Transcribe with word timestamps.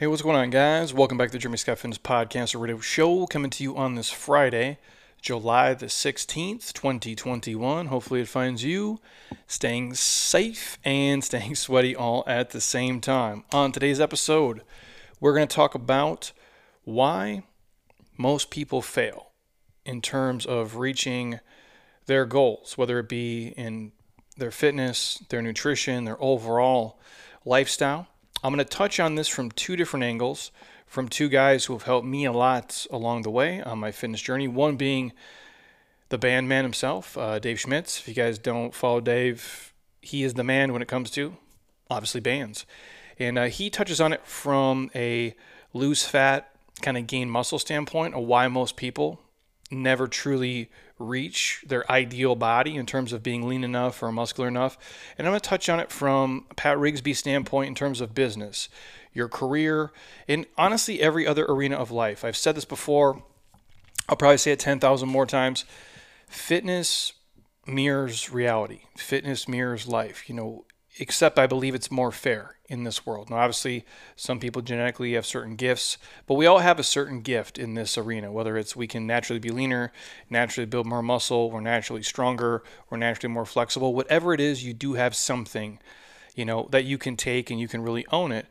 Hey, 0.00 0.06
what's 0.06 0.22
going 0.22 0.34
on, 0.34 0.48
guys? 0.48 0.94
Welcome 0.94 1.18
back 1.18 1.28
to 1.28 1.32
the 1.32 1.38
Jeremy 1.38 1.58
Scott 1.58 1.78
Fitness 1.78 1.98
Podcast, 1.98 2.58
radio 2.58 2.80
show 2.80 3.26
coming 3.26 3.50
to 3.50 3.62
you 3.62 3.76
on 3.76 3.96
this 3.96 4.08
Friday, 4.08 4.78
July 5.20 5.74
the 5.74 5.88
16th, 5.88 6.72
2021. 6.72 7.84
Hopefully, 7.84 8.22
it 8.22 8.28
finds 8.28 8.64
you 8.64 8.98
staying 9.46 9.92
safe 9.92 10.78
and 10.86 11.22
staying 11.24 11.54
sweaty 11.54 11.94
all 11.94 12.24
at 12.26 12.48
the 12.48 12.62
same 12.62 13.02
time. 13.02 13.44
On 13.52 13.72
today's 13.72 14.00
episode, 14.00 14.62
we're 15.20 15.34
going 15.34 15.46
to 15.46 15.54
talk 15.54 15.74
about 15.74 16.32
why 16.84 17.42
most 18.16 18.48
people 18.48 18.80
fail 18.80 19.32
in 19.84 20.00
terms 20.00 20.46
of 20.46 20.76
reaching 20.76 21.40
their 22.06 22.24
goals, 22.24 22.78
whether 22.78 23.00
it 23.00 23.08
be 23.10 23.48
in 23.48 23.92
their 24.38 24.50
fitness, 24.50 25.22
their 25.28 25.42
nutrition, 25.42 26.04
their 26.04 26.22
overall 26.22 26.98
lifestyle. 27.44 28.08
I'm 28.42 28.54
going 28.54 28.64
to 28.64 28.76
touch 28.76 28.98
on 28.98 29.16
this 29.16 29.28
from 29.28 29.50
two 29.50 29.76
different 29.76 30.04
angles 30.04 30.50
from 30.90 31.08
two 31.08 31.28
guys 31.28 31.66
who 31.66 31.72
have 31.74 31.84
helped 31.84 32.06
me 32.06 32.24
a 32.24 32.32
lot 32.32 32.86
along 32.90 33.22
the 33.22 33.30
way 33.30 33.62
on 33.62 33.78
my 33.78 33.92
fitness 33.92 34.20
journey. 34.20 34.48
One 34.48 34.74
being 34.74 35.12
the 36.08 36.18
band 36.18 36.48
man 36.48 36.64
himself, 36.64 37.16
uh, 37.16 37.38
Dave 37.38 37.60
Schmitz. 37.60 38.00
If 38.00 38.08
you 38.08 38.14
guys 38.14 38.38
don't 38.38 38.74
follow 38.74 39.00
Dave, 39.00 39.72
he 40.02 40.24
is 40.24 40.34
the 40.34 40.42
man 40.42 40.72
when 40.72 40.82
it 40.82 40.88
comes 40.88 41.12
to 41.12 41.36
obviously 41.88 42.20
bands. 42.20 42.66
And 43.20 43.38
uh, 43.38 43.44
he 43.44 43.70
touches 43.70 44.00
on 44.00 44.12
it 44.12 44.26
from 44.26 44.90
a 44.94 45.36
lose 45.72 46.04
fat, 46.04 46.50
kind 46.82 46.96
of 46.96 47.06
gain 47.06 47.30
muscle 47.30 47.60
standpoint, 47.60 48.14
of 48.14 48.24
why 48.24 48.48
most 48.48 48.74
people 48.74 49.20
never 49.70 50.08
truly 50.08 50.70
reach 51.00 51.64
their 51.66 51.90
ideal 51.90 52.36
body 52.36 52.76
in 52.76 52.86
terms 52.86 53.12
of 53.12 53.22
being 53.22 53.48
lean 53.48 53.64
enough 53.64 54.02
or 54.02 54.12
muscular 54.12 54.48
enough. 54.48 54.78
And 55.16 55.26
I'm 55.26 55.32
going 55.32 55.40
to 55.40 55.48
touch 55.48 55.68
on 55.68 55.80
it 55.80 55.90
from 55.90 56.46
Pat 56.56 56.76
Rigsby 56.76 57.16
standpoint 57.16 57.68
in 57.68 57.74
terms 57.74 58.00
of 58.00 58.14
business, 58.14 58.68
your 59.12 59.28
career, 59.28 59.90
and 60.28 60.46
honestly 60.56 61.00
every 61.00 61.26
other 61.26 61.46
arena 61.46 61.76
of 61.76 61.90
life. 61.90 62.24
I've 62.24 62.36
said 62.36 62.54
this 62.54 62.66
before. 62.66 63.22
I'll 64.08 64.16
probably 64.16 64.38
say 64.38 64.52
it 64.52 64.60
10,000 64.60 65.08
more 65.08 65.26
times. 65.26 65.64
Fitness 66.28 67.14
mirrors 67.66 68.30
reality. 68.30 68.82
Fitness 68.96 69.48
mirrors 69.48 69.88
life. 69.88 70.28
You 70.28 70.34
know, 70.34 70.64
except 70.98 71.38
I 71.38 71.46
believe 71.46 71.74
it's 71.74 71.90
more 71.90 72.10
fair 72.10 72.56
in 72.68 72.84
this 72.84 73.06
world. 73.06 73.30
Now, 73.30 73.36
obviously, 73.36 73.84
some 74.16 74.40
people 74.40 74.62
genetically 74.62 75.14
have 75.14 75.26
certain 75.26 75.56
gifts, 75.56 75.98
but 76.26 76.34
we 76.34 76.46
all 76.46 76.58
have 76.58 76.78
a 76.78 76.84
certain 76.84 77.20
gift 77.20 77.58
in 77.58 77.74
this 77.74 77.96
arena, 77.96 78.32
whether 78.32 78.56
it's 78.56 78.76
we 78.76 78.86
can 78.86 79.06
naturally 79.06 79.40
be 79.40 79.50
leaner, 79.50 79.92
naturally 80.28 80.66
build 80.66 80.86
more 80.86 81.02
muscle, 81.02 81.50
we're 81.50 81.60
naturally 81.60 82.02
stronger, 82.02 82.62
we're 82.88 82.98
naturally 82.98 83.32
more 83.32 83.46
flexible. 83.46 83.94
Whatever 83.94 84.34
it 84.34 84.40
is, 84.40 84.64
you 84.64 84.72
do 84.72 84.94
have 84.94 85.14
something, 85.14 85.78
you 86.34 86.44
know, 86.44 86.68
that 86.70 86.84
you 86.84 86.98
can 86.98 87.16
take 87.16 87.50
and 87.50 87.60
you 87.60 87.68
can 87.68 87.82
really 87.82 88.06
own 88.12 88.32
it. 88.32 88.46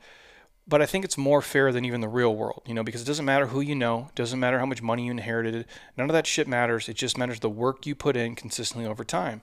But 0.68 0.82
I 0.82 0.86
think 0.86 1.04
it's 1.04 1.18
more 1.18 1.42
fair 1.42 1.72
than 1.72 1.84
even 1.84 2.00
the 2.00 2.08
real 2.08 2.36
world, 2.36 2.62
you 2.68 2.76
know, 2.76 2.84
because 2.84 3.02
it 3.02 3.06
doesn't 3.06 3.26
matter 3.26 3.48
who 3.48 3.60
you 3.60 3.74
know, 3.74 4.12
doesn't 4.14 4.40
matter 4.40 4.60
how 4.60 4.68
much 4.68 4.84
money 4.84 5.06
you 5.06 5.12
inherited, 5.12 5.66
none 5.98 6.10
of 6.10 6.14
that 6.14 6.28
shit 6.28 6.48
matters. 6.48 6.88
It 6.88 6.96
just 6.96 7.18
matters 7.18 7.40
the 7.40 7.50
work 7.50 7.88
you 7.88 7.96
put 7.96 8.16
in 8.16 8.36
consistently 8.36 8.88
over 8.88 9.04
time. 9.04 9.42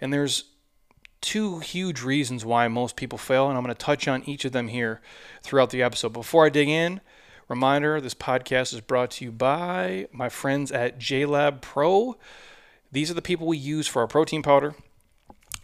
And 0.00 0.12
there's 0.12 0.44
two 1.22 1.60
huge 1.60 2.02
reasons 2.02 2.44
why 2.44 2.68
most 2.68 2.96
people 2.96 3.16
fail, 3.16 3.48
and 3.48 3.56
I'm 3.56 3.64
going 3.64 3.74
to 3.74 3.80
touch 3.80 4.06
on 4.06 4.22
each 4.24 4.44
of 4.44 4.52
them 4.52 4.68
here 4.68 5.00
throughout 5.42 5.70
the 5.70 5.82
episode. 5.82 6.12
Before 6.12 6.44
I 6.44 6.50
dig 6.50 6.68
in, 6.68 7.00
reminder 7.48 8.00
this 8.00 8.14
podcast 8.14 8.74
is 8.74 8.80
brought 8.80 9.12
to 9.12 9.24
you 9.24 9.32
by 9.32 10.08
my 10.12 10.28
friends 10.28 10.70
at 10.70 10.98
JLab 10.98 11.62
Pro. 11.62 12.16
These 12.90 13.10
are 13.10 13.14
the 13.14 13.22
people 13.22 13.46
we 13.46 13.56
use 13.56 13.86
for 13.86 14.02
our 14.02 14.08
protein 14.08 14.42
powder, 14.42 14.74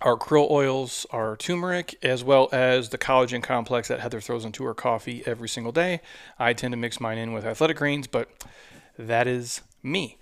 our 0.01 0.17
krill 0.17 0.51
oils, 0.51 1.07
our 1.11 1.37
turmeric, 1.37 1.99
as 2.03 2.23
well 2.23 2.49
as 2.53 2.89
the 2.89 2.99
collagen 2.99 3.43
complex 3.43 3.89
that 3.89 4.01
Heather 4.01 4.21
throws 4.21 4.45
into 4.45 4.65
her 4.65 4.75
coffee 4.75 5.23
every 5.27 5.49
single 5.49 5.73
day. 5.73 6.01
I 6.39 6.53
tend 6.53 6.73
to 6.73 6.79
mix 6.79 7.01
mine 7.01 7.19
in 7.19 7.33
with 7.33 7.45
athletic 7.45 7.77
greens, 7.77 8.07
but 8.07 8.31
that 8.97 9.27
is 9.27 9.61
me. 9.83 10.18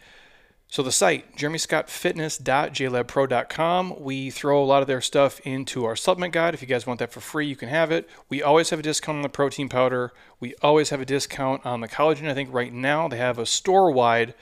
So 0.68 0.82
the 0.82 0.90
site, 0.90 1.36
jeremyscottfitness.jlabpro.com. 1.36 3.94
We 4.00 4.30
throw 4.30 4.60
a 4.62 4.66
lot 4.66 4.82
of 4.82 4.88
their 4.88 5.00
stuff 5.00 5.38
into 5.40 5.84
our 5.84 5.94
supplement 5.94 6.32
guide. 6.34 6.54
If 6.54 6.62
you 6.62 6.66
guys 6.66 6.88
want 6.88 6.98
that 6.98 7.12
for 7.12 7.20
free, 7.20 7.46
you 7.46 7.54
can 7.54 7.68
have 7.68 7.92
it. 7.92 8.10
We 8.28 8.42
always 8.42 8.70
have 8.70 8.80
a 8.80 8.82
discount 8.82 9.14
on 9.16 9.22
the 9.22 9.28
protein 9.28 9.68
powder. 9.68 10.12
We 10.40 10.56
always 10.62 10.90
have 10.90 11.00
a 11.00 11.06
discount 11.06 11.64
on 11.64 11.82
the 11.82 11.88
collagen. 11.88 12.28
I 12.28 12.34
think 12.34 12.52
right 12.52 12.72
now 12.72 13.06
they 13.06 13.16
have 13.16 13.38
a 13.38 13.46
store-wide 13.46 14.34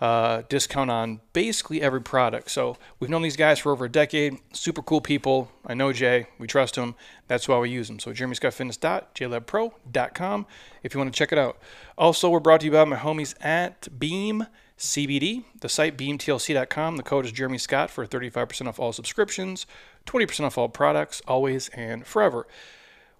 uh, 0.00 0.42
discount 0.48 0.90
on 0.90 1.20
basically 1.32 1.80
every 1.82 2.02
product. 2.02 2.50
So 2.50 2.76
we've 2.98 3.10
known 3.10 3.22
these 3.22 3.36
guys 3.36 3.60
for 3.60 3.70
over 3.70 3.84
a 3.84 3.88
decade. 3.88 4.38
Super 4.52 4.82
cool 4.82 5.00
people. 5.00 5.52
I 5.64 5.74
know 5.74 5.92
Jay. 5.92 6.26
We 6.38 6.46
trust 6.46 6.76
him. 6.76 6.94
That's 7.28 7.46
why 7.46 7.58
we 7.58 7.68
use 7.70 7.86
them. 7.88 8.00
So 8.00 8.12
jeremyscottfitness.jlabpro.com 8.12 10.46
if 10.82 10.94
you 10.94 10.98
want 10.98 11.12
to 11.12 11.18
check 11.18 11.32
it 11.32 11.38
out. 11.38 11.58
Also, 11.98 12.30
we're 12.30 12.40
brought 12.40 12.60
to 12.60 12.66
you 12.66 12.72
by 12.72 12.86
my 12.86 12.96
homies 12.96 13.34
at 13.44 13.98
Beam 13.98 14.46
CBD. 14.80 15.44
The 15.60 15.68
site 15.68 15.96
beamtlc.com. 15.96 16.96
The 16.96 17.02
code 17.02 17.26
is 17.26 17.32
Jeremy 17.32 17.58
Scott 17.58 17.90
for 17.90 18.06
35% 18.06 18.66
off 18.66 18.80
all 18.80 18.92
subscriptions, 18.92 19.66
20% 20.06 20.44
off 20.44 20.56
all 20.56 20.70
products, 20.70 21.20
always 21.28 21.68
and 21.70 22.06
forever. 22.06 22.46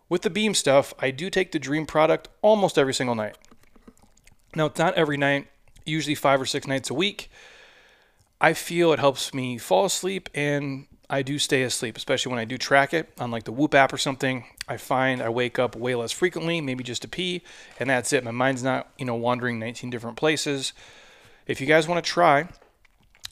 With 0.08 0.22
the 0.22 0.30
Beam 0.30 0.54
stuff, 0.54 0.94
I 0.98 1.10
do 1.10 1.28
take 1.30 1.52
the 1.52 1.58
Dream 1.58 1.86
product 1.86 2.28
almost 2.42 2.78
every 2.78 2.94
single 2.94 3.14
night. 3.14 3.36
Now, 4.56 4.66
it's 4.66 4.78
not 4.78 4.94
every 4.94 5.18
night, 5.18 5.48
usually 5.84 6.14
five 6.14 6.40
or 6.40 6.46
six 6.46 6.66
nights 6.66 6.90
a 6.90 6.94
week. 6.94 7.30
I 8.40 8.54
feel 8.54 8.92
it 8.92 8.98
helps 8.98 9.34
me 9.34 9.58
fall 9.58 9.84
asleep 9.84 10.30
and 10.34 10.86
I 11.10 11.20
do 11.22 11.38
stay 11.38 11.62
asleep, 11.62 11.98
especially 11.98 12.30
when 12.30 12.38
I 12.38 12.46
do 12.46 12.56
track 12.56 12.94
it 12.94 13.12
on 13.18 13.30
like 13.30 13.44
the 13.44 13.52
Whoop 13.52 13.74
app 13.74 13.92
or 13.92 13.98
something. 13.98 14.46
I 14.66 14.78
find 14.78 15.20
I 15.20 15.28
wake 15.28 15.58
up 15.58 15.76
way 15.76 15.94
less 15.94 16.12
frequently, 16.12 16.60
maybe 16.62 16.84
just 16.84 17.02
to 17.02 17.08
pee, 17.08 17.42
and 17.78 17.90
that's 17.90 18.12
it. 18.14 18.24
My 18.24 18.30
mind's 18.30 18.62
not, 18.62 18.88
you 18.96 19.04
know, 19.04 19.16
wandering 19.16 19.58
19 19.58 19.90
different 19.90 20.16
places. 20.16 20.72
If 21.50 21.60
you 21.60 21.66
guys 21.66 21.88
want 21.88 22.04
to 22.04 22.08
try 22.08 22.46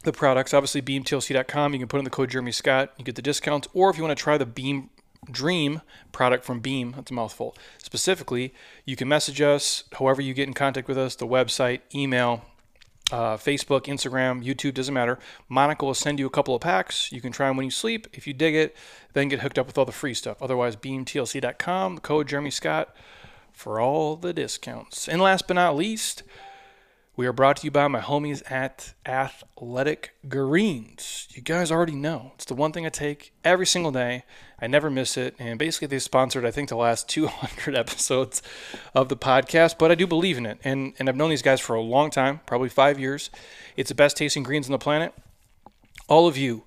the 0.02 0.12
products, 0.12 0.52
obviously 0.52 0.82
beamtlc.com, 0.82 1.72
you 1.72 1.78
can 1.78 1.86
put 1.86 1.98
in 1.98 2.04
the 2.04 2.10
code 2.10 2.30
Jeremy 2.30 2.50
Scott, 2.50 2.92
you 2.98 3.04
get 3.04 3.14
the 3.14 3.22
discounts. 3.22 3.68
Or 3.72 3.90
if 3.90 3.96
you 3.96 4.02
want 4.02 4.18
to 4.18 4.20
try 4.20 4.36
the 4.36 4.44
Beam 4.44 4.90
Dream 5.30 5.82
product 6.10 6.44
from 6.44 6.58
Beam, 6.58 6.94
that's 6.96 7.12
a 7.12 7.14
mouthful. 7.14 7.56
Specifically, 7.78 8.52
you 8.84 8.96
can 8.96 9.06
message 9.06 9.40
us 9.40 9.84
however 9.92 10.20
you 10.20 10.34
get 10.34 10.48
in 10.48 10.54
contact 10.54 10.88
with 10.88 10.98
us, 10.98 11.14
the 11.14 11.28
website, 11.28 11.82
email, 11.94 12.44
uh, 13.12 13.36
Facebook, 13.36 13.82
Instagram, 13.82 14.44
YouTube, 14.44 14.74
doesn't 14.74 14.92
matter. 14.92 15.20
Monica 15.48 15.84
will 15.84 15.94
send 15.94 16.18
you 16.18 16.26
a 16.26 16.30
couple 16.30 16.56
of 16.56 16.60
packs. 16.60 17.12
You 17.12 17.20
can 17.20 17.30
try 17.30 17.46
them 17.46 17.56
when 17.56 17.66
you 17.66 17.70
sleep. 17.70 18.08
If 18.12 18.26
you 18.26 18.34
dig 18.34 18.56
it, 18.56 18.76
then 19.12 19.28
get 19.28 19.42
hooked 19.42 19.60
up 19.60 19.68
with 19.68 19.78
all 19.78 19.84
the 19.84 19.92
free 19.92 20.14
stuff. 20.14 20.42
Otherwise, 20.42 20.74
beamtlc.com, 20.74 21.98
code 21.98 22.26
Jeremy 22.26 22.50
Scott 22.50 22.92
for 23.52 23.78
all 23.80 24.16
the 24.16 24.32
discounts. 24.32 25.08
And 25.08 25.20
last 25.20 25.46
but 25.46 25.54
not 25.54 25.76
least, 25.76 26.24
we 27.18 27.26
are 27.26 27.32
brought 27.32 27.56
to 27.56 27.64
you 27.64 27.70
by 27.72 27.88
my 27.88 27.98
homies 27.98 28.48
at 28.48 28.94
Athletic 29.04 30.14
Greens. 30.28 31.26
You 31.32 31.42
guys 31.42 31.72
already 31.72 31.96
know. 31.96 32.30
It's 32.36 32.44
the 32.44 32.54
one 32.54 32.70
thing 32.70 32.86
I 32.86 32.90
take 32.90 33.32
every 33.42 33.66
single 33.66 33.90
day. 33.90 34.22
I 34.60 34.68
never 34.68 34.88
miss 34.88 35.16
it. 35.16 35.34
And 35.36 35.58
basically, 35.58 35.88
they 35.88 35.98
sponsored, 35.98 36.44
I 36.44 36.52
think, 36.52 36.68
the 36.68 36.76
last 36.76 37.08
200 37.10 37.74
episodes 37.74 38.40
of 38.94 39.08
the 39.08 39.16
podcast, 39.16 39.78
but 39.78 39.90
I 39.90 39.96
do 39.96 40.06
believe 40.06 40.38
in 40.38 40.46
it. 40.46 40.60
And, 40.62 40.94
and 41.00 41.08
I've 41.08 41.16
known 41.16 41.30
these 41.30 41.42
guys 41.42 41.58
for 41.58 41.74
a 41.74 41.82
long 41.82 42.10
time, 42.10 42.40
probably 42.46 42.68
five 42.68 43.00
years. 43.00 43.30
It's 43.76 43.88
the 43.88 43.96
best 43.96 44.16
tasting 44.16 44.44
greens 44.44 44.68
on 44.68 44.72
the 44.72 44.78
planet. 44.78 45.12
All 46.06 46.28
of 46.28 46.36
you 46.36 46.66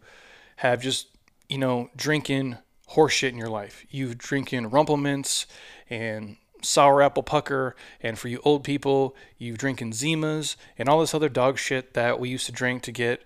have 0.57 0.81
just, 0.81 1.07
you 1.47 1.59
know, 1.59 1.89
drinking 1.95 2.57
horseshit 2.89 3.29
in 3.29 3.38
your 3.38 3.47
life. 3.47 3.85
You've 3.89 4.18
drinking 4.18 4.69
Rumple 4.69 4.97
Minze 4.97 5.45
and 5.89 6.35
sour 6.61 7.01
apple 7.01 7.23
pucker, 7.23 7.75
and 8.01 8.17
for 8.17 8.27
you 8.27 8.39
old 8.44 8.63
people, 8.63 9.16
you 9.38 9.55
drinking 9.55 9.91
Zimas 9.91 10.55
and 10.77 10.88
all 10.88 10.99
this 10.99 11.13
other 11.13 11.29
dog 11.29 11.57
shit 11.57 11.94
that 11.94 12.19
we 12.19 12.29
used 12.29 12.45
to 12.45 12.51
drink 12.51 12.83
to 12.83 12.91
get 12.91 13.23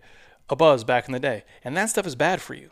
a 0.49 0.55
buzz 0.55 0.83
back 0.83 1.07
in 1.07 1.13
the 1.13 1.19
day. 1.19 1.43
And 1.63 1.75
that 1.77 1.89
stuff 1.89 2.05
is 2.05 2.15
bad 2.15 2.41
for 2.41 2.53
you. 2.53 2.71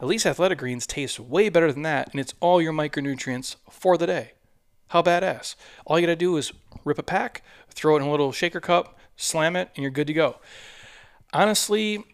At 0.00 0.08
least 0.08 0.24
athletic 0.24 0.58
greens 0.58 0.86
taste 0.86 1.20
way 1.20 1.48
better 1.48 1.72
than 1.72 1.82
that, 1.82 2.10
and 2.10 2.20
it's 2.20 2.34
all 2.40 2.62
your 2.62 2.72
micronutrients 2.72 3.56
for 3.68 3.98
the 3.98 4.06
day. 4.06 4.32
How 4.88 5.02
badass. 5.02 5.54
All 5.84 5.98
you 5.98 6.06
gotta 6.06 6.16
do 6.16 6.36
is 6.36 6.52
rip 6.84 6.98
a 6.98 7.02
pack, 7.02 7.42
throw 7.68 7.96
it 7.96 8.00
in 8.00 8.08
a 8.08 8.10
little 8.10 8.32
shaker 8.32 8.60
cup, 8.60 8.98
slam 9.16 9.56
it, 9.56 9.70
and 9.76 9.82
you're 9.82 9.90
good 9.90 10.06
to 10.06 10.12
go. 10.14 10.36
Honestly, 11.32 12.04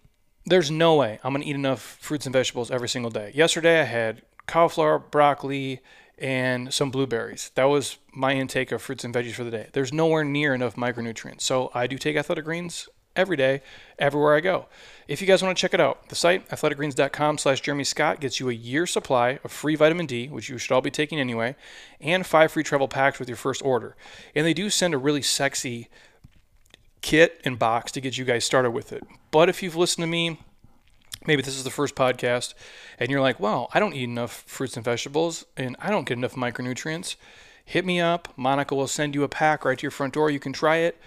there's 0.44 0.70
no 0.70 0.96
way 0.96 1.18
I'm 1.22 1.32
gonna 1.32 1.44
eat 1.44 1.54
enough 1.54 1.80
fruits 2.00 2.26
and 2.26 2.32
vegetables 2.32 2.70
every 2.70 2.88
single 2.88 3.10
day. 3.10 3.30
Yesterday 3.34 3.80
I 3.80 3.84
had 3.84 4.22
cauliflower, 4.46 4.98
broccoli, 4.98 5.80
and 6.18 6.72
some 6.72 6.90
blueberries. 6.90 7.50
That 7.54 7.64
was 7.64 7.98
my 8.12 8.34
intake 8.34 8.72
of 8.72 8.82
fruits 8.82 9.04
and 9.04 9.14
veggies 9.14 9.34
for 9.34 9.44
the 9.44 9.50
day. 9.50 9.68
There's 9.72 9.92
nowhere 9.92 10.24
near 10.24 10.54
enough 10.54 10.76
micronutrients. 10.76 11.42
So 11.42 11.70
I 11.74 11.86
do 11.86 11.98
take 11.98 12.16
athletic 12.16 12.44
greens 12.44 12.88
every 13.14 13.36
day, 13.36 13.62
everywhere 13.98 14.34
I 14.34 14.40
go. 14.40 14.66
If 15.08 15.20
you 15.20 15.26
guys 15.26 15.42
want 15.42 15.56
to 15.56 15.60
check 15.60 15.74
it 15.74 15.80
out, 15.80 16.08
the 16.08 16.14
site, 16.14 16.48
athleticgreens.com 16.50 17.38
slash 17.38 17.60
Jeremy 17.60 17.84
Scott, 17.84 18.20
gets 18.20 18.40
you 18.40 18.50
a 18.50 18.54
year 18.54 18.86
supply 18.86 19.38
of 19.42 19.52
free 19.52 19.74
vitamin 19.74 20.06
D, 20.06 20.28
which 20.28 20.48
you 20.48 20.58
should 20.58 20.72
all 20.74 20.82
be 20.82 20.90
taking 20.90 21.18
anyway, 21.18 21.56
and 22.00 22.26
five 22.26 22.52
free 22.52 22.62
travel 22.62 22.88
packs 22.88 23.18
with 23.18 23.28
your 23.28 23.36
first 23.36 23.62
order. 23.64 23.96
And 24.34 24.46
they 24.46 24.54
do 24.54 24.70
send 24.70 24.94
a 24.94 24.98
really 24.98 25.22
sexy 25.22 25.88
kit 27.00 27.40
and 27.44 27.58
box 27.58 27.92
to 27.92 28.00
get 28.00 28.18
you 28.18 28.24
guys 28.24 28.44
started 28.44 28.70
with 28.70 28.92
it. 28.92 29.02
But 29.30 29.48
if 29.48 29.62
you've 29.62 29.76
listened 29.76 30.02
to 30.02 30.08
me 30.08 30.40
maybe 31.26 31.42
this 31.42 31.56
is 31.56 31.64
the 31.64 31.70
first 31.70 31.94
podcast 31.94 32.54
and 32.98 33.10
you're 33.10 33.20
like, 33.20 33.38
well, 33.38 33.68
I 33.72 33.80
don't 33.80 33.94
eat 33.94 34.04
enough 34.04 34.44
fruits 34.46 34.76
and 34.76 34.84
vegetables 34.84 35.44
and 35.56 35.76
I 35.78 35.90
don't 35.90 36.06
get 36.06 36.18
enough 36.18 36.34
micronutrients. 36.34 37.16
hit 37.64 37.84
me 37.84 38.00
up. 38.00 38.32
Monica 38.36 38.74
will 38.74 38.86
send 38.86 39.14
you 39.14 39.24
a 39.24 39.28
pack 39.28 39.64
right 39.64 39.78
to 39.78 39.82
your 39.82 39.90
front 39.90 40.14
door. 40.14 40.30
You 40.30 40.40
can 40.40 40.52
try 40.52 40.76
it. 40.76 40.98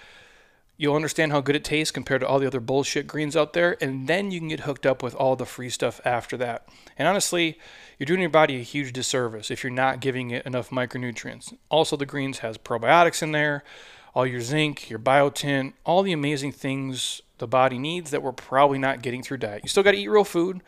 You'll 0.77 0.95
understand 0.95 1.33
how 1.33 1.41
good 1.41 1.57
it 1.57 1.65
tastes 1.65 1.91
compared 1.91 2.21
to 2.21 2.27
all 2.27 2.39
the 2.39 2.47
other 2.47 2.61
bullshit 2.61 3.05
greens 3.05 3.35
out 3.35 3.51
there, 3.51 3.75
and 3.81 4.07
then 4.07 4.31
you 4.31 4.39
can 4.39 4.47
get 4.47 4.61
hooked 4.61 4.85
up 4.85 5.03
with 5.03 5.13
all 5.13 5.35
the 5.35 5.45
free 5.45 5.69
stuff 5.69 5.99
after 6.05 6.37
that. 6.37 6.69
And 6.97 7.05
honestly, 7.05 7.59
you're 7.97 8.05
doing 8.05 8.21
your 8.21 8.29
body 8.29 8.55
a 8.55 8.63
huge 8.63 8.93
disservice 8.93 9.51
if 9.51 9.61
you're 9.61 9.71
not 9.71 9.99
giving 9.99 10.31
it 10.31 10.45
enough 10.45 10.69
micronutrients. 10.69 11.53
Also, 11.67 11.97
the 11.97 12.05
greens 12.05 12.39
has 12.39 12.57
probiotics 12.57 13.21
in 13.21 13.33
there, 13.33 13.65
all 14.13 14.25
your 14.25 14.41
zinc, 14.41 14.89
your 14.89 14.99
biotin, 14.99 15.73
all 15.85 16.03
the 16.03 16.11
amazing 16.11 16.51
things 16.51 17.21
the 17.37 17.47
body 17.47 17.79
needs 17.79 18.11
that 18.11 18.21
we're 18.21 18.31
probably 18.31 18.77
not 18.77 19.01
getting 19.01 19.23
through 19.23 19.37
diet. 19.37 19.63
You 19.63 19.69
still 19.69 19.83
got 19.83 19.91
to 19.91 19.97
eat 19.97 20.07
real 20.07 20.23
food, 20.23 20.61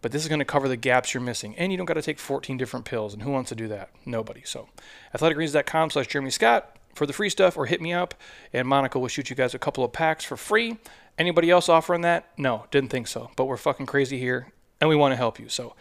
but 0.00 0.12
this 0.12 0.22
is 0.22 0.28
going 0.28 0.38
to 0.38 0.44
cover 0.44 0.68
the 0.68 0.76
gaps 0.76 1.14
you're 1.14 1.22
missing. 1.22 1.56
And 1.56 1.72
you 1.72 1.78
don't 1.78 1.86
got 1.86 1.94
to 1.94 2.02
take 2.02 2.18
14 2.18 2.56
different 2.56 2.84
pills. 2.84 3.14
And 3.14 3.22
who 3.22 3.30
wants 3.30 3.48
to 3.48 3.54
do 3.54 3.68
that? 3.68 3.90
Nobody. 4.04 4.42
So, 4.44 4.68
athleticgreens.com 5.14 5.90
slash 5.90 6.06
Jeremy 6.06 6.30
Scott 6.30 6.76
for 6.94 7.06
the 7.06 7.12
free 7.12 7.30
stuff 7.30 7.56
or 7.56 7.66
hit 7.66 7.80
me 7.80 7.92
up 7.92 8.14
and 8.52 8.68
Monica 8.68 8.98
will 8.98 9.08
shoot 9.08 9.30
you 9.30 9.36
guys 9.36 9.54
a 9.54 9.58
couple 9.58 9.82
of 9.84 9.92
packs 9.92 10.24
for 10.24 10.36
free. 10.36 10.76
Anybody 11.18 11.50
else 11.50 11.68
offering 11.68 12.02
that? 12.02 12.28
No, 12.36 12.66
didn't 12.70 12.90
think 12.90 13.06
so. 13.06 13.30
But 13.36 13.46
we're 13.46 13.56
fucking 13.56 13.86
crazy 13.86 14.18
here 14.18 14.52
and 14.80 14.88
we 14.88 14.96
want 14.96 15.12
to 15.12 15.16
help 15.16 15.38
you. 15.38 15.48
So 15.48 15.74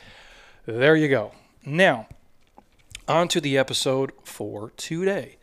there 0.65 0.95
you 0.95 1.09
go. 1.09 1.33
Now, 1.65 2.07
on 3.07 3.27
to 3.29 3.41
the 3.41 3.57
episode 3.57 4.13
for 4.23 4.71
today. 4.77 5.37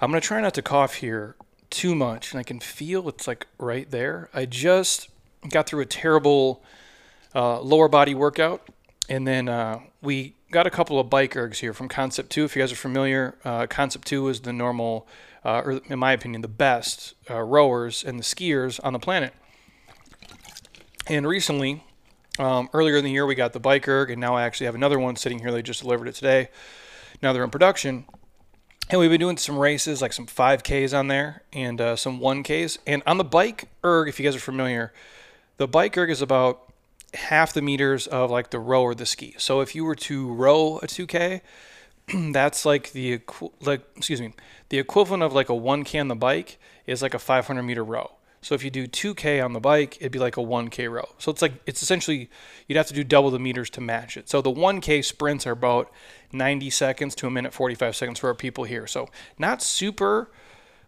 I'm 0.00 0.10
going 0.10 0.20
to 0.20 0.26
try 0.26 0.40
not 0.40 0.54
to 0.54 0.62
cough 0.62 0.94
here 0.94 1.36
too 1.68 1.94
much 1.94 2.32
and 2.32 2.40
I 2.40 2.42
can 2.42 2.58
feel 2.58 3.06
it's 3.08 3.28
like 3.28 3.46
right 3.58 3.90
there. 3.90 4.30
I 4.32 4.46
just 4.46 5.10
got 5.50 5.66
through 5.66 5.82
a 5.82 5.86
terrible 5.86 6.64
uh, 7.34 7.60
lower 7.60 7.86
body 7.86 8.14
workout 8.14 8.66
and 9.10 9.26
then 9.26 9.48
uh, 9.48 9.80
we 10.00 10.36
got 10.50 10.66
a 10.66 10.70
couple 10.70 10.98
of 10.98 11.10
bike 11.10 11.34
ergs 11.34 11.58
here 11.58 11.74
from 11.74 11.88
Concept 11.88 12.30
2. 12.30 12.44
If 12.44 12.56
you 12.56 12.62
guys 12.62 12.72
are 12.72 12.76
familiar, 12.76 13.36
uh, 13.44 13.66
Concept 13.66 14.06
2 14.06 14.28
is 14.28 14.40
the 14.40 14.54
normal, 14.54 15.06
uh, 15.44 15.62
or 15.64 15.72
in 15.86 15.98
my 15.98 16.12
opinion, 16.12 16.40
the 16.40 16.48
best 16.48 17.14
uh, 17.28 17.40
rowers 17.42 18.02
and 18.02 18.18
the 18.18 18.22
skiers 18.22 18.80
on 18.82 18.94
the 18.94 18.98
planet. 18.98 19.34
And 21.08 21.26
recently, 21.26 21.84
um, 22.38 22.70
earlier 22.72 22.96
in 22.96 23.04
the 23.04 23.10
year, 23.10 23.26
we 23.26 23.34
got 23.34 23.52
the 23.52 23.60
bike 23.60 23.86
erg, 23.86 24.10
and 24.10 24.20
now 24.20 24.34
I 24.36 24.44
actually 24.44 24.66
have 24.66 24.74
another 24.74 24.98
one 24.98 25.16
sitting 25.16 25.40
here. 25.40 25.50
They 25.50 25.62
just 25.62 25.82
delivered 25.82 26.08
it 26.08 26.14
today. 26.14 26.48
Now 27.20 27.32
they're 27.32 27.44
in 27.44 27.50
production. 27.50 28.06
And 28.90 28.98
we've 28.98 29.08
been 29.08 29.20
doing 29.20 29.36
some 29.36 29.56
races, 29.56 30.02
like 30.02 30.12
some 30.12 30.26
5Ks 30.26 30.98
on 30.98 31.06
there 31.06 31.44
and 31.52 31.80
uh, 31.80 31.94
some 31.94 32.18
1Ks. 32.18 32.78
And 32.88 33.04
on 33.06 33.18
the 33.18 33.24
bike 33.24 33.68
erg, 33.84 34.08
if 34.08 34.18
you 34.18 34.24
guys 34.24 34.34
are 34.34 34.40
familiar, 34.40 34.92
the 35.58 35.68
bike 35.68 35.96
erg 35.96 36.10
is 36.10 36.20
about 36.20 36.72
half 37.14 37.52
the 37.52 37.62
meters 37.62 38.08
of 38.08 38.32
like 38.32 38.50
the 38.50 38.58
row 38.58 38.82
or 38.82 38.96
the 38.96 39.06
ski. 39.06 39.36
So 39.38 39.60
if 39.60 39.76
you 39.76 39.84
were 39.84 39.94
to 39.94 40.32
row 40.32 40.78
a 40.78 40.88
2K, 40.88 41.40
that's 42.32 42.64
like 42.66 42.90
the 42.90 43.20
like 43.60 43.82
excuse 43.96 44.20
me, 44.20 44.32
the 44.70 44.80
equivalent 44.80 45.22
of 45.22 45.32
like 45.32 45.48
a 45.48 45.52
1K 45.52 46.00
on 46.00 46.08
the 46.08 46.16
bike 46.16 46.58
is 46.84 47.00
like 47.00 47.14
a 47.14 47.20
500 47.20 47.62
meter 47.62 47.84
row. 47.84 48.10
So 48.42 48.54
if 48.54 48.64
you 48.64 48.70
do 48.70 48.86
2K 48.86 49.44
on 49.44 49.52
the 49.52 49.60
bike, 49.60 49.98
it'd 50.00 50.12
be 50.12 50.18
like 50.18 50.36
a 50.36 50.40
1K 50.40 50.90
row. 50.90 51.08
So 51.18 51.30
it's 51.30 51.42
like 51.42 51.52
it's 51.66 51.82
essentially 51.82 52.30
you'd 52.66 52.76
have 52.76 52.86
to 52.86 52.94
do 52.94 53.04
double 53.04 53.30
the 53.30 53.38
meters 53.38 53.68
to 53.70 53.80
match 53.80 54.16
it. 54.16 54.30
So 54.30 54.40
the 54.40 54.52
1K 54.52 55.04
sprints 55.04 55.46
are 55.46 55.52
about 55.52 55.92
90 56.32 56.70
seconds 56.70 57.14
to 57.16 57.26
a 57.26 57.30
minute 57.30 57.52
45 57.52 57.94
seconds 57.94 58.18
for 58.18 58.28
our 58.28 58.34
people 58.34 58.64
here. 58.64 58.86
So 58.86 59.08
not 59.38 59.62
super 59.62 60.30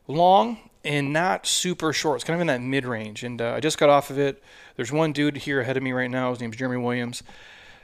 long 0.07 0.59
and 0.85 1.13
not 1.13 1.47
super 1.47 1.93
short. 1.93 2.17
It's 2.17 2.25
kind 2.25 2.37
of 2.37 2.41
in 2.41 2.47
that 2.47 2.63
mid 2.63 2.87
range. 2.87 3.23
And 3.23 3.41
uh, 3.41 3.53
I 3.53 3.61
just 3.61 3.79
got 3.79 3.91
off 3.91 4.11
of 4.11 4.19
it. 4.19 4.43
There's 4.77 4.91
one 4.91 5.13
dude 5.13 5.37
here 5.37 5.61
ahead 5.61 5.77
of 5.77 5.83
me 5.83 5.93
right 5.93 6.11
now. 6.11 6.31
His 6.31 6.41
name's 6.41 6.57
Jeremy 6.57 6.83
Williams. 6.83 7.23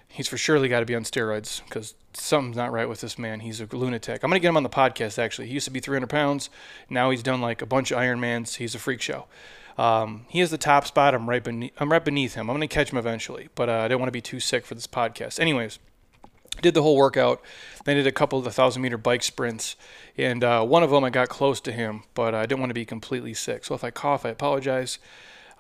He's 0.09 0.29
for 0.29 0.38
surely 0.38 0.69
got 0.69 0.81
to 0.81 0.87
be 0.87 0.94
on 0.94 1.05
steroids 1.05 1.62
because 1.64 1.94
something's 2.20 2.56
not 2.56 2.73
right 2.73 2.88
with 2.88 3.00
this 3.00 3.19
man. 3.19 3.41
He's 3.41 3.61
a 3.61 3.67
lunatic. 3.70 4.23
I'm 4.23 4.31
going 4.31 4.38
to 4.38 4.43
get 4.43 4.49
him 4.49 4.56
on 4.56 4.62
the 4.62 4.69
podcast, 4.69 5.19
actually. 5.19 5.49
He 5.49 5.55
used 5.55 5.65
to 5.65 5.70
be 5.70 5.81
300 5.81 6.09
pounds. 6.09 6.50
Now 6.88 7.11
he's 7.11 7.23
done 7.23 7.41
like 7.41 7.62
a 7.62 7.67
bunch 7.67 7.91
of 7.91 7.99
Ironmans. 7.99 8.56
He's 8.56 8.75
a 8.75 8.79
freak 8.79 9.00
show. 9.00 9.26
Um, 9.76 10.26
he 10.29 10.41
is 10.41 10.50
the 10.50 10.59
top 10.59 10.87
spot. 10.87 11.15
I'm 11.15 11.29
right 11.29 11.43
beneath, 11.43 11.73
I'm 11.79 11.93
right 11.93 12.05
beneath 12.05 12.35
him. 12.35 12.50
I'm 12.50 12.56
going 12.56 12.69
to 12.69 12.75
catch 12.75 12.93
him 12.93 12.99
eventually, 12.99 13.49
but 13.55 13.69
uh, 13.69 13.79
I 13.79 13.88
don't 13.88 14.00
want 14.00 14.09
to 14.09 14.12
be 14.12 14.20
too 14.20 14.41
sick 14.41 14.67
for 14.67 14.75
this 14.75 14.88
podcast. 14.88 15.38
Anyways, 15.38 15.79
did 16.61 16.75
the 16.75 16.82
whole 16.82 16.97
workout. 16.97 17.41
Then 17.85 17.97
did 17.97 18.06
a 18.06 18.12
couple 18.12 18.38
of 18.38 18.44
the 18.44 18.50
thousand 18.50 18.82
meter 18.82 18.99
bike 18.99 19.23
sprints, 19.23 19.76
and 20.17 20.43
uh, 20.43 20.64
one 20.64 20.82
of 20.82 20.91
them 20.91 21.05
I 21.05 21.11
got 21.11 21.29
close 21.29 21.61
to 21.62 21.73
him, 21.73 22.03
but 22.14 22.35
I 22.35 22.43
didn't 22.43 22.61
want 22.61 22.71
to 22.71 22.75
be 22.75 22.85
completely 22.85 23.35
sick. 23.35 23.64
So 23.64 23.75
if 23.75 23.85
I 23.85 23.91
cough, 23.91 24.26
I 24.26 24.31
apologize. 24.31 24.99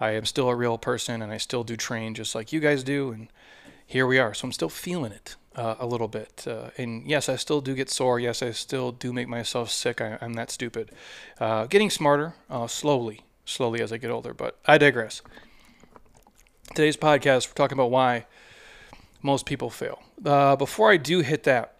I 0.00 0.10
am 0.10 0.24
still 0.24 0.48
a 0.48 0.54
real 0.54 0.78
person, 0.78 1.22
and 1.22 1.32
I 1.32 1.38
still 1.38 1.64
do 1.64 1.76
train 1.76 2.14
just 2.14 2.34
like 2.34 2.52
you 2.52 2.60
guys 2.60 2.82
do, 2.82 3.10
and 3.12 3.28
here 3.88 4.06
we 4.06 4.18
are. 4.18 4.34
So 4.34 4.46
I'm 4.46 4.52
still 4.52 4.68
feeling 4.68 5.12
it 5.12 5.34
uh, 5.56 5.76
a 5.80 5.86
little 5.86 6.08
bit, 6.08 6.44
uh, 6.46 6.70
and 6.76 7.08
yes, 7.08 7.28
I 7.28 7.36
still 7.36 7.62
do 7.62 7.74
get 7.74 7.88
sore. 7.88 8.20
Yes, 8.20 8.42
I 8.42 8.50
still 8.50 8.92
do 8.92 9.14
make 9.14 9.28
myself 9.28 9.70
sick. 9.70 10.02
I, 10.02 10.18
am 10.20 10.34
that 10.34 10.50
stupid. 10.50 10.92
Uh, 11.40 11.64
getting 11.64 11.88
smarter 11.88 12.34
uh, 12.50 12.66
slowly, 12.66 13.22
slowly 13.46 13.80
as 13.80 13.90
I 13.90 13.96
get 13.96 14.10
older, 14.10 14.34
but 14.34 14.58
I 14.66 14.76
digress. 14.76 15.22
Today's 16.74 16.98
podcast, 16.98 17.48
we're 17.48 17.54
talking 17.54 17.78
about 17.78 17.90
why 17.90 18.26
most 19.22 19.46
people 19.46 19.70
fail. 19.70 20.02
Uh, 20.22 20.54
before 20.54 20.92
I 20.92 20.98
do 20.98 21.20
hit 21.20 21.44
that, 21.44 21.74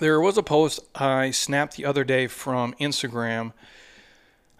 there 0.00 0.20
was 0.20 0.36
a 0.36 0.42
post 0.42 0.80
I 0.94 1.30
snapped 1.30 1.76
the 1.76 1.86
other 1.86 2.04
day 2.04 2.26
from 2.26 2.74
Instagram. 2.74 3.54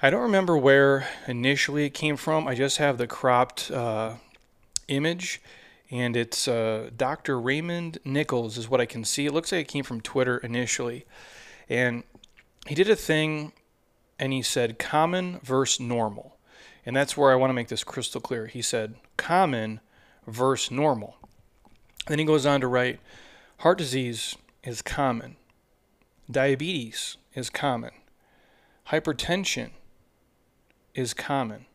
I 0.00 0.08
don't 0.08 0.22
remember 0.22 0.56
where 0.56 1.06
initially 1.26 1.84
it 1.84 1.90
came 1.90 2.16
from. 2.16 2.48
I 2.48 2.54
just 2.54 2.78
have 2.78 2.96
the 2.96 3.06
cropped 3.06 3.70
uh, 3.70 4.14
image, 4.88 5.42
and 5.90 6.16
it's 6.16 6.46
uh, 6.46 6.90
Dr. 6.96 7.40
Raymond 7.40 7.98
Nichols, 8.04 8.58
is 8.58 8.68
what 8.68 8.80
I 8.80 8.86
can 8.86 9.04
see. 9.04 9.26
It 9.26 9.32
looks 9.32 9.52
like 9.52 9.62
it 9.62 9.68
came 9.68 9.84
from 9.84 10.00
Twitter 10.00 10.38
initially. 10.38 11.06
And 11.68 12.04
he 12.66 12.74
did 12.74 12.90
a 12.90 12.96
thing, 12.96 13.52
and 14.18 14.32
he 14.32 14.42
said 14.42 14.78
common 14.78 15.40
versus 15.42 15.80
normal. 15.80 16.36
And 16.84 16.94
that's 16.94 17.16
where 17.16 17.32
I 17.32 17.36
want 17.36 17.50
to 17.50 17.54
make 17.54 17.68
this 17.68 17.84
crystal 17.84 18.20
clear. 18.20 18.46
He 18.46 18.62
said 18.62 18.96
common 19.16 19.80
versus 20.26 20.70
normal. 20.70 21.16
Then 22.06 22.18
he 22.18 22.24
goes 22.24 22.46
on 22.46 22.60
to 22.60 22.66
write 22.66 23.00
heart 23.58 23.78
disease 23.78 24.36
is 24.62 24.82
common, 24.82 25.36
diabetes 26.30 27.16
is 27.34 27.50
common, 27.50 27.90
hypertension 28.88 29.70
is 30.94 31.12
common, 31.12 31.66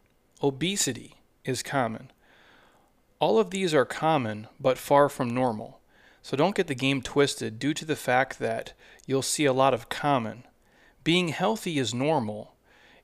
obesity 0.41 1.15
is 1.45 1.61
common. 1.61 2.11
All 3.23 3.39
of 3.39 3.51
these 3.51 3.73
are 3.73 3.85
common 3.85 4.49
but 4.59 4.77
far 4.77 5.07
from 5.07 5.33
normal. 5.33 5.79
So 6.21 6.35
don't 6.35 6.57
get 6.57 6.67
the 6.67 6.75
game 6.75 7.01
twisted 7.01 7.57
due 7.57 7.73
to 7.73 7.85
the 7.85 7.95
fact 7.95 8.37
that 8.39 8.73
you'll 9.07 9.21
see 9.21 9.45
a 9.45 9.53
lot 9.53 9.73
of 9.73 9.87
common. 9.87 10.43
Being 11.05 11.29
healthy 11.29 11.79
is 11.79 11.93
normal, 11.93 12.55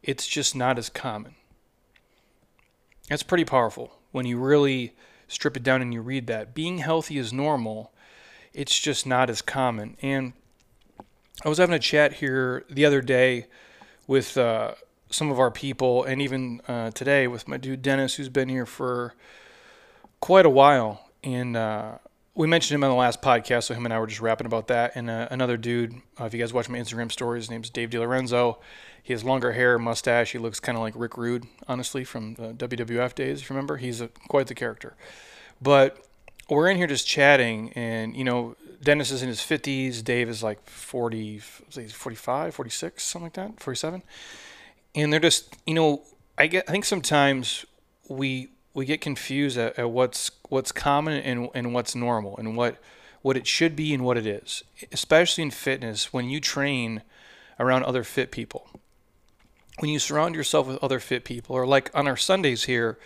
it's 0.03 0.27
just 0.27 0.57
not 0.57 0.77
as 0.77 0.89
common. 0.89 1.35
That's 3.07 3.23
pretty 3.23 3.45
powerful 3.45 3.93
when 4.11 4.25
you 4.25 4.37
really 4.37 4.93
strip 5.29 5.55
it 5.55 5.63
down 5.63 5.81
and 5.81 5.93
you 5.93 6.01
read 6.01 6.27
that. 6.27 6.53
Being 6.53 6.79
healthy 6.79 7.17
is 7.17 7.31
normal, 7.31 7.93
it's 8.53 8.77
just 8.77 9.07
not 9.07 9.29
as 9.29 9.41
common. 9.41 9.95
And 10.01 10.33
I 11.45 11.47
was 11.47 11.59
having 11.59 11.75
a 11.75 11.79
chat 11.79 12.15
here 12.15 12.65
the 12.69 12.83
other 12.83 12.99
day 12.99 13.45
with 14.05 14.37
uh, 14.37 14.73
some 15.09 15.31
of 15.31 15.39
our 15.39 15.49
people, 15.49 16.03
and 16.03 16.21
even 16.21 16.59
uh, 16.67 16.91
today 16.91 17.25
with 17.25 17.47
my 17.47 17.55
dude 17.55 17.81
Dennis, 17.81 18.15
who's 18.15 18.27
been 18.27 18.49
here 18.49 18.65
for 18.65 19.13
quite 20.19 20.45
a 20.45 20.49
while. 20.49 21.09
And 21.23 21.55
uh, 21.57 21.97
we 22.35 22.47
mentioned 22.47 22.75
him 22.75 22.83
on 22.83 22.89
the 22.89 22.95
last 22.95 23.21
podcast, 23.21 23.63
so 23.63 23.73
him 23.73 23.85
and 23.85 23.93
I 23.93 23.99
were 23.99 24.07
just 24.07 24.21
rapping 24.21 24.47
about 24.47 24.67
that. 24.67 24.93
And 24.95 25.09
uh, 25.09 25.27
another 25.31 25.57
dude, 25.57 25.95
uh, 26.19 26.25
if 26.25 26.33
you 26.33 26.39
guys 26.39 26.53
watch 26.53 26.69
my 26.69 26.77
Instagram 26.77 27.11
stories, 27.11 27.43
his 27.43 27.51
name's 27.51 27.69
Dave 27.69 27.89
DiLorenzo. 27.89 28.57
He 29.03 29.13
has 29.13 29.23
longer 29.23 29.53
hair, 29.53 29.79
mustache. 29.79 30.31
He 30.31 30.37
looks 30.37 30.59
kind 30.59 30.77
of 30.77 30.81
like 30.81 30.93
Rick 30.95 31.17
Rude, 31.17 31.45
honestly, 31.67 32.03
from 32.03 32.35
the 32.35 32.53
WWF 32.53 33.15
days. 33.15 33.41
If 33.41 33.49
you 33.49 33.55
remember, 33.55 33.77
he's 33.77 34.01
a, 34.01 34.09
quite 34.27 34.47
the 34.47 34.55
character. 34.55 34.95
But 35.61 36.05
we're 36.49 36.69
in 36.69 36.77
here 36.77 36.87
just 36.87 37.07
chatting, 37.07 37.71
and 37.73 38.15
you 38.15 38.23
know, 38.23 38.55
Dennis 38.81 39.11
is 39.11 39.21
in 39.21 39.27
his 39.27 39.39
50s. 39.39 40.03
Dave 40.03 40.29
is 40.29 40.41
like 40.41 40.63
40, 40.67 41.39
45, 41.39 42.55
46, 42.55 43.03
something 43.03 43.25
like 43.25 43.33
that, 43.33 43.59
47. 43.59 44.03
And 44.95 45.13
they're 45.13 45.19
just, 45.19 45.55
you 45.65 45.73
know, 45.73 46.03
I 46.37 46.47
get. 46.47 46.65
I 46.67 46.71
think 46.71 46.85
sometimes 46.85 47.65
we 48.07 48.49
we 48.73 48.85
get 48.85 49.01
confused 49.01 49.57
at, 49.57 49.77
at 49.77 49.89
what's 49.89 50.31
what's 50.49 50.71
common 50.71 51.21
and, 51.21 51.49
and 51.53 51.73
what's 51.73 51.95
normal 51.95 52.37
and 52.37 52.55
what 52.55 52.77
what 53.21 53.35
it 53.35 53.45
should 53.45 53.75
be 53.75 53.93
and 53.93 54.03
what 54.03 54.17
it 54.17 54.25
is 54.25 54.63
especially 54.91 55.43
in 55.43 55.51
fitness 55.51 56.13
when 56.13 56.29
you 56.29 56.39
train 56.39 57.01
around 57.59 57.83
other 57.83 58.03
fit 58.03 58.31
people. 58.31 58.69
When 59.79 59.91
you 59.91 59.99
surround 59.99 60.35
yourself 60.35 60.67
with 60.67 60.81
other 60.83 60.99
fit 60.99 61.23
people 61.23 61.55
or 61.55 61.65
like 61.65 61.89
on 61.93 62.07
our 62.07 62.17
sundays 62.17 62.65
here 62.65 62.97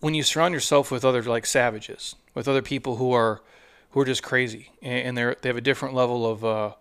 when 0.00 0.14
you 0.14 0.22
surround 0.22 0.52
yourself 0.52 0.90
with 0.90 1.04
other 1.04 1.22
like 1.22 1.46
savages 1.46 2.16
with 2.34 2.48
other 2.48 2.62
people 2.62 2.96
who 2.96 3.12
are 3.12 3.42
who 3.90 4.00
are 4.00 4.04
just 4.04 4.22
crazy 4.22 4.72
and 4.82 5.16
they're 5.16 5.36
they 5.40 5.48
have 5.48 5.56
a 5.56 5.60
different 5.60 5.94
level 5.94 6.26
of 6.26 6.44
uh, 6.44 6.72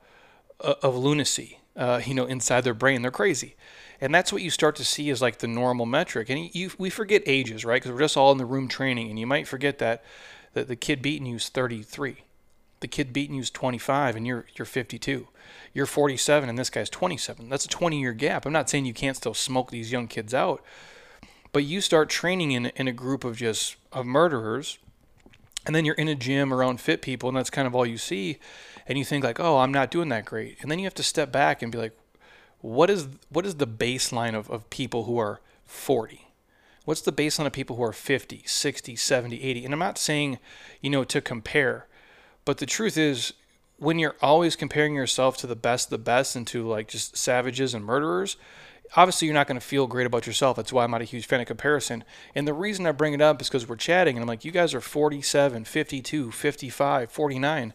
of 0.60 0.96
lunacy 0.96 1.60
uh, 1.76 2.02
you 2.06 2.14
know 2.14 2.26
inside 2.26 2.62
their 2.62 2.74
brain. 2.74 3.02
They're 3.02 3.12
crazy 3.12 3.56
and 4.06 4.14
that's 4.14 4.32
what 4.32 4.42
you 4.44 4.50
start 4.52 4.76
to 4.78 4.86
see 4.86 5.10
as 5.10 5.22
like 5.22 5.40
the 5.40 5.48
normal 5.48 5.86
metric. 5.86 6.30
And 6.30 6.54
you, 6.56 6.72
we 6.78 6.90
forget 6.90 7.24
ages, 7.26 7.66
right? 7.66 7.82
Because 7.82 7.92
we're 7.92 8.00
just 8.00 8.16
all 8.18 8.32
in 8.32 8.38
the 8.38 8.46
room 8.46 8.68
training, 8.68 9.10
and 9.10 9.20
you 9.20 9.28
might 9.28 9.48
forget 9.48 9.80
that, 9.80 10.04
that 10.54 10.68
the 10.68 10.76
kid 10.76 11.02
beating 11.02 11.26
you 11.26 11.36
is 11.38 11.50
33. 11.50 12.18
the 12.80 12.88
kid 12.88 13.12
beating 13.14 13.36
you 13.36 13.42
is 13.42 13.50
25 13.50 14.16
and 14.16 14.28
you're 14.28 14.46
you're 14.56 14.66
52. 14.66 15.28
You're 15.74 15.86
47 15.86 16.50
and 16.50 16.58
this 16.58 16.70
guy's 16.70 16.90
27. 16.90 17.50
That's 17.50 17.66
a 17.66 17.70
20 17.70 18.00
year 18.00 18.14
gap. 18.14 18.46
I'm 18.46 18.54
not 18.54 18.70
saying 18.70 18.86
you 18.86 18.94
can't 18.94 19.18
still 19.18 19.34
smoke 19.34 19.72
these 19.72 19.92
young 19.92 20.08
kids 20.08 20.34
out, 20.34 20.64
but 21.52 21.64
you 21.64 21.82
start 21.82 22.10
training 22.10 22.52
in 22.52 22.68
in 22.68 22.88
a 22.88 22.94
group 22.94 23.24
of 23.24 23.38
just 23.38 23.76
of 23.92 24.06
murderers, 24.06 24.78
and 25.66 25.76
then 25.76 25.84
you're 25.86 25.96
in 25.96 26.08
a 26.08 26.16
gym 26.16 26.54
around 26.54 26.80
fit 26.80 27.02
people, 27.02 27.30
and 27.30 27.38
that's 27.38 27.50
kind 27.50 27.68
of 27.68 27.74
all 27.74 27.86
you 27.86 27.98
see, 27.98 28.38
and 28.88 28.98
you 28.98 29.06
think 29.06 29.24
like, 29.24 29.40
oh, 29.40 29.58
I'm 29.58 29.72
not 29.72 29.90
doing 29.90 30.10
that 30.10 30.26
great, 30.26 30.58
and 30.62 30.70
then 30.70 30.78
you 30.80 30.86
have 30.86 30.94
to 30.96 31.04
step 31.04 31.32
back 31.32 31.62
and 31.64 31.72
be 31.72 31.78
like, 31.80 31.98
what 32.66 32.90
is 32.90 33.08
what 33.30 33.46
is 33.46 33.56
the 33.56 33.68
baseline 33.68 34.34
of, 34.34 34.50
of 34.50 34.70
people 34.70 35.04
who 35.04 35.18
are 35.18 35.40
40? 35.66 36.28
What's 36.84 37.02
the 37.02 37.12
baseline 37.12 37.48
of 37.48 37.54
people 37.54 37.76
who 37.76 37.84
are 37.84 37.94
50, 37.94 38.44
60, 38.46 38.96
70, 38.96 39.42
80? 39.42 39.66
And 39.66 39.74
I'm 39.74 39.80
not 39.80 39.98
saying, 39.98 40.40
you 40.82 40.90
know, 40.90 41.04
to 41.04 41.20
compare, 41.22 41.88
but 42.44 42.60
the 42.60 42.66
truth 42.66 42.98
is, 42.98 43.34
when 43.78 43.98
you're 43.98 44.16
always 44.22 44.56
comparing 44.56 44.96
yourself 44.96 45.36
to 45.38 45.48
the 45.48 45.56
best 45.56 45.90
the 45.90 45.98
best 45.98 46.36
and 46.36 46.48
to 46.48 46.68
like 46.68 46.88
just 46.88 47.18
savages 47.18 47.74
and 47.74 47.84
murderers, 47.84 48.38
obviously 48.96 49.28
you're 49.28 49.34
not 49.34 49.48
going 49.48 49.60
to 49.60 49.66
feel 49.66 49.86
great 49.86 50.08
about 50.08 50.26
yourself. 50.26 50.58
That's 50.58 50.74
why 50.74 50.84
I'm 50.84 50.92
not 50.92 51.02
a 51.02 51.06
huge 51.06 51.28
fan 51.28 51.42
of 51.42 51.48
comparison. 51.48 52.04
And 52.34 52.48
the 52.48 52.54
reason 52.54 52.88
I 52.88 52.94
bring 52.94 53.14
it 53.14 53.22
up 53.22 53.42
is 53.42 53.48
because 53.48 53.68
we're 53.68 53.76
chatting 53.76 54.16
and 54.16 54.24
I'm 54.24 54.28
like, 54.28 54.46
you 54.46 54.52
guys 54.52 54.74
are 54.74 54.82
47, 54.82 55.66
52, 55.66 56.32
55, 56.32 57.12
49, 57.12 57.74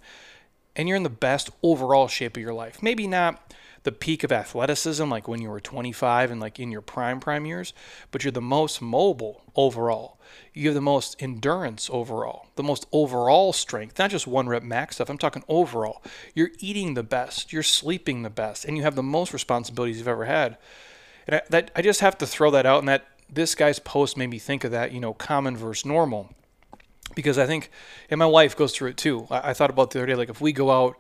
and 0.77 0.89
you're 0.89 0.97
in 0.97 1.03
the 1.03 1.11
best 1.11 1.51
overall 1.63 2.09
shape 2.09 2.37
of 2.37 2.43
your 2.43 2.55
life. 2.55 2.83
Maybe 2.83 3.07
not 3.07 3.55
the 3.83 3.93
peak 3.93 4.25
of 4.25 4.33
athleticism, 4.33 5.09
like 5.09 5.27
when 5.27 5.41
you 5.41 5.49
were 5.49 5.61
25 5.61 6.31
and 6.31 6.41
like 6.41 6.61
in 6.61 6.71
your 6.71 6.83
prime 6.83 7.21
prime 7.21 7.47
years, 7.47 7.73
but 8.11 8.23
you're 8.23 8.33
the 8.33 8.41
most 8.41 8.83
mobile 8.83 9.43
overall. 9.57 10.19
You 10.53 10.69
have 10.69 10.75
the 10.75 10.81
most 10.81 11.17
endurance 11.21 11.89
overall, 11.93 12.47
the 12.57 12.63
most 12.63 12.87
overall 12.93 13.53
strength, 13.53 13.99
not 13.99 14.11
just 14.11 14.27
one 14.27 14.49
rep 14.49 14.63
max 14.63 14.97
stuff. 14.97 15.09
I'm 15.09 15.19
talking 15.19 15.45
overall. 15.49 16.03
You're 16.35 16.51
eating 16.59 16.95
the 16.95 17.03
best, 17.03 17.53
you're 17.53 17.63
sleeping 17.63 18.23
the 18.23 18.31
best, 18.31 18.65
and 18.65 18.77
you 18.77 18.83
have 18.83 18.97
the 18.97 19.03
most 19.03 19.33
responsibilities 19.33 19.99
you've 19.99 20.09
ever 20.09 20.27
had. 20.27 20.59
And 21.27 21.37
I, 21.37 21.43
that 21.51 21.71
I 21.75 21.83
just 21.83 22.01
have 22.01 22.19
to 22.19 22.27
throw 22.27 22.51
that 22.51 22.67
out, 22.67 22.81
and 22.81 22.89
that 22.89 23.07
this 23.33 23.55
guy's 23.55 23.79
post 23.79 24.17
made 24.17 24.29
me 24.29 24.39
think 24.39 24.65
of 24.65 24.73
that, 24.73 24.93
you 24.93 25.01
know, 25.01 25.15
common 25.15 25.57
versus 25.57 25.87
normal. 25.87 26.35
Because 27.15 27.39
I 27.39 27.47
think, 27.47 27.71
and 28.09 28.19
my 28.19 28.27
wife 28.27 28.57
goes 28.57 28.73
through 28.75 28.91
it 28.91 28.97
too. 28.97 29.27
I, 29.31 29.51
I 29.51 29.55
thought 29.55 29.71
about 29.71 29.91
the 29.91 30.01
other 30.01 30.07
day, 30.07 30.15
like 30.15 30.29
if 30.29 30.41
we 30.41 30.53
go 30.53 30.71
out 30.71 30.97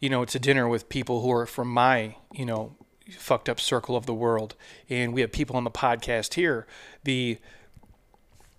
you 0.00 0.08
know, 0.08 0.24
to 0.24 0.38
dinner 0.38 0.68
with 0.68 0.88
people 0.88 1.20
who 1.20 1.30
are 1.30 1.46
from 1.46 1.68
my, 1.68 2.16
you 2.32 2.44
know, 2.44 2.74
fucked 3.12 3.48
up 3.48 3.60
circle 3.60 3.96
of 3.96 4.06
the 4.06 4.14
world. 4.14 4.54
And 4.88 5.12
we 5.12 5.20
have 5.20 5.32
people 5.32 5.56
on 5.56 5.64
the 5.64 5.70
podcast 5.70 6.34
here, 6.34 6.66
the 7.04 7.38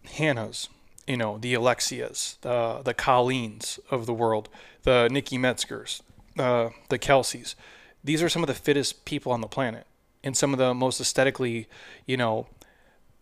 Hannahs, 0.05 0.69
you 1.07 1.17
know, 1.17 1.38
the 1.38 1.53
Alexias, 1.53 2.38
the 2.41 2.81
the 2.83 2.93
Colleens 2.93 3.79
of 3.89 4.05
the 4.05 4.13
world, 4.13 4.50
the 4.83 5.10
Nikki 5.12 5.38
Metzgers, 5.38 6.01
uh, 6.38 6.69
the 6.89 7.00
Kelseys. 7.00 7.55
These 8.03 8.24
are 8.24 8.29
some 8.29 8.43
of 8.43 8.48
the 8.48 8.53
fittest 8.53 9.05
people 9.05 9.31
on 9.31 9.41
the 9.41 9.48
planet 9.48 9.86
and 10.24 10.36
some 10.36 10.53
of 10.53 10.60
the 10.60 10.74
most 10.74 11.00
aesthetically, 11.00 11.67
you 12.05 12.17
know, 12.17 12.48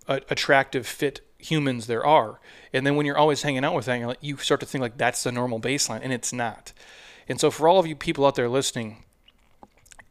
attractive, 0.08 0.88
fit 0.88 1.22
humans 1.38 1.88
there 1.88 2.06
are. 2.06 2.40
And 2.74 2.86
then 2.86 2.96
when 2.96 3.06
you're 3.06 3.18
always 3.18 3.42
hanging 3.42 3.64
out 3.64 3.76
with 3.76 3.86
them, 3.86 4.14
you 4.22 4.38
start 4.38 4.60
to 4.60 4.66
think 4.66 4.82
like 4.82 4.98
that's 4.98 5.24
the 5.24 5.32
normal 5.32 5.60
baseline, 5.60 6.02
and 6.04 6.12
it's 6.12 6.34
not. 6.34 6.74
And 7.30 7.40
so, 7.40 7.52
for 7.52 7.68
all 7.68 7.80
of 7.80 7.86
you 7.86 7.96
people 7.96 8.26
out 8.26 8.36
there 8.36 8.50
listening, 8.50 9.04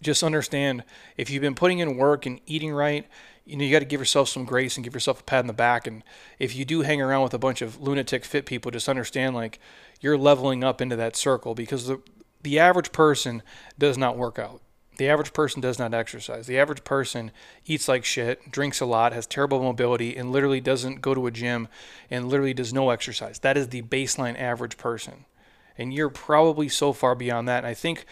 just 0.01 0.23
understand 0.23 0.85
if 1.17 1.29
you've 1.29 1.43
been 1.43 1.57
putting 1.57 1.81
in 1.81 1.97
work 1.97 2.25
and 2.25 2.41
eating 2.47 2.73
right, 2.73 3.07
you 3.45 3.57
know, 3.57 3.65
you 3.65 3.73
got 3.73 3.81
to 3.81 3.85
give 3.85 4.01
yourself 4.01 4.29
some 4.29 4.45
grace 4.45 4.77
and 4.77 4.85
give 4.85 4.95
yourself 4.95 5.21
a 5.21 5.25
pat 5.25 5.41
in 5.41 5.49
the 5.49 5.53
back. 5.53 5.87
And 5.87 6.05
if 6.39 6.55
you 6.55 6.65
do 6.65 6.83
hang 6.83 7.03
around 7.03 7.25
with 7.25 7.35
a 7.35 7.39
bunch 7.39 7.61
of 7.61 7.81
lunatic 7.81 8.25
fit 8.25 8.47
people, 8.47 8.71
just 8.71 8.89
understand 8.89 9.35
like 9.35 9.59
you're 10.01 10.19
leveling 10.19 10.63
up 10.63 10.81
into 10.81 10.97
that 10.97 11.17
circle 11.17 11.55
because 11.55 11.87
the 11.87 12.01
the 12.41 12.61
average 12.61 12.93
person 12.93 13.43
does 13.79 13.99
not 13.99 14.17
work 14.17 14.39
out. 14.39 14.61
The 14.97 15.09
average 15.09 15.33
person 15.33 15.61
does 15.61 15.79
not 15.79 15.93
exercise. 15.93 16.47
The 16.47 16.59
average 16.59 16.85
person 16.85 17.33
eats 17.67 17.89
like 17.89 18.05
shit, 18.05 18.53
drinks 18.53 18.81
a 18.81 18.87
lot, 18.87 19.13
has 19.13 19.27
terrible 19.27 19.61
mobility, 19.61 20.17
and 20.17 20.31
literally 20.31 20.61
doesn't 20.61 21.01
go 21.01 21.15
to 21.15 21.27
a 21.27 21.33
gym 21.33 21.67
and 22.11 22.29
literally 22.29 22.55
does 22.55 22.73
no 22.73 22.91
exercise. 22.91 23.41
That 23.41 23.57
is 23.57 23.69
the 23.69 23.83
baseline 23.83 24.39
average 24.39 24.77
person 24.77 25.25
and 25.79 25.95
you're 25.95 26.11
probably 26.11 26.69
so 26.69 26.93
far 26.93 27.15
beyond 27.15 27.49
that. 27.49 27.59
And 27.59 27.67
I 27.67 27.75
think 27.75 28.05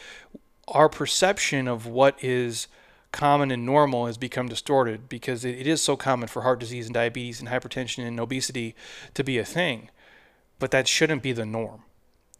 our 0.68 0.88
perception 0.88 1.68
of 1.68 1.86
what 1.86 2.22
is 2.22 2.68
common 3.12 3.50
and 3.50 3.64
normal 3.64 4.06
has 4.06 4.18
become 4.18 4.48
distorted 4.48 5.08
because 5.08 5.44
it 5.44 5.66
is 5.66 5.82
so 5.82 5.96
common 5.96 6.28
for 6.28 6.42
heart 6.42 6.60
disease 6.60 6.86
and 6.86 6.94
diabetes 6.94 7.40
and 7.40 7.48
hypertension 7.48 8.06
and 8.06 8.20
obesity 8.20 8.74
to 9.14 9.24
be 9.24 9.38
a 9.38 9.44
thing. 9.44 9.90
But 10.58 10.70
that 10.70 10.88
shouldn't 10.88 11.22
be 11.22 11.32
the 11.32 11.46
norm. 11.46 11.82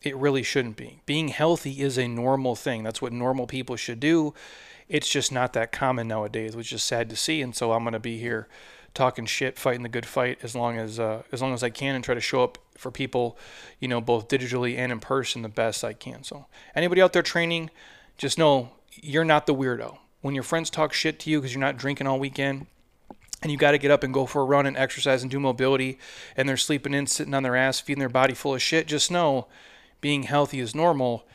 It 0.02 0.16
really 0.16 0.42
shouldn't 0.42 0.76
be. 0.76 1.00
Being 1.06 1.28
healthy 1.28 1.80
is 1.80 1.98
a 1.98 2.06
normal 2.06 2.54
thing. 2.54 2.82
That's 2.82 3.02
what 3.02 3.12
normal 3.12 3.46
people 3.46 3.76
should 3.76 4.00
do. 4.00 4.34
It's 4.88 5.08
just 5.08 5.32
not 5.32 5.52
that 5.54 5.72
common 5.72 6.08
nowadays, 6.08 6.54
which 6.54 6.72
is 6.72 6.82
sad 6.82 7.10
to 7.10 7.16
see. 7.16 7.42
And 7.42 7.56
so 7.56 7.72
I'm 7.72 7.82
going 7.82 7.92
to 7.92 7.98
be 7.98 8.18
here 8.18 8.46
talking 8.96 9.26
shit, 9.26 9.58
fighting 9.58 9.82
the 9.82 9.88
good 9.88 10.06
fight 10.06 10.38
as 10.42 10.56
long 10.56 10.78
as 10.78 10.98
uh, 10.98 11.22
as 11.30 11.40
long 11.40 11.54
as 11.54 11.62
I 11.62 11.70
can, 11.70 11.94
and 11.94 12.02
try 12.02 12.14
to 12.14 12.20
show 12.20 12.42
up 12.42 12.58
for 12.76 12.90
people, 12.90 13.38
you 13.78 13.88
know, 13.88 14.00
both 14.00 14.28
digitally 14.28 14.76
and 14.76 14.90
in 14.90 15.00
person 15.00 15.42
the 15.42 15.48
best 15.48 15.84
I 15.84 15.92
can. 15.92 16.24
So 16.24 16.46
anybody 16.74 17.00
out 17.00 17.12
there 17.12 17.22
training, 17.22 17.70
just 18.18 18.38
know 18.38 18.70
you're 18.94 19.24
not 19.24 19.46
the 19.46 19.54
weirdo. 19.54 19.98
When 20.22 20.34
your 20.34 20.42
friends 20.42 20.70
talk 20.70 20.92
shit 20.92 21.20
to 21.20 21.30
you 21.30 21.38
because 21.38 21.54
you're 21.54 21.60
not 21.60 21.76
drinking 21.76 22.06
all 22.06 22.18
weekend, 22.18 22.66
and 23.42 23.52
you 23.52 23.58
got 23.58 23.72
to 23.72 23.78
get 23.78 23.90
up 23.90 24.02
and 24.02 24.12
go 24.12 24.26
for 24.26 24.42
a 24.42 24.44
run 24.44 24.66
and 24.66 24.76
exercise 24.76 25.22
and 25.22 25.30
do 25.30 25.38
mobility, 25.38 25.98
and 26.36 26.48
they're 26.48 26.56
sleeping 26.56 26.94
in, 26.94 27.06
sitting 27.06 27.34
on 27.34 27.42
their 27.42 27.56
ass, 27.56 27.78
feeding 27.80 28.00
their 28.00 28.08
body 28.08 28.34
full 28.34 28.54
of 28.54 28.62
shit, 28.62 28.86
just 28.86 29.10
know 29.10 29.46
being 30.00 30.24
healthy 30.24 30.60
is 30.60 30.74
normal. 30.74 31.26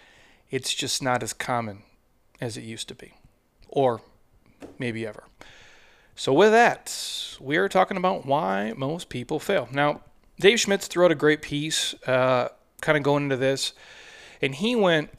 It's 0.49 0.73
just 0.73 1.01
not 1.01 1.23
as 1.23 1.33
common 1.33 1.83
as 2.41 2.57
it 2.57 2.63
used 2.63 2.87
to 2.89 2.95
be, 2.95 3.13
or 3.69 4.01
maybe 4.77 5.05
ever. 5.05 5.23
So, 6.21 6.33
with 6.33 6.51
that, 6.51 7.35
we 7.39 7.57
are 7.57 7.67
talking 7.67 7.97
about 7.97 8.27
why 8.27 8.73
most 8.77 9.09
people 9.09 9.39
fail. 9.39 9.67
Now, 9.71 10.01
Dave 10.39 10.59
Schmitz 10.59 10.85
threw 10.85 11.05
out 11.05 11.11
a 11.11 11.15
great 11.15 11.41
piece, 11.41 11.95
uh, 12.05 12.49
kind 12.79 12.95
of 12.95 13.03
going 13.03 13.23
into 13.23 13.37
this, 13.37 13.73
and 14.39 14.53
he 14.53 14.75
went 14.75 15.09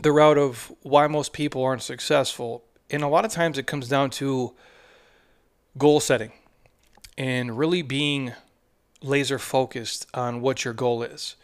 the 0.00 0.12
route 0.12 0.38
of 0.38 0.72
why 0.82 1.08
most 1.08 1.32
people 1.32 1.64
aren't 1.64 1.82
successful. 1.82 2.62
And 2.88 3.02
a 3.02 3.08
lot 3.08 3.24
of 3.24 3.32
times 3.32 3.58
it 3.58 3.66
comes 3.66 3.88
down 3.88 4.10
to 4.10 4.54
goal 5.76 5.98
setting 5.98 6.30
and 7.16 7.58
really 7.58 7.82
being 7.82 8.34
laser 9.02 9.40
focused 9.40 10.06
on 10.14 10.40
what 10.40 10.64
your 10.64 10.74
goal 10.74 11.02
is. 11.02 11.34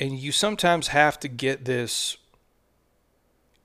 And 0.00 0.18
you 0.18 0.32
sometimes 0.32 0.88
have 0.88 1.20
to 1.20 1.28
get 1.28 1.64
this 1.64 2.16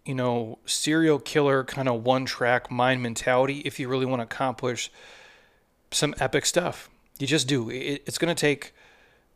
you 0.06 0.16
know, 0.16 0.60
serial 0.66 1.20
killer 1.20 1.64
kind 1.64 1.88
of 1.88 2.04
one 2.04 2.26
track 2.26 2.72
mind 2.72 3.02
mentality 3.02 3.60
if 3.60 3.80
you 3.80 3.88
really 3.88 4.06
want 4.06 4.20
to 4.20 4.24
accomplish 4.24 4.92
some 5.92 6.16
epic 6.20 6.46
stuff. 6.46 6.90
You 7.20 7.28
just 7.28 7.48
do. 7.48 7.70
It, 7.70 8.04
it's 8.06 8.18
going 8.18 8.34
to 8.34 8.40
take 8.40 8.74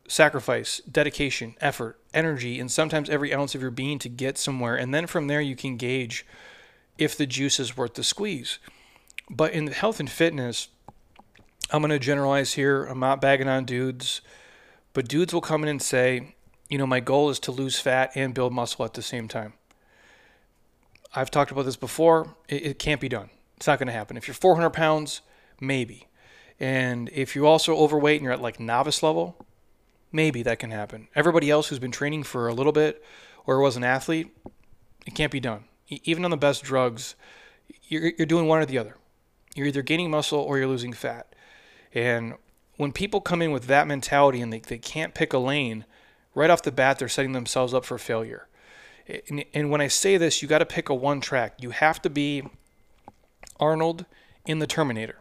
sacrifice, 0.07 0.81
dedication, 0.89 1.55
effort, 1.61 1.99
energy, 2.13 2.59
and 2.59 2.71
sometimes 2.71 3.09
every 3.09 3.33
ounce 3.33 3.55
of 3.55 3.61
your 3.61 3.71
being 3.71 3.99
to 3.99 4.09
get 4.09 4.37
somewhere. 4.37 4.75
And 4.75 4.93
then 4.93 5.07
from 5.07 5.27
there, 5.27 5.41
you 5.41 5.55
can 5.55 5.77
gauge 5.77 6.25
if 6.97 7.17
the 7.17 7.25
juice 7.25 7.59
is 7.59 7.75
worth 7.75 7.95
the 7.95 8.03
squeeze. 8.03 8.59
But 9.29 9.53
in 9.53 9.67
health 9.67 9.99
and 9.99 10.09
fitness, 10.09 10.69
I'm 11.71 11.81
going 11.81 11.89
to 11.89 11.99
generalize 11.99 12.53
here. 12.53 12.85
I'm 12.85 12.99
not 12.99 13.21
bagging 13.21 13.47
on 13.47 13.65
dudes, 13.65 14.21
but 14.93 15.07
dudes 15.07 15.33
will 15.33 15.41
come 15.41 15.63
in 15.63 15.69
and 15.69 15.81
say, 15.81 16.35
you 16.69 16.77
know, 16.77 16.87
my 16.87 16.99
goal 16.99 17.29
is 17.29 17.39
to 17.39 17.51
lose 17.51 17.79
fat 17.79 18.11
and 18.15 18.33
build 18.33 18.53
muscle 18.53 18.85
at 18.85 18.93
the 18.93 19.01
same 19.01 19.27
time. 19.27 19.53
I've 21.15 21.31
talked 21.31 21.51
about 21.51 21.65
this 21.65 21.77
before. 21.77 22.35
It, 22.47 22.63
it 22.63 22.79
can't 22.79 23.01
be 23.01 23.09
done. 23.09 23.29
It's 23.57 23.67
not 23.67 23.79
going 23.79 23.87
to 23.87 23.93
happen. 23.93 24.17
If 24.17 24.27
you're 24.27 24.35
400 24.35 24.71
pounds, 24.71 25.21
maybe. 25.61 26.07
And 26.59 27.09
if 27.13 27.35
you're 27.35 27.45
also 27.45 27.75
overweight 27.75 28.17
and 28.17 28.23
you're 28.23 28.33
at 28.33 28.41
like 28.41 28.59
novice 28.59 29.01
level, 29.01 29.37
maybe 30.11 30.43
that 30.43 30.59
can 30.59 30.71
happen. 30.71 31.07
Everybody 31.15 31.49
else 31.49 31.67
who's 31.67 31.79
been 31.79 31.91
training 31.91 32.23
for 32.23 32.47
a 32.47 32.53
little 32.53 32.71
bit 32.71 33.03
or 33.45 33.59
was 33.59 33.77
an 33.77 33.83
athlete, 33.83 34.35
it 35.05 35.15
can't 35.15 35.31
be 35.31 35.39
done. 35.39 35.65
Even 35.87 36.25
on 36.25 36.31
the 36.31 36.37
best 36.37 36.63
drugs, 36.63 37.15
you're, 37.83 38.11
you're 38.17 38.25
doing 38.25 38.47
one 38.47 38.59
or 38.59 38.65
the 38.65 38.77
other. 38.77 38.97
You're 39.55 39.67
either 39.67 39.81
gaining 39.81 40.09
muscle 40.09 40.39
or 40.39 40.57
you're 40.57 40.67
losing 40.67 40.93
fat. 40.93 41.33
And 41.93 42.33
when 42.77 42.91
people 42.91 43.21
come 43.21 43.41
in 43.41 43.51
with 43.51 43.67
that 43.67 43.87
mentality 43.87 44.41
and 44.41 44.51
they, 44.51 44.59
they 44.59 44.77
can't 44.77 45.13
pick 45.13 45.31
a 45.31 45.37
lane, 45.37 45.85
right 46.33 46.49
off 46.49 46.63
the 46.63 46.71
bat, 46.71 46.99
they're 46.99 47.07
setting 47.07 47.31
themselves 47.31 47.73
up 47.73 47.85
for 47.85 47.97
failure. 47.97 48.47
And, 49.07 49.45
and 49.53 49.69
when 49.69 49.81
I 49.81 49.87
say 49.87 50.17
this, 50.17 50.41
you 50.41 50.47
got 50.47 50.59
to 50.59 50.65
pick 50.65 50.89
a 50.89 50.95
one 50.95 51.21
track. 51.21 51.61
You 51.61 51.69
have 51.71 52.01
to 52.03 52.09
be 52.09 52.43
Arnold 53.59 54.05
in 54.45 54.59
the 54.59 54.67
Terminator. 54.67 55.19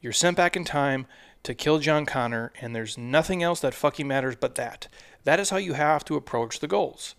You're 0.00 0.12
sent 0.12 0.36
back 0.36 0.56
in 0.56 0.64
time 0.64 1.06
to 1.44 1.54
kill 1.54 1.78
John 1.78 2.06
Connor, 2.06 2.52
and 2.60 2.74
there's 2.74 2.98
nothing 2.98 3.42
else 3.42 3.60
that 3.60 3.74
fucking 3.74 4.06
matters 4.06 4.36
but 4.36 4.56
that. 4.56 4.88
That 5.24 5.40
is 5.40 5.50
how 5.50 5.56
you 5.56 5.74
have 5.74 6.04
to 6.06 6.16
approach 6.16 6.58
the 6.58 6.68
goals. 6.68 7.14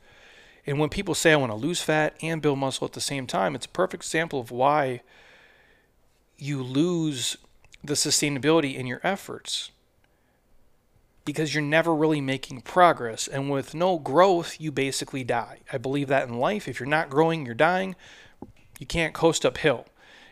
And 0.66 0.80
when 0.80 0.90
people 0.90 1.16
say, 1.16 1.34
I 1.34 1.38
want 1.38 1.52
to 1.52 1.58
lose 1.58 1.82
fat 1.82 2.16
and 2.22 2.42
build 2.42 2.60
muscle 2.60 2.86
at 2.86 2.94
the 2.94 3.02
same 3.02 3.28
time, 3.28 3.56
it's 3.56 3.66
a 3.66 3.70
perfect 3.70 4.04
example 4.04 4.40
of 4.40 4.52
why 4.52 5.02
you 6.38 6.64
lose 6.64 7.38
the 7.84 7.94
sustainability 7.94 8.76
in 8.76 8.88
your 8.88 9.02
efforts. 9.04 9.72
Because 11.26 11.54
you're 11.54 11.64
never 11.64 11.96
really 11.96 12.22
making 12.22 12.62
progress. 12.62 13.28
And 13.28 13.50
with 13.50 13.74
no 13.74 13.98
growth, 13.98 14.60
you 14.60 14.72
basically 14.72 15.24
die. 15.24 15.60
I 15.72 15.78
believe 15.78 16.08
that 16.10 16.28
in 16.28 16.38
life. 16.38 16.68
If 16.68 16.80
you're 16.80 16.88
not 16.88 17.10
growing, 17.10 17.46
you're 17.46 17.56
dying. 17.56 17.96
You 18.80 18.86
can't 18.86 19.14
coast 19.14 19.46
uphill 19.46 19.86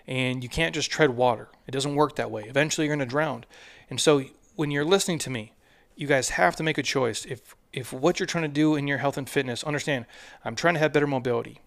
and 0.08 0.44
you 0.44 0.50
can't 0.50 0.76
just 0.76 0.92
tread 0.92 1.12
water. 1.12 1.50
It 1.68 1.72
doesn't 1.72 1.96
work 1.96 2.16
that 2.16 2.32
way. 2.32 2.44
Eventually, 2.44 2.88
you're 2.88 2.96
going 2.96 3.08
to 3.08 3.10
drown. 3.10 3.46
And 3.90 4.00
so, 4.00 4.24
when 4.56 4.72
you're 4.72 4.86
listening 4.86 5.20
to 5.20 5.30
me, 5.30 5.54
you 5.96 6.08
guys 6.08 6.30
have 6.30 6.56
to 6.58 6.64
make 6.64 6.78
a 6.78 6.84
choice. 6.84 7.26
If 7.26 7.56
if 7.72 7.94
what 7.94 8.20
you're 8.20 8.28
trying 8.28 8.44
to 8.44 8.50
do 8.50 8.76
in 8.76 8.88
your 8.88 8.98
health 8.98 9.18
and 9.18 9.30
fitness, 9.30 9.64
understand, 9.64 10.06
I'm 10.44 10.56
trying 10.56 10.74
to 10.74 10.80
have 10.80 10.92
better 10.92 11.08
mobility. 11.08 11.62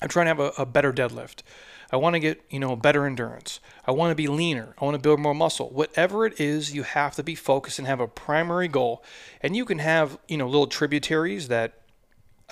I'm 0.00 0.08
trying 0.08 0.26
to 0.26 0.28
have 0.28 0.40
a, 0.40 0.62
a 0.62 0.66
better 0.66 0.92
deadlift. 0.92 1.42
I 1.92 1.96
want 1.96 2.14
to 2.14 2.20
get, 2.20 2.40
you 2.50 2.60
know, 2.60 2.76
better 2.76 3.04
endurance. 3.04 3.60
I 3.86 3.90
want 3.90 4.10
to 4.12 4.14
be 4.14 4.28
leaner. 4.28 4.74
I 4.78 4.84
want 4.84 4.94
to 4.94 5.00
build 5.00 5.18
more 5.18 5.34
muscle. 5.34 5.70
Whatever 5.70 6.24
it 6.24 6.40
is, 6.40 6.72
you 6.72 6.84
have 6.84 7.16
to 7.16 7.22
be 7.22 7.34
focused 7.34 7.78
and 7.78 7.88
have 7.88 8.00
a 8.00 8.06
primary 8.06 8.68
goal. 8.68 9.02
And 9.40 9.56
you 9.56 9.64
can 9.64 9.80
have, 9.80 10.18
you 10.28 10.36
know, 10.36 10.46
little 10.46 10.68
tributaries 10.68 11.48
that 11.48 11.80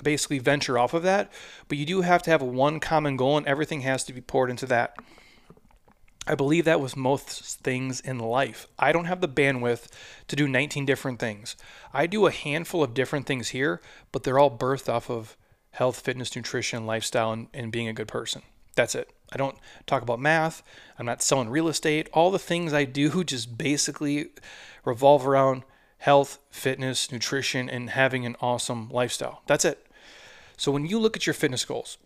basically 0.02 0.38
venture 0.38 0.78
off 0.78 0.95
of 0.95 1.02
that, 1.02 1.30
but 1.68 1.78
you 1.78 1.87
do 1.87 2.02
have 2.02 2.23
to 2.23 2.30
have 2.30 2.42
one 2.42 2.80
common 2.80 3.16
goal 3.16 3.37
and 3.37 3.47
everything 3.47 3.83
has 3.83 4.04
to 4.04 4.12
be 4.12 4.21
poured 4.21 4.50
into 4.50 4.66
that. 4.66 4.97
I 6.26 6.35
believe 6.35 6.66
that 6.66 6.80
with 6.80 6.97
most 6.97 7.61
things 7.61 8.00
in 8.00 8.18
life. 8.18 8.66
I 8.78 8.92
don't 8.92 9.07
have 9.07 9.23
the 9.23 9.28
bandwidth 9.28 9.87
to 10.28 10.37
do 10.37 10.47
19 10.47 10.85
different 10.85 11.18
things. 11.18 11.57
I 11.92 12.07
do 12.07 12.26
a 12.26 12.30
handful 12.30 12.83
of 12.83 12.92
different 12.92 13.26
things 13.26 13.49
here, 13.49 13.80
but 14.12 14.25
they're 14.25 14.38
all 14.38 14.57
birthed 14.57 14.92
off 14.92 15.09
of 15.09 15.37
health, 15.71 16.00
fitness, 16.00 16.37
nutrition, 16.37 16.87
lifestyle, 16.87 17.33
and, 17.33 17.49
and 17.54 17.73
being 17.73 17.88
a 17.88 17.95
good 17.95 18.09
person. 18.09 18.42
That's 18.75 18.95
it. 18.95 19.11
I 19.33 19.37
don't 19.37 19.57
talk 19.87 20.03
about 20.03 20.21
math. 20.21 20.63
I'm 20.99 21.07
not 21.07 21.23
selling 21.23 21.49
real 21.49 21.69
estate. 21.69 22.09
All 22.13 22.31
the 22.31 22.39
things 22.39 22.73
I 22.73 22.85
do 22.85 23.25
just 23.25 23.59
basically 23.59 24.31
revolve 24.85 25.27
around 25.27 25.65
health, 25.99 26.39
fitness, 26.51 27.11
nutrition, 27.11 27.69
and 27.69 27.91
having 27.91 28.25
an 28.25 28.37
awesome 28.41 28.89
lifestyle. 28.89 29.43
That's 29.47 29.65
it. 29.65 29.87
So 30.57 30.73
when 30.73 30.87
you 30.87 30.99
look 30.99 31.17
at 31.17 31.27
your 31.27 31.35
fitness 31.35 31.65
goals, 31.65 31.99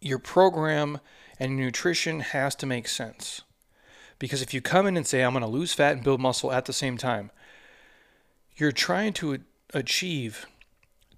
your 0.00 0.18
program 0.18 1.00
and 1.38 1.56
nutrition 1.56 2.20
has 2.20 2.54
to 2.56 2.66
make 2.66 2.88
sense. 2.88 3.42
Because 4.18 4.40
if 4.40 4.54
you 4.54 4.60
come 4.60 4.86
in 4.86 4.96
and 4.96 5.06
say, 5.06 5.22
I'm 5.22 5.32
going 5.32 5.42
to 5.42 5.48
lose 5.48 5.74
fat 5.74 5.92
and 5.92 6.04
build 6.04 6.20
muscle 6.20 6.52
at 6.52 6.64
the 6.64 6.72
same 6.72 6.96
time, 6.96 7.30
you're 8.56 8.72
trying 8.72 9.12
to 9.14 9.40
achieve 9.74 10.46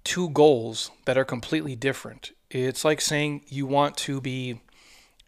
two 0.03 0.29
goals 0.29 0.91
that 1.05 1.17
are 1.17 1.25
completely 1.25 1.75
different. 1.75 2.31
It's 2.51 2.83
like 2.83 3.01
saying 3.01 3.43
you 3.47 3.65
want 3.65 3.95
to 3.97 4.19
be, 4.19 4.61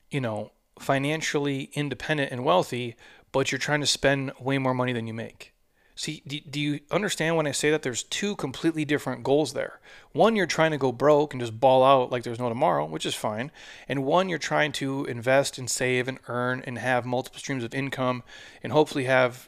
you 0.10 0.22
know, 0.22 0.52
financially 0.80 1.70
independent 1.74 2.32
and 2.32 2.44
wealthy, 2.44 2.96
but 3.32 3.52
you're 3.52 3.60
trying 3.60 3.82
to 3.82 3.88
spend 3.88 4.32
way 4.40 4.58
more 4.58 4.74
money 4.74 4.94
than 4.94 5.08
you 5.08 5.14
make. 5.14 5.54
See, 5.96 6.24
do, 6.26 6.60
you 6.60 6.80
understand 6.90 7.36
when 7.36 7.46
I 7.46 7.52
say 7.52 7.70
that 7.70 7.84
there's 7.84 8.02
two 8.02 8.36
completely 8.36 8.86
different 8.86 9.24
goals 9.24 9.54
there? 9.54 9.80
One, 10.14 10.36
you're 10.36 10.48
trying 10.48 10.72
to 10.72 10.78
go 10.80 10.92
broke 10.92 11.32
and 11.32 11.42
just 11.42 11.60
ball 11.60 11.84
out 11.84 12.12
like 12.12 12.24
there's 12.24 12.40
no 12.40 12.50
tomorrow, 12.50 12.86
which 12.86 13.06
is 13.06 13.14
fine. 13.14 13.52
And 13.88 14.04
one, 14.04 14.28
you're 14.28 14.40
trying 14.40 14.72
to 14.74 15.06
invest 15.06 15.60
and 15.60 15.70
save 15.70 16.08
and 16.08 16.18
earn 16.28 16.64
and 16.66 16.80
have 16.80 17.06
multiple 17.06 17.40
streams 17.40 17.64
of 17.64 17.76
income 17.76 18.24
and 18.64 18.74
hopefully 18.74 19.04
have 19.04 19.48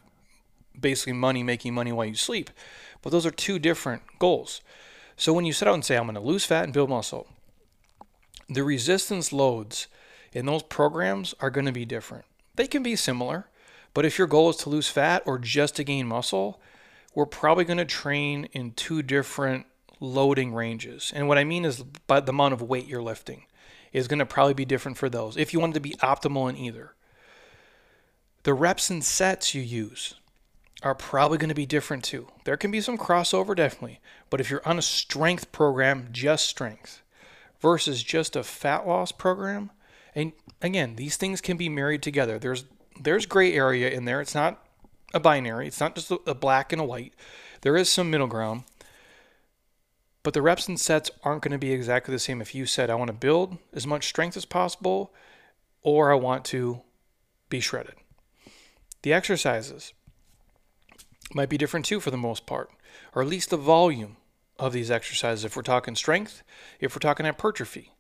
basically 0.80 1.14
money 1.14 1.42
making 1.42 1.74
money 1.74 1.92
while 1.92 2.06
you 2.06 2.14
sleep. 2.14 2.52
But 3.02 3.12
those 3.12 3.26
are 3.26 3.32
two 3.32 3.58
different 3.58 4.04
goals. 4.20 4.62
So 5.16 5.34
when 5.34 5.46
you 5.46 5.54
set 5.54 5.68
out 5.68 5.74
and 5.74 5.86
say, 5.86 5.98
I'm 5.98 6.04
going 6.04 6.16
to 6.16 6.22
lose 6.22 6.46
fat 6.46 6.66
and 6.66 6.74
build 6.74 6.90
muscle, 6.90 7.28
the 8.56 8.64
resistance 8.64 9.32
loads 9.32 9.88
in 10.32 10.46
those 10.46 10.64
programs 10.64 11.34
are 11.40 11.50
going 11.50 11.66
to 11.66 11.72
be 11.72 11.86
different. 11.86 12.26
They 12.56 12.68
can 12.68 12.84
be 12.84 12.96
similar, 12.96 13.48
but 13.94 14.06
if 14.06 14.18
your 14.18 14.28
goal 14.28 14.50
is 14.50 14.58
to 14.58 14.70
lose 14.70 14.88
fat 14.88 15.24
or 15.26 15.38
just 15.38 15.76
to 15.76 15.84
gain 15.84 16.08
muscle, 16.08 16.60
we're 17.16 17.26
probably 17.26 17.66
going 17.66 17.78
to 17.78 17.86
train 17.86 18.46
in 18.54 18.72
two 18.72 19.04
different 19.04 19.66
loading 20.00 20.54
ranges. 20.54 21.12
And 21.16 21.28
what 21.28 21.38
I 21.38 21.44
mean 21.44 21.66
is 21.66 21.84
by 22.08 22.20
the 22.20 22.32
amount 22.32 22.54
of 22.54 22.62
weight 22.62 22.88
you're 22.88 23.02
lifting 23.02 23.44
is 23.92 24.08
going 24.08 24.20
to 24.20 24.26
probably 24.26 24.56
be 24.56 24.66
different 24.66 24.98
for 24.98 25.10
those 25.10 25.38
if 25.38 25.54
you 25.54 25.60
want 25.60 25.76
to 25.76 25.80
be 25.80 25.96
optimal 26.02 26.50
in 26.50 26.58
either. 26.58 26.96
The 28.44 28.54
reps 28.54 28.90
and 28.90 29.04
sets 29.04 29.54
you 29.54 29.62
use 29.62 30.16
are 30.82 30.96
probably 30.96 31.38
going 31.38 31.50
to 31.50 31.56
be 31.56 31.66
different 31.66 32.04
too. 32.04 32.28
There 32.44 32.58
can 32.58 32.72
be 32.72 32.82
some 32.82 32.98
crossover 32.98 33.56
definitely, 33.56 34.02
but 34.30 34.42
if 34.42 34.50
you're 34.50 34.68
on 34.68 34.78
a 34.78 34.82
strength 34.82 35.52
program, 35.52 36.10
just 36.12 36.48
strength 36.48 37.03
versus 37.64 38.04
just 38.04 38.36
a 38.36 38.44
fat 38.44 38.86
loss 38.86 39.14
program, 39.14 39.72
and 40.14 40.34
again, 40.62 40.98
these 40.98 41.18
things 41.18 41.42
can 41.42 41.58
be 41.58 41.70
married 41.70 42.04
together. 42.04 42.38
There's 42.38 42.66
there's 43.00 43.26
gray 43.26 43.54
area 43.54 43.90
in 43.90 44.06
there. 44.06 44.22
It's 44.22 44.36
not 44.36 44.64
a 45.14 45.20
binary. 45.20 45.66
It's 45.66 45.80
not 45.80 45.96
just 45.96 46.12
a 46.28 46.36
black 46.36 46.72
and 46.72 46.82
a 46.82 46.86
white. 46.86 47.14
There 47.62 47.78
is 47.78 47.90
some 47.90 48.12
middle 48.12 48.28
ground. 48.28 48.66
But 50.22 50.34
the 50.34 50.42
reps 50.42 50.68
and 50.68 50.80
sets 50.80 51.10
aren't 51.24 51.42
going 51.42 51.54
to 51.54 51.58
be 51.58 51.72
exactly 51.72 52.14
the 52.14 52.20
same 52.20 52.42
if 52.42 52.54
you 52.54 52.66
said, 52.66 52.90
I 52.90 52.96
want 52.96 53.10
to 53.10 53.14
build 53.14 53.58
as 53.74 53.88
much 53.88 54.08
strength 54.08 54.38
as 54.38 54.46
possible 54.46 55.14
or 55.82 56.12
I 56.12 56.16
want 56.16 56.46
to 56.46 56.82
be 57.50 57.60
shredded. 57.60 57.96
The 59.02 59.12
exercises 59.12 59.92
might 61.34 61.50
be 61.50 61.58
different 61.58 61.86
too 61.86 62.00
for 62.00 62.12
the 62.12 62.18
most 62.18 62.46
part, 62.46 62.70
or 63.14 63.22
at 63.22 63.28
least 63.28 63.50
the 63.50 63.58
volume 63.58 64.16
of 64.66 64.74
these 64.74 64.90
exercises 64.90 65.44
if 65.44 65.56
we're 65.56 65.62
talking 65.62 65.96
strength, 65.96 66.42
if 66.80 66.96
we're 66.96 67.00
talking 67.00 67.26
hypertrophy. 67.26 67.92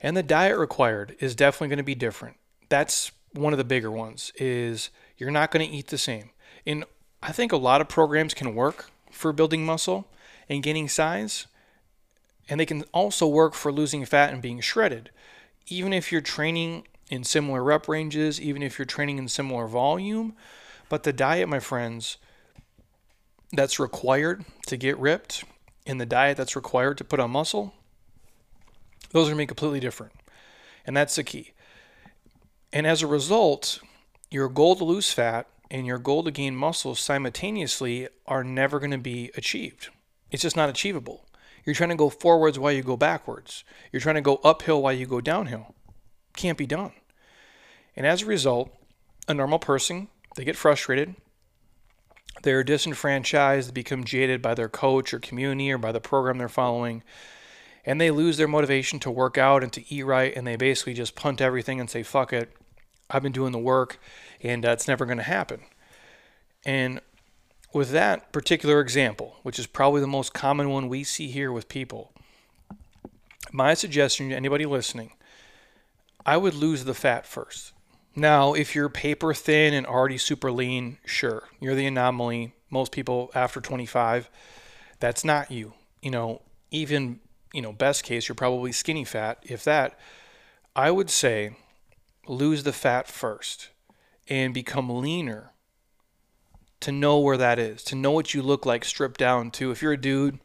And 0.00 0.16
the 0.16 0.22
diet 0.22 0.58
required 0.58 1.16
is 1.20 1.34
definitely 1.34 1.68
going 1.68 1.78
to 1.78 1.84
be 1.84 1.94
different. 1.94 2.36
That's 2.68 3.12
one 3.32 3.52
of 3.52 3.58
the 3.58 3.64
bigger 3.64 3.90
ones 3.90 4.32
is 4.36 4.90
you're 5.16 5.30
not 5.30 5.50
going 5.50 5.66
to 5.66 5.74
eat 5.74 5.88
the 5.88 5.98
same. 5.98 6.30
And 6.66 6.84
I 7.22 7.32
think 7.32 7.52
a 7.52 7.56
lot 7.56 7.80
of 7.80 7.88
programs 7.88 8.34
can 8.34 8.54
work 8.54 8.90
for 9.10 9.32
building 9.32 9.64
muscle 9.64 10.08
and 10.48 10.62
gaining 10.62 10.88
size, 10.88 11.46
and 12.48 12.58
they 12.58 12.66
can 12.66 12.82
also 12.92 13.26
work 13.26 13.54
for 13.54 13.72
losing 13.72 14.04
fat 14.04 14.32
and 14.32 14.42
being 14.42 14.60
shredded. 14.60 15.10
Even 15.68 15.92
if 15.92 16.10
you're 16.10 16.20
training 16.20 16.86
in 17.10 17.24
similar 17.24 17.62
rep 17.62 17.88
ranges, 17.88 18.40
even 18.40 18.62
if 18.62 18.78
you're 18.78 18.86
training 18.86 19.18
in 19.18 19.28
similar 19.28 19.66
volume, 19.66 20.34
but 20.88 21.04
the 21.04 21.12
diet, 21.12 21.48
my 21.48 21.60
friends, 21.60 22.16
that's 23.52 23.78
required 23.78 24.44
to 24.66 24.76
get 24.76 24.98
ripped 24.98 25.44
and 25.86 26.00
the 26.00 26.06
diet 26.06 26.36
that's 26.36 26.56
required 26.56 26.98
to 26.98 27.04
put 27.04 27.20
on 27.20 27.30
muscle, 27.30 27.72
those 29.10 29.28
are 29.28 29.30
going 29.30 29.38
to 29.38 29.42
be 29.42 29.46
completely 29.46 29.80
different. 29.80 30.12
And 30.84 30.96
that's 30.96 31.16
the 31.16 31.24
key. 31.24 31.52
And 32.72 32.86
as 32.86 33.02
a 33.02 33.06
result, 33.06 33.80
your 34.30 34.48
goal 34.48 34.76
to 34.76 34.84
lose 34.84 35.12
fat 35.12 35.46
and 35.70 35.86
your 35.86 35.98
goal 35.98 36.22
to 36.24 36.30
gain 36.30 36.54
muscle 36.56 36.94
simultaneously 36.94 38.08
are 38.26 38.44
never 38.44 38.78
going 38.78 38.90
to 38.90 38.98
be 38.98 39.30
achieved. 39.36 39.88
It's 40.30 40.42
just 40.42 40.56
not 40.56 40.68
achievable. 40.68 41.26
You're 41.64 41.74
trying 41.74 41.90
to 41.90 41.96
go 41.96 42.10
forwards 42.10 42.58
while 42.58 42.72
you 42.72 42.82
go 42.82 42.96
backwards. 42.96 43.64
You're 43.90 44.00
trying 44.00 44.14
to 44.16 44.20
go 44.20 44.40
uphill 44.44 44.82
while 44.82 44.92
you 44.92 45.06
go 45.06 45.20
downhill. 45.20 45.74
Can't 46.36 46.58
be 46.58 46.66
done. 46.66 46.92
And 47.96 48.06
as 48.06 48.22
a 48.22 48.26
result, 48.26 48.70
a 49.26 49.34
normal 49.34 49.58
person, 49.58 50.08
they 50.36 50.44
get 50.44 50.56
frustrated. 50.56 51.16
They're 52.42 52.64
disenfranchised, 52.64 53.72
become 53.72 54.04
jaded 54.04 54.42
by 54.42 54.54
their 54.54 54.68
coach 54.68 55.12
or 55.14 55.18
community 55.18 55.70
or 55.72 55.78
by 55.78 55.92
the 55.92 56.00
program 56.00 56.38
they're 56.38 56.48
following 56.48 57.02
and 57.86 58.00
they 58.00 58.10
lose 58.10 58.36
their 58.36 58.48
motivation 58.48 58.98
to 58.98 59.10
work 59.10 59.38
out 59.38 59.62
and 59.62 59.72
to 59.72 59.94
eat 59.94 60.02
right, 60.02 60.36
and 60.36 60.44
they 60.44 60.56
basically 60.56 60.92
just 60.92 61.14
punt 61.14 61.40
everything 61.40 61.78
and 61.78 61.88
say, 61.88 62.02
fuck 62.02 62.32
it, 62.32 62.52
I've 63.08 63.22
been 63.22 63.32
doing 63.32 63.52
the 63.52 63.58
work, 63.58 64.00
and 64.42 64.66
uh, 64.66 64.70
it's 64.70 64.88
never 64.88 65.06
going 65.06 65.18
to 65.18 65.24
happen. 65.24 65.60
And 66.64 67.00
with 67.72 67.92
that 67.92 68.32
particular 68.32 68.80
example, 68.80 69.36
which 69.44 69.60
is 69.60 69.68
probably 69.68 70.00
the 70.00 70.08
most 70.08 70.34
common 70.34 70.68
one 70.70 70.88
we 70.88 71.04
see 71.04 71.28
here 71.28 71.52
with 71.52 71.68
people, 71.68 72.12
my 73.52 73.74
suggestion 73.74 74.30
to 74.30 74.34
anybody 74.34 74.66
listening, 74.66 75.12
I 76.26 76.36
would 76.36 76.54
lose 76.54 76.84
the 76.84 76.94
fat 76.94 77.24
first. 77.24 77.72
Now, 78.16 78.54
if 78.54 78.74
you're 78.74 78.88
paper 78.88 79.34
thin 79.34 79.74
and 79.74 79.86
already 79.86 80.18
super 80.18 80.50
lean, 80.50 80.98
sure, 81.04 81.44
you're 81.60 81.74
the 81.74 81.86
anomaly. 81.86 82.54
Most 82.70 82.90
people 82.90 83.30
after 83.34 83.60
25, 83.60 84.30
that's 84.98 85.24
not 85.24 85.50
you. 85.50 85.74
You 86.00 86.10
know, 86.10 86.42
even 86.70 87.20
you 87.56 87.62
know, 87.62 87.72
best 87.72 88.04
case, 88.04 88.28
you're 88.28 88.34
probably 88.34 88.70
skinny 88.70 89.04
fat. 89.04 89.38
If 89.42 89.64
that, 89.64 89.98
I 90.74 90.90
would 90.90 91.08
say 91.08 91.56
lose 92.26 92.64
the 92.64 92.72
fat 92.72 93.08
first 93.08 93.70
and 94.28 94.52
become 94.52 94.90
leaner 94.90 95.52
to 96.80 96.92
know 96.92 97.18
where 97.18 97.38
that 97.38 97.58
is, 97.58 97.82
to 97.84 97.94
know 97.94 98.10
what 98.10 98.34
you 98.34 98.42
look 98.42 98.66
like 98.66 98.84
stripped 98.84 99.18
down 99.18 99.50
to. 99.52 99.70
If 99.70 99.80
you're 99.80 99.94
a 99.94 100.00
dude, 100.00 100.38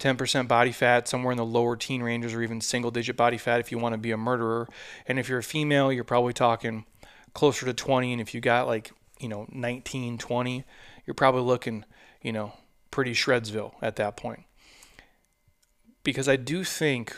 10% 0.00 0.48
body 0.48 0.72
fat, 0.72 1.08
somewhere 1.08 1.32
in 1.32 1.36
the 1.36 1.44
lower 1.44 1.76
teen 1.76 2.02
ranges, 2.02 2.32
or 2.32 2.42
even 2.42 2.62
single 2.62 2.90
digit 2.90 3.18
body 3.18 3.36
fat 3.36 3.60
if 3.60 3.70
you 3.70 3.78
want 3.78 3.92
to 3.92 3.98
be 3.98 4.10
a 4.10 4.16
murderer. 4.16 4.66
And 5.06 5.18
if 5.18 5.28
you're 5.28 5.40
a 5.40 5.42
female, 5.42 5.92
you're 5.92 6.04
probably 6.04 6.32
talking 6.32 6.86
closer 7.36 7.66
to 7.66 7.74
20. 7.74 8.12
And 8.12 8.20
if 8.20 8.34
you 8.34 8.40
got 8.40 8.66
like, 8.66 8.90
you 9.20 9.28
know, 9.28 9.46
19, 9.52 10.18
20, 10.18 10.64
you're 11.06 11.14
probably 11.14 11.42
looking, 11.42 11.84
you 12.22 12.32
know, 12.32 12.54
pretty 12.90 13.12
Shredsville 13.12 13.74
at 13.82 13.96
that 13.96 14.16
point 14.16 14.44
because 16.02 16.28
I 16.28 16.36
do 16.36 16.64
think 16.64 17.14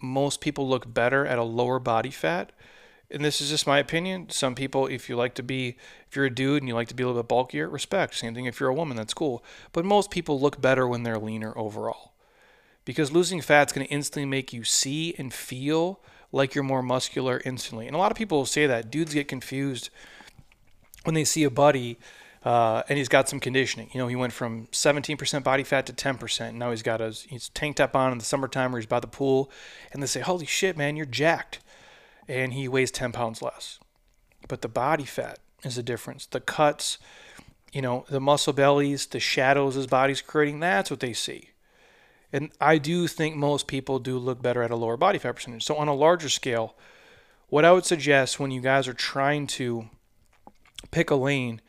most 0.00 0.40
people 0.40 0.68
look 0.68 0.92
better 0.92 1.24
at 1.24 1.38
a 1.38 1.42
lower 1.42 1.78
body 1.78 2.10
fat 2.10 2.52
and 3.10 3.24
this 3.24 3.40
is 3.40 3.50
just 3.50 3.66
my 3.66 3.78
opinion. 3.78 4.30
Some 4.30 4.54
people, 4.54 4.86
if 4.86 5.08
you 5.08 5.16
like 5.16 5.34
to 5.34 5.42
be, 5.42 5.76
if 6.08 6.16
you're 6.16 6.26
a 6.26 6.34
dude 6.34 6.62
and 6.62 6.68
you 6.68 6.74
like 6.74 6.88
to 6.88 6.94
be 6.94 7.02
a 7.02 7.06
little 7.06 7.22
bit 7.22 7.28
bulkier, 7.28 7.68
respect. 7.68 8.14
Same 8.14 8.34
thing 8.34 8.46
if 8.46 8.58
you're 8.58 8.70
a 8.70 8.74
woman, 8.74 8.96
that's 8.96 9.14
cool. 9.14 9.44
But 9.72 9.84
most 9.84 10.10
people 10.10 10.40
look 10.40 10.60
better 10.60 10.88
when 10.88 11.02
they're 11.02 11.18
leaner 11.18 11.56
overall. 11.56 12.11
Because 12.84 13.12
losing 13.12 13.40
fat's 13.40 13.72
going 13.72 13.86
to 13.86 13.92
instantly 13.92 14.26
make 14.26 14.52
you 14.52 14.64
see 14.64 15.14
and 15.18 15.32
feel 15.32 16.00
like 16.32 16.54
you're 16.54 16.64
more 16.64 16.82
muscular 16.82 17.40
instantly. 17.44 17.86
And 17.86 17.94
a 17.94 17.98
lot 17.98 18.10
of 18.10 18.16
people 18.16 18.38
will 18.38 18.46
say 18.46 18.66
that. 18.66 18.90
Dudes 18.90 19.14
get 19.14 19.28
confused 19.28 19.90
when 21.04 21.14
they 21.14 21.24
see 21.24 21.44
a 21.44 21.50
buddy 21.50 21.98
uh, 22.44 22.82
and 22.88 22.98
he's 22.98 23.08
got 23.08 23.28
some 23.28 23.38
conditioning. 23.38 23.88
You 23.92 23.98
know, 23.98 24.08
he 24.08 24.16
went 24.16 24.32
from 24.32 24.66
17% 24.72 25.44
body 25.44 25.62
fat 25.62 25.86
to 25.86 25.92
10%. 25.92 26.54
Now 26.54 26.70
he's 26.70 26.82
got 26.82 27.00
his 27.00 27.22
he's 27.22 27.48
tanked 27.50 27.80
up 27.80 27.94
on 27.94 28.10
in 28.12 28.18
the 28.18 28.24
summertime 28.24 28.72
where 28.72 28.80
he's 28.80 28.86
by 28.86 29.00
the 29.00 29.06
pool, 29.06 29.50
and 29.92 30.02
they 30.02 30.06
say, 30.06 30.20
"Holy 30.20 30.46
shit, 30.46 30.76
man, 30.76 30.96
you're 30.96 31.06
jacked," 31.06 31.60
and 32.26 32.52
he 32.52 32.66
weighs 32.66 32.90
10 32.90 33.12
pounds 33.12 33.42
less. 33.42 33.78
But 34.48 34.62
the 34.62 34.68
body 34.68 35.04
fat 35.04 35.38
is 35.62 35.76
the 35.76 35.84
difference. 35.84 36.26
The 36.26 36.40
cuts, 36.40 36.98
you 37.72 37.80
know, 37.80 38.04
the 38.08 38.20
muscle 38.20 38.52
bellies, 38.52 39.06
the 39.06 39.20
shadows 39.20 39.76
his 39.76 39.86
body's 39.86 40.20
creating. 40.20 40.58
That's 40.58 40.90
what 40.90 41.00
they 41.00 41.12
see. 41.12 41.50
And 42.32 42.50
I 42.60 42.78
do 42.78 43.06
think 43.06 43.36
most 43.36 43.66
people 43.66 43.98
do 43.98 44.18
look 44.18 44.40
better 44.40 44.62
at 44.62 44.70
a 44.70 44.76
lower 44.76 44.96
body 44.96 45.18
fat 45.18 45.36
percentage. 45.36 45.64
So 45.64 45.76
on 45.76 45.88
a 45.88 45.94
larger 45.94 46.28
scale, 46.28 46.76
what 47.48 47.64
I 47.64 47.72
would 47.72 47.84
suggest 47.84 48.40
when 48.40 48.50
you 48.50 48.60
guys 48.60 48.88
are 48.88 48.94
trying 48.94 49.46
to 49.48 49.90
pick 50.90 51.10
a 51.10 51.14
lane 51.14 51.60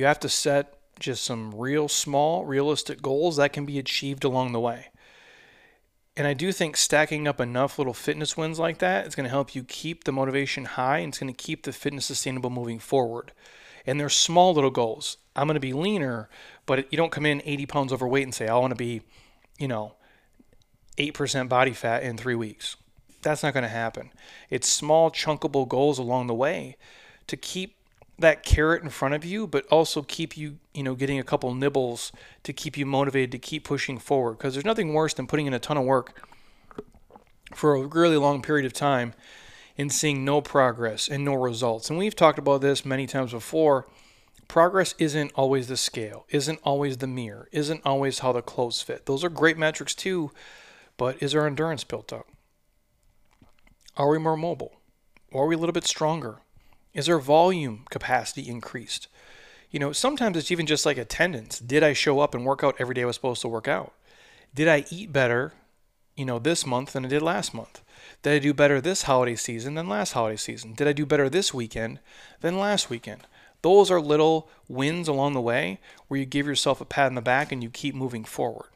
you 0.00 0.06
have 0.06 0.20
to 0.20 0.28
set 0.28 0.78
just 0.98 1.24
some 1.24 1.54
real 1.54 1.88
small, 1.88 2.44
realistic 2.44 3.02
goals 3.02 3.36
that 3.36 3.52
can 3.52 3.66
be 3.66 3.78
achieved 3.78 4.24
along 4.24 4.52
the 4.52 4.60
way. 4.60 4.86
And 6.16 6.26
I 6.26 6.34
do 6.34 6.52
think 6.52 6.76
stacking 6.76 7.28
up 7.28 7.40
enough 7.40 7.78
little 7.78 7.94
fitness 7.94 8.36
wins 8.36 8.58
like 8.58 8.78
that 8.78 9.06
is 9.06 9.14
going 9.14 9.24
to 9.24 9.30
help 9.30 9.54
you 9.54 9.62
keep 9.62 10.04
the 10.04 10.12
motivation 10.12 10.64
high 10.64 10.98
and 10.98 11.08
it's 11.10 11.18
going 11.18 11.32
to 11.32 11.44
keep 11.44 11.62
the 11.62 11.72
fitness 11.72 12.06
sustainable 12.06 12.50
moving 12.50 12.78
forward. 12.78 13.32
And 13.86 13.98
they're 13.98 14.08
small 14.08 14.54
little 14.54 14.70
goals. 14.70 15.16
I'm 15.36 15.46
going 15.46 15.54
to 15.54 15.60
be 15.60 15.72
leaner, 15.72 16.28
but 16.66 16.90
you 16.92 16.96
don't 16.96 17.12
come 17.12 17.24
in 17.24 17.42
80 17.44 17.66
pounds 17.66 17.92
overweight 17.92 18.24
and 18.24 18.34
say, 18.34 18.48
I 18.48 18.56
want 18.56 18.72
to 18.72 18.76
be, 18.76 19.02
you 19.58 19.68
know, 19.68 19.94
8% 21.00 21.48
body 21.48 21.72
fat 21.72 22.02
in 22.02 22.16
three 22.16 22.34
weeks. 22.34 22.76
That's 23.22 23.42
not 23.42 23.54
going 23.54 23.64
to 23.64 23.68
happen. 23.68 24.10
It's 24.50 24.68
small, 24.68 25.10
chunkable 25.10 25.66
goals 25.66 25.98
along 25.98 26.26
the 26.26 26.34
way 26.34 26.76
to 27.26 27.36
keep 27.36 27.76
that 28.18 28.42
carrot 28.42 28.82
in 28.82 28.90
front 28.90 29.14
of 29.14 29.24
you, 29.24 29.46
but 29.46 29.66
also 29.68 30.02
keep 30.02 30.36
you, 30.36 30.58
you 30.74 30.82
know, 30.82 30.94
getting 30.94 31.18
a 31.18 31.22
couple 31.22 31.52
nibbles 31.54 32.12
to 32.42 32.52
keep 32.52 32.76
you 32.76 32.84
motivated 32.84 33.32
to 33.32 33.38
keep 33.38 33.64
pushing 33.64 33.98
forward. 33.98 34.38
Because 34.38 34.54
there's 34.54 34.64
nothing 34.64 34.92
worse 34.92 35.14
than 35.14 35.26
putting 35.26 35.46
in 35.46 35.54
a 35.54 35.58
ton 35.58 35.78
of 35.78 35.84
work 35.84 36.22
for 37.54 37.74
a 37.74 37.86
really 37.86 38.16
long 38.16 38.42
period 38.42 38.66
of 38.66 38.72
time 38.72 39.14
and 39.78 39.90
seeing 39.90 40.24
no 40.24 40.40
progress 40.40 41.08
and 41.08 41.24
no 41.24 41.34
results. 41.34 41.88
And 41.88 41.98
we've 41.98 42.14
talked 42.16 42.38
about 42.38 42.60
this 42.60 42.84
many 42.84 43.06
times 43.06 43.32
before. 43.32 43.86
Progress 44.48 44.94
isn't 44.98 45.32
always 45.34 45.68
the 45.68 45.76
scale, 45.76 46.26
isn't 46.28 46.58
always 46.64 46.98
the 46.98 47.06
mirror, 47.06 47.48
isn't 47.52 47.80
always 47.84 48.18
how 48.18 48.32
the 48.32 48.42
clothes 48.42 48.82
fit. 48.82 49.06
Those 49.06 49.24
are 49.24 49.28
great 49.28 49.56
metrics 49.56 49.94
too, 49.94 50.32
but 51.00 51.22
is 51.22 51.34
our 51.34 51.46
endurance 51.46 51.82
built 51.82 52.12
up? 52.12 52.26
Are 53.96 54.10
we 54.10 54.18
more 54.18 54.36
mobile? 54.36 54.82
Are 55.32 55.46
we 55.46 55.54
a 55.54 55.58
little 55.58 55.72
bit 55.72 55.86
stronger? 55.86 56.40
Is 56.92 57.08
our 57.08 57.18
volume 57.18 57.86
capacity 57.88 58.46
increased? 58.46 59.08
You 59.70 59.80
know, 59.80 59.92
sometimes 59.92 60.36
it's 60.36 60.50
even 60.50 60.66
just 60.66 60.84
like 60.84 60.98
attendance. 60.98 61.58
Did 61.58 61.82
I 61.82 61.94
show 61.94 62.20
up 62.20 62.34
and 62.34 62.44
work 62.44 62.62
out 62.62 62.76
every 62.78 62.94
day 62.94 63.00
I 63.00 63.06
was 63.06 63.16
supposed 63.16 63.40
to 63.40 63.48
work 63.48 63.66
out? 63.66 63.94
Did 64.54 64.68
I 64.68 64.84
eat 64.90 65.10
better, 65.10 65.54
you 66.18 66.26
know, 66.26 66.38
this 66.38 66.66
month 66.66 66.92
than 66.92 67.06
I 67.06 67.08
did 67.08 67.22
last 67.22 67.54
month? 67.54 67.80
Did 68.20 68.34
I 68.34 68.38
do 68.38 68.52
better 68.52 68.78
this 68.78 69.04
holiday 69.04 69.36
season 69.36 69.76
than 69.76 69.88
last 69.88 70.12
holiday 70.12 70.36
season? 70.36 70.74
Did 70.74 70.86
I 70.86 70.92
do 70.92 71.06
better 71.06 71.30
this 71.30 71.54
weekend 71.54 72.00
than 72.42 72.58
last 72.58 72.90
weekend? 72.90 73.22
Those 73.62 73.90
are 73.90 74.02
little 74.02 74.50
wins 74.68 75.08
along 75.08 75.32
the 75.32 75.40
way 75.40 75.80
where 76.08 76.20
you 76.20 76.26
give 76.26 76.46
yourself 76.46 76.78
a 76.78 76.84
pat 76.84 77.06
on 77.06 77.14
the 77.14 77.22
back 77.22 77.52
and 77.52 77.62
you 77.62 77.70
keep 77.70 77.94
moving 77.94 78.24
forward. 78.24 78.68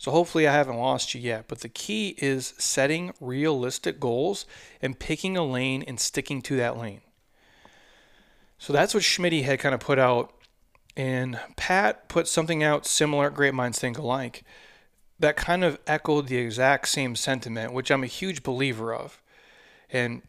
So 0.00 0.10
hopefully 0.12 0.48
I 0.48 0.54
haven't 0.54 0.78
lost 0.78 1.14
you 1.14 1.20
yet, 1.20 1.44
but 1.46 1.60
the 1.60 1.68
key 1.68 2.14
is 2.16 2.54
setting 2.56 3.12
realistic 3.20 4.00
goals 4.00 4.46
and 4.80 4.98
picking 4.98 5.36
a 5.36 5.44
lane 5.44 5.84
and 5.86 6.00
sticking 6.00 6.40
to 6.40 6.56
that 6.56 6.78
lane. 6.78 7.02
So 8.56 8.72
that's 8.72 8.94
what 8.94 9.04
Schmidt 9.04 9.44
had 9.44 9.58
kind 9.58 9.74
of 9.74 9.80
put 9.82 9.98
out, 9.98 10.32
and 10.96 11.38
Pat 11.56 12.08
put 12.08 12.26
something 12.28 12.62
out 12.62 12.86
similar. 12.86 13.28
Great 13.28 13.52
minds 13.52 13.78
think 13.78 13.98
alike. 13.98 14.42
That 15.18 15.36
kind 15.36 15.62
of 15.62 15.78
echoed 15.86 16.28
the 16.28 16.38
exact 16.38 16.88
same 16.88 17.14
sentiment, 17.14 17.74
which 17.74 17.90
I'm 17.90 18.02
a 18.02 18.06
huge 18.06 18.42
believer 18.42 18.94
of. 18.94 19.20
And 19.92 20.22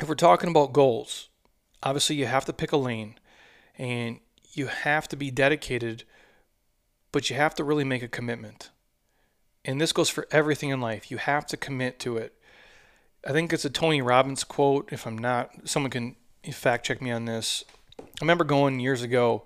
if 0.00 0.08
we're 0.08 0.14
talking 0.14 0.50
about 0.50 0.72
goals, 0.72 1.30
obviously 1.82 2.14
you 2.14 2.26
have 2.26 2.44
to 2.44 2.52
pick 2.52 2.70
a 2.70 2.76
lane, 2.76 3.16
and 3.76 4.20
you 4.52 4.68
have 4.68 5.08
to 5.08 5.16
be 5.16 5.32
dedicated 5.32 6.04
but 7.12 7.30
you 7.30 7.36
have 7.36 7.54
to 7.56 7.64
really 7.64 7.84
make 7.84 8.02
a 8.02 8.08
commitment. 8.08 8.70
And 9.64 9.80
this 9.80 9.92
goes 9.92 10.08
for 10.08 10.26
everything 10.30 10.70
in 10.70 10.80
life. 10.80 11.10
You 11.10 11.18
have 11.18 11.46
to 11.48 11.56
commit 11.56 11.98
to 12.00 12.16
it. 12.16 12.34
I 13.26 13.32
think 13.32 13.52
it's 13.52 13.64
a 13.64 13.70
Tony 13.70 14.00
Robbins 14.00 14.44
quote. 14.44 14.88
If 14.92 15.06
I'm 15.06 15.18
not, 15.18 15.50
someone 15.68 15.90
can 15.90 16.16
fact 16.52 16.86
check 16.86 17.02
me 17.02 17.10
on 17.10 17.24
this. 17.24 17.64
I 18.00 18.04
remember 18.20 18.44
going 18.44 18.80
years 18.80 19.02
ago 19.02 19.42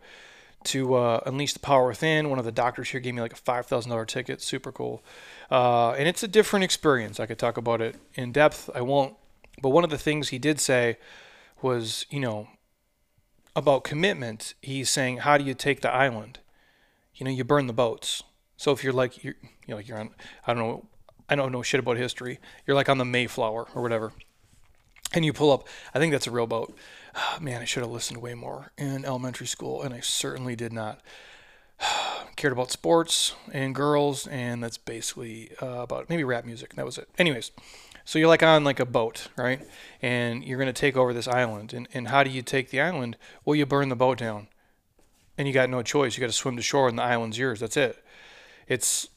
to 0.65 0.95
uh, 0.95 1.21
Unleash 1.27 1.55
the 1.55 1.59
Power 1.59 1.89
Within. 1.89 2.31
One 2.31 2.39
of 2.39 2.45
the 2.45 2.53
doctors 2.53 2.91
here 2.91 3.01
gave 3.01 3.15
me 3.15 3.21
like 3.21 3.33
a 3.33 3.41
$5,000 3.41 4.07
ticket. 4.07 4.41
Super 4.41 4.71
cool. 4.71 5.03
Uh, 5.51 5.93
and 5.93 6.09
it's 6.09 6.23
a 6.23 6.29
different 6.29 6.65
experience. 6.65 7.19
I 7.19 7.27
could 7.27 7.39
talk 7.39 7.57
about 7.57 7.81
it 7.81 7.97
in 8.15 8.33
depth. 8.33 8.71
I 8.75 8.83
won't. 8.83 9.15
But 9.61 9.71
one 9.71 9.85
of 9.85 9.91
the 9.91 9.99
things 9.99 10.29
he 10.29 10.39
did 10.39 10.61
say 10.61 10.99
was, 11.61 12.07
you 12.11 12.21
know, 12.21 12.49
about 13.55 13.85
commitment. 13.85 14.55
He's 14.63 14.91
saying, 14.91 15.19
how 15.19 15.37
do 15.37 15.45
you 15.45 15.55
take 15.55 15.81
the 15.81 15.91
island? 15.91 16.39
You 17.23 17.25
know, 17.25 17.31
you 17.31 17.45
burn 17.45 17.69
the 17.69 17.73
boats. 17.73 18.25
So 18.57 18.73
if 18.73 18.83
you're 18.83 18.93
like 18.93 19.23
you're, 19.23 19.37
you 19.65 19.75
know, 19.75 19.79
you're 19.79 19.97
on, 19.97 20.11
I 20.45 20.53
don't 20.53 20.67
know, 20.67 20.87
I 21.29 21.37
don't 21.37 21.53
know 21.53 21.63
shit 21.63 21.79
about 21.79 21.97
history. 21.97 22.41
You're 22.67 22.75
like 22.75 22.89
on 22.89 22.99
the 22.99 23.05
Mayflower 23.05 23.69
or 23.77 23.81
whatever, 23.81 24.13
and 25.15 25.25
you 25.25 25.33
pull 25.33 25.53
up. 25.53 25.69
I 25.95 26.01
think 26.01 26.11
that's 26.11 26.27
a 26.27 26.33
real 26.33 26.49
boat. 26.49 26.77
Oh, 27.15 27.39
man, 27.41 27.63
I 27.63 27.65
should 27.65 27.85
have 27.85 27.93
listened 27.93 28.21
way 28.21 28.35
more 28.35 28.73
in 28.77 29.05
elementary 29.05 29.47
school, 29.47 29.83
and 29.83 29.95
I 29.95 30.01
certainly 30.01 30.57
did 30.57 30.73
not. 30.73 31.01
Cared 32.35 32.55
about 32.55 32.73
sports 32.73 33.37
and 33.53 33.73
girls, 33.73 34.27
and 34.27 34.65
that's 34.65 34.79
basically 34.79 35.53
uh, 35.63 35.83
about 35.83 36.11
maybe 36.11 36.25
rap 36.25 36.45
music. 36.45 36.75
That 36.75 36.85
was 36.85 36.99
it. 36.99 37.09
Anyways, 37.19 37.53
so 38.05 38.19
you're 38.19 38.27
like 38.27 38.43
on 38.43 38.65
like 38.65 38.81
a 38.81 38.85
boat, 38.85 39.29
right? 39.37 39.65
And 40.01 40.43
you're 40.43 40.59
gonna 40.59 40.73
take 40.73 40.97
over 40.97 41.15
this 41.15 41.29
island. 41.29 41.73
And 41.73 41.87
and 41.95 42.09
how 42.09 42.25
do 42.25 42.31
you 42.31 42.43
take 42.43 42.71
the 42.71 42.81
island? 42.81 43.17
Well, 43.45 43.55
you 43.55 43.65
burn 43.65 43.91
the 43.91 43.97
boat 43.97 44.19
down 44.19 44.49
and 45.43 45.49
you 45.49 45.53
got 45.53 45.69
no 45.69 45.83
choice. 45.83 46.17
You 46.17 46.21
got 46.21 46.29
to 46.29 46.33
swim 46.33 46.55
to 46.55 46.63
shore, 46.63 46.89
and 46.89 46.97
the 46.97 47.03
island's 47.03 47.37
yours. 47.37 47.59
That's 47.59 47.77
it. 47.77 48.01
It's 48.69 49.09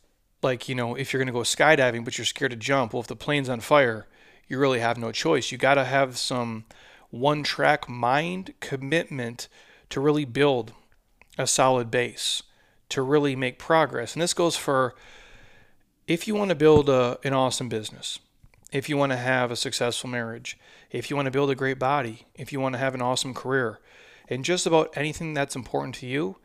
like 0.42 0.68
you 0.68 0.74
know, 0.74 0.96
if 0.96 1.14
you're 1.14 1.20
going 1.20 1.28
to 1.28 1.34
go 1.34 1.42
skydiving, 1.42 2.04
but 2.04 2.18
you're 2.18 2.26
scared 2.26 2.50
to 2.50 2.58
jump. 2.58 2.94
Well, 2.94 3.02
if 3.02 3.08
the 3.08 3.16
plane's 3.16 3.48
on 3.48 3.60
fire, 3.60 4.08
you 4.48 4.58
really 4.58 4.80
have 4.80 4.98
no 4.98 5.12
choice. 5.12 5.52
You 5.52 5.60
got 5.60 5.76
to 5.76 5.86
have 5.86 6.18
some 6.18 6.66
one-track 7.12 7.88
mind 7.88 8.56
commitment 8.60 9.48
to 9.90 10.00
really 10.00 10.26
build 10.26 10.74
a 11.38 11.46
solid 11.46 11.92
base, 11.92 12.42
to 12.90 13.04
really 13.04 13.36
make 13.36 13.60
progress. 13.60 14.14
And 14.14 14.22
this 14.24 14.34
goes 14.34 14.58
for 14.58 14.96
if 16.08 16.28
you 16.28 16.34
want 16.34 16.50
to 16.50 16.56
build 16.56 16.90
a, 16.90 17.20
an 17.24 17.34
awesome 17.34 17.70
business, 17.70 18.18
if 18.72 18.90
you 18.90 18.98
want 18.98 19.12
to 19.12 19.18
have 19.18 19.52
a 19.52 19.56
successful 19.56 20.10
marriage, 20.10 20.58
if 20.90 21.12
you 21.12 21.16
want 21.16 21.28
to 21.28 21.32
build 21.32 21.52
a 21.52 21.56
great 21.56 21.78
body, 21.78 22.26
if 22.34 22.52
you 22.52 22.60
want 22.60 22.74
to 22.74 22.80
have 22.80 22.96
an 22.96 23.02
awesome 23.04 23.36
career 23.36 23.80
and 24.28 24.44
just 24.44 24.66
about 24.66 24.96
anything 24.96 25.34
that's 25.34 25.56
important 25.56 25.96
to 25.96 26.08
you, 26.08 26.38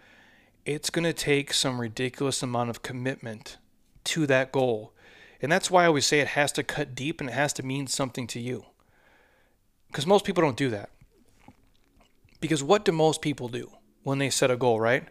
it's 0.65 0.91
going 0.91 1.05
to 1.05 1.13
take 1.13 1.53
some 1.53 1.81
ridiculous 1.81 2.43
amount 2.43 2.71
of 2.71 2.83
commitment 2.83 3.57
to 4.05 4.27
that 4.27 4.53
goal. 4.53 4.93
And 5.41 5.51
that's 5.51 5.71
why 5.71 5.85
I 5.85 5.87
always 5.87 6.07
say 6.07 6.21
it 6.21 6.29
has 6.29 6.53
to 6.53 6.63
cut 6.63 6.95
deep 6.95 7.21
and 7.21 7.31
it 7.31 7.33
has 7.33 7.53
to 7.55 7.63
mean 7.63 7.87
something 7.87 8.27
to 8.29 8.41
you. 8.41 8.67
Because 9.89 10.07
most 10.07 10.25
people 10.25 10.43
don't 10.43 10.57
do 10.57 10.69
that. 10.71 10.91
Because 12.41 12.63
what 12.63 12.85
do 12.85 12.93
most 12.93 13.23
people 13.23 13.49
do 13.49 13.71
when 14.03 14.19
they 14.19 14.31
set 14.31 14.51
a 14.51 14.57
goal, 14.57 14.81
right? 14.81 15.05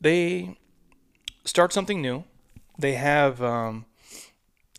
They 0.00 0.58
start 1.44 1.72
something 1.72 2.02
new. 2.02 2.24
They 2.78 2.94
have 2.94 3.42
um, 3.42 3.86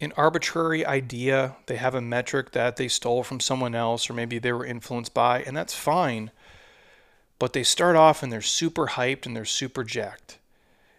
an 0.02 0.13
arbitrary 0.17 0.86
idea. 0.86 1.56
They 1.67 1.78
have 1.78 1.96
a 1.96 2.02
metric 2.02 2.52
that 2.52 2.76
they 2.76 2.88
stole 2.88 3.24
from 3.24 3.39
someone 3.39 3.76
else 3.76 4.10
or 4.10 4.13
maybe 4.13 4.39
they 4.39 4.52
were 4.52 4.65
influenced 4.65 5.13
by, 5.13 5.41
and 5.41 5.56
that's 5.56 5.74
fine. 5.74 6.32
But 7.43 7.51
they 7.51 7.63
start 7.63 7.97
off 7.97 8.23
and 8.23 8.32
they're 8.32 8.41
super 8.41 8.88
hyped 8.88 9.25
and 9.25 9.36
they're 9.36 9.43
super 9.43 9.84
jacked. 9.84 10.39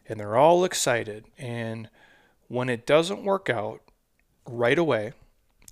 And 0.07 0.21
they're 0.21 0.37
all 0.37 0.63
excited. 0.63 1.25
And 1.39 1.89
when 2.49 2.69
it 2.69 2.85
doesn't 2.85 3.25
work 3.25 3.49
out 3.49 3.81
right 4.47 4.79
away, 4.79 5.15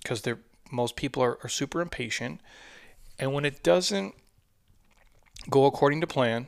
because 0.01 0.23
they're 0.23 0.39
most 0.71 0.95
people 0.95 1.21
are, 1.21 1.37
are 1.43 1.47
super 1.47 1.79
impatient, 1.79 2.41
and 3.19 3.33
when 3.33 3.45
it 3.45 3.61
doesn't 3.61 4.15
go 5.47 5.67
according 5.67 6.01
to 6.01 6.07
plan, 6.07 6.47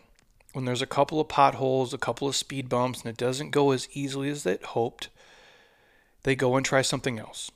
when 0.53 0.65
there's 0.65 0.81
a 0.81 0.87
couple 0.87 1.21
of 1.21 1.27
potholes, 1.27 1.93
a 1.93 1.99
couple 1.99 2.27
of 2.27 2.35
speed 2.35 2.67
bumps, 2.67 3.01
and 3.01 3.11
it 3.11 3.17
doesn't 3.17 3.51
go 3.51 3.69
as 3.69 3.87
easily 3.93 4.29
as 4.29 4.41
they 4.41 4.57
hoped, 4.63 5.09
they 6.23 6.35
go 6.35 6.55
and 6.55 6.65
try 6.65 6.81
something 6.81 7.19
else. 7.19 7.51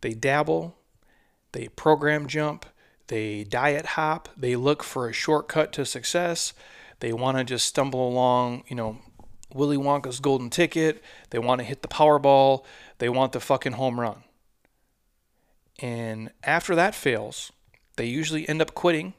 They 0.00 0.14
dabble, 0.14 0.76
they 1.50 1.66
program 1.66 2.28
jump, 2.28 2.66
they 3.10 3.42
diet 3.42 3.86
hop, 3.86 4.28
they 4.36 4.54
look 4.54 4.84
for 4.84 5.08
a 5.08 5.12
shortcut 5.12 5.72
to 5.72 5.84
success. 5.84 6.52
They 7.00 7.12
want 7.12 7.38
to 7.38 7.44
just 7.44 7.66
stumble 7.66 8.08
along, 8.08 8.62
you 8.68 8.76
know, 8.76 8.98
Willy 9.52 9.76
Wonka's 9.76 10.20
golden 10.20 10.48
ticket. 10.48 11.02
They 11.30 11.40
want 11.40 11.58
to 11.58 11.64
hit 11.64 11.82
the 11.82 11.88
Powerball. 11.88 12.64
They 12.98 13.08
want 13.08 13.32
the 13.32 13.40
fucking 13.40 13.72
home 13.72 13.98
run. 13.98 14.22
And 15.80 16.30
after 16.44 16.76
that 16.76 16.94
fails, 16.94 17.50
they 17.96 18.06
usually 18.06 18.48
end 18.48 18.62
up 18.62 18.74
quitting 18.74 19.14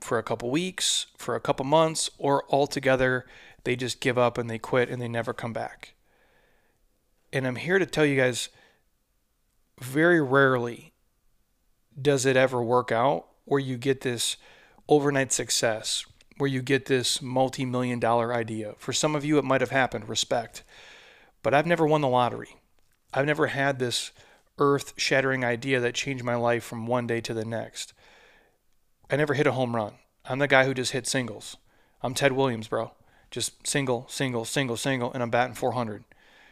for 0.00 0.16
a 0.16 0.22
couple 0.22 0.48
weeks, 0.48 1.04
for 1.18 1.34
a 1.34 1.40
couple 1.40 1.66
months, 1.66 2.08
or 2.16 2.44
altogether 2.48 3.26
they 3.64 3.76
just 3.76 4.00
give 4.00 4.16
up 4.16 4.38
and 4.38 4.48
they 4.48 4.58
quit 4.58 4.88
and 4.88 5.02
they 5.02 5.08
never 5.08 5.34
come 5.34 5.52
back. 5.52 5.92
And 7.30 7.46
I'm 7.46 7.56
here 7.56 7.78
to 7.78 7.84
tell 7.84 8.06
you 8.06 8.16
guys 8.16 8.48
very 9.78 10.22
rarely 10.22 10.91
does 12.00 12.26
it 12.26 12.36
ever 12.36 12.62
work 12.62 12.92
out 12.92 13.26
where 13.44 13.60
you 13.60 13.76
get 13.76 14.00
this 14.00 14.36
overnight 14.88 15.32
success, 15.32 16.04
where 16.38 16.48
you 16.48 16.62
get 16.62 16.86
this 16.86 17.20
multi 17.20 17.64
million 17.64 17.98
dollar 17.98 18.34
idea. 18.34 18.74
For 18.78 18.92
some 18.92 19.14
of 19.14 19.24
you, 19.24 19.38
it 19.38 19.44
might 19.44 19.60
have 19.60 19.70
happened, 19.70 20.08
respect. 20.08 20.62
But 21.42 21.54
I've 21.54 21.66
never 21.66 21.86
won 21.86 22.00
the 22.00 22.08
lottery. 22.08 22.56
I've 23.12 23.26
never 23.26 23.48
had 23.48 23.78
this 23.78 24.12
earth 24.58 24.94
shattering 24.96 25.44
idea 25.44 25.80
that 25.80 25.94
changed 25.94 26.24
my 26.24 26.36
life 26.36 26.64
from 26.64 26.86
one 26.86 27.06
day 27.06 27.20
to 27.20 27.34
the 27.34 27.44
next. 27.44 27.92
I 29.10 29.16
never 29.16 29.34
hit 29.34 29.46
a 29.46 29.52
home 29.52 29.74
run. 29.74 29.94
I'm 30.24 30.38
the 30.38 30.46
guy 30.46 30.64
who 30.64 30.74
just 30.74 30.92
hit 30.92 31.06
singles. 31.06 31.56
I'm 32.02 32.14
Ted 32.14 32.32
Williams, 32.32 32.68
bro. 32.68 32.92
Just 33.30 33.66
single, 33.66 34.06
single, 34.08 34.44
single, 34.44 34.76
single, 34.76 35.12
and 35.12 35.22
I'm 35.22 35.30
batting 35.30 35.54
400. 35.54 36.04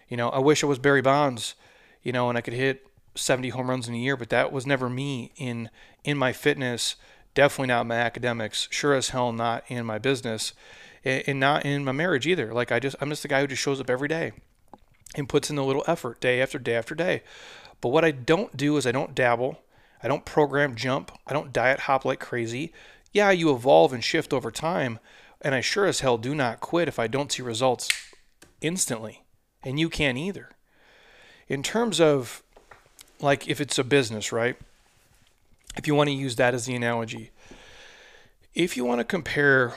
You 0.09 0.17
know, 0.17 0.29
I 0.31 0.39
wish 0.39 0.65
I 0.65 0.67
was 0.67 0.79
Barry 0.79 1.03
Bonds, 1.03 1.55
you 2.03 2.13
know, 2.13 2.29
and 2.29 2.37
I 2.37 2.41
could 2.41 2.55
hit 2.55 2.87
70 3.15 3.51
home 3.51 3.71
runs 3.71 3.89
in 3.89 3.95
a 3.95 3.99
year, 3.99 4.17
but 4.17 4.31
that 4.31 4.53
was 4.53 4.67
never 4.67 4.89
me 4.89 5.33
in 5.37 5.71
in 6.05 6.17
my 6.17 6.33
fitness. 6.33 6.97
Definitely 7.35 7.69
not 7.69 7.87
my 7.87 7.97
academics. 7.97 8.69
Sure 8.71 8.95
as 8.95 9.11
hell 9.11 9.33
not 9.33 9.65
in 9.69 9.87
my 9.87 9.99
business, 9.99 10.53
and 11.05 11.41
not 11.41 11.65
in 11.65 11.85
my 11.85 11.93
marriage 11.93 12.27
either. 12.27 12.53
Like 12.53 12.73
I 12.73 12.81
just, 12.81 12.97
I'm 13.01 13.11
just 13.11 13.23
the 13.23 13.29
guy 13.29 13.41
who 13.41 13.47
just 13.47 13.63
shows 13.63 13.81
up 13.81 13.91
every 13.91 14.09
day 14.09 14.33
and 15.15 15.29
puts 15.29 15.51
in 15.51 15.59
a 15.59 15.65
little 15.65 15.85
effort 15.87 16.21
day 16.21 16.41
after 16.41 16.59
day 16.59 16.75
after 16.75 16.95
day. 16.95 17.23
But 17.81 17.89
what 17.91 18.05
I 18.05 18.11
don't 18.11 18.57
do 18.57 18.77
is 18.77 18.87
I 18.87 18.93
don't 18.93 19.15
dabble. 19.15 19.61
I 20.03 20.09
don't 20.09 20.25
program 20.25 20.75
jump. 20.75 21.13
I 21.27 21.33
don't 21.33 21.53
diet 21.53 21.81
hop 21.81 22.05
like 22.05 22.21
crazy. 22.21 22.73
Yeah, 23.13 23.31
you 23.31 23.53
evolve 23.53 23.93
and 23.93 24.05
shift 24.05 24.33
over 24.33 24.51
time, 24.51 24.99
and 25.41 25.55
I 25.55 25.61
sure 25.61 25.87
as 25.87 26.01
hell 26.01 26.17
do 26.17 26.35
not 26.35 26.61
quit 26.61 26.89
if 26.89 26.99
I 26.99 27.07
don't 27.07 27.33
see 27.33 27.43
results 27.43 27.89
instantly. 28.61 29.25
And 29.63 29.79
you 29.79 29.89
can't 29.89 30.17
either. 30.17 30.51
In 31.49 31.63
terms 31.63 32.01
of 32.01 32.43
like 33.21 33.49
if 33.49 33.61
it's 33.61 33.79
a 33.79 33.85
business, 33.85 34.33
right? 34.33 34.57
If 35.77 35.87
you 35.87 35.95
want 35.95 36.09
to 36.09 36.15
use 36.15 36.37
that 36.37 36.55
as 36.55 36.67
the 36.67 36.75
analogy, 36.75 37.31
if 38.55 38.77
you 38.77 38.85
want 38.85 38.99
to 38.99 39.05
compare, 39.05 39.75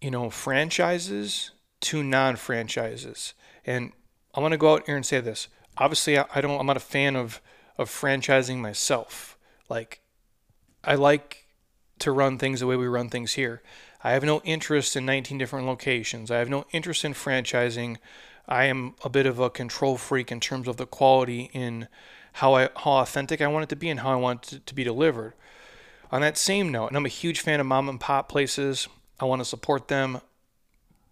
you 0.00 0.10
know, 0.10 0.30
franchises 0.30 1.50
to 1.82 2.02
non-franchises, 2.02 3.34
and 3.66 3.92
I 4.34 4.40
want 4.40 4.52
to 4.52 4.58
go 4.58 4.74
out 4.74 4.86
here 4.86 4.96
and 4.96 5.04
say 5.04 5.20
this. 5.20 5.48
Obviously, 5.76 6.18
I 6.18 6.40
don't. 6.40 6.58
I'm 6.58 6.66
not 6.66 6.76
a 6.76 6.80
fan 6.80 7.16
of 7.16 7.40
of 7.78 7.88
franchising 7.88 8.58
myself. 8.58 9.38
Like, 9.68 10.00
I 10.84 10.94
like 10.94 11.46
to 12.00 12.12
run 12.12 12.38
things 12.38 12.60
the 12.60 12.66
way 12.66 12.76
we 12.76 12.86
run 12.86 13.08
things 13.08 13.34
here. 13.34 13.62
I 14.02 14.12
have 14.12 14.24
no 14.24 14.40
interest 14.42 14.96
in 14.96 15.06
19 15.06 15.38
different 15.38 15.66
locations. 15.66 16.30
I 16.30 16.38
have 16.38 16.48
no 16.48 16.66
interest 16.72 17.04
in 17.04 17.14
franchising. 17.14 17.96
I 18.48 18.64
am 18.64 18.94
a 19.04 19.08
bit 19.08 19.26
of 19.26 19.38
a 19.38 19.50
control 19.50 19.96
freak 19.96 20.32
in 20.32 20.40
terms 20.40 20.68
of 20.68 20.76
the 20.76 20.86
quality 20.86 21.50
in 21.52 21.88
how 22.40 22.54
I 22.54 22.70
how 22.74 22.92
authentic 22.92 23.42
I 23.42 23.48
want 23.48 23.64
it 23.64 23.68
to 23.68 23.76
be 23.76 23.90
and 23.90 24.00
how 24.00 24.12
I 24.12 24.16
want 24.16 24.54
it 24.54 24.66
to 24.66 24.74
be 24.74 24.82
delivered. 24.82 25.34
On 26.10 26.22
that 26.22 26.38
same 26.38 26.72
note, 26.72 26.88
and 26.88 26.96
I'm 26.96 27.04
a 27.04 27.10
huge 27.10 27.40
fan 27.40 27.60
of 27.60 27.66
mom 27.66 27.88
and 27.88 28.00
pop 28.00 28.30
places. 28.30 28.88
I 29.20 29.26
want 29.26 29.40
to 29.40 29.44
support 29.44 29.88
them 29.88 30.22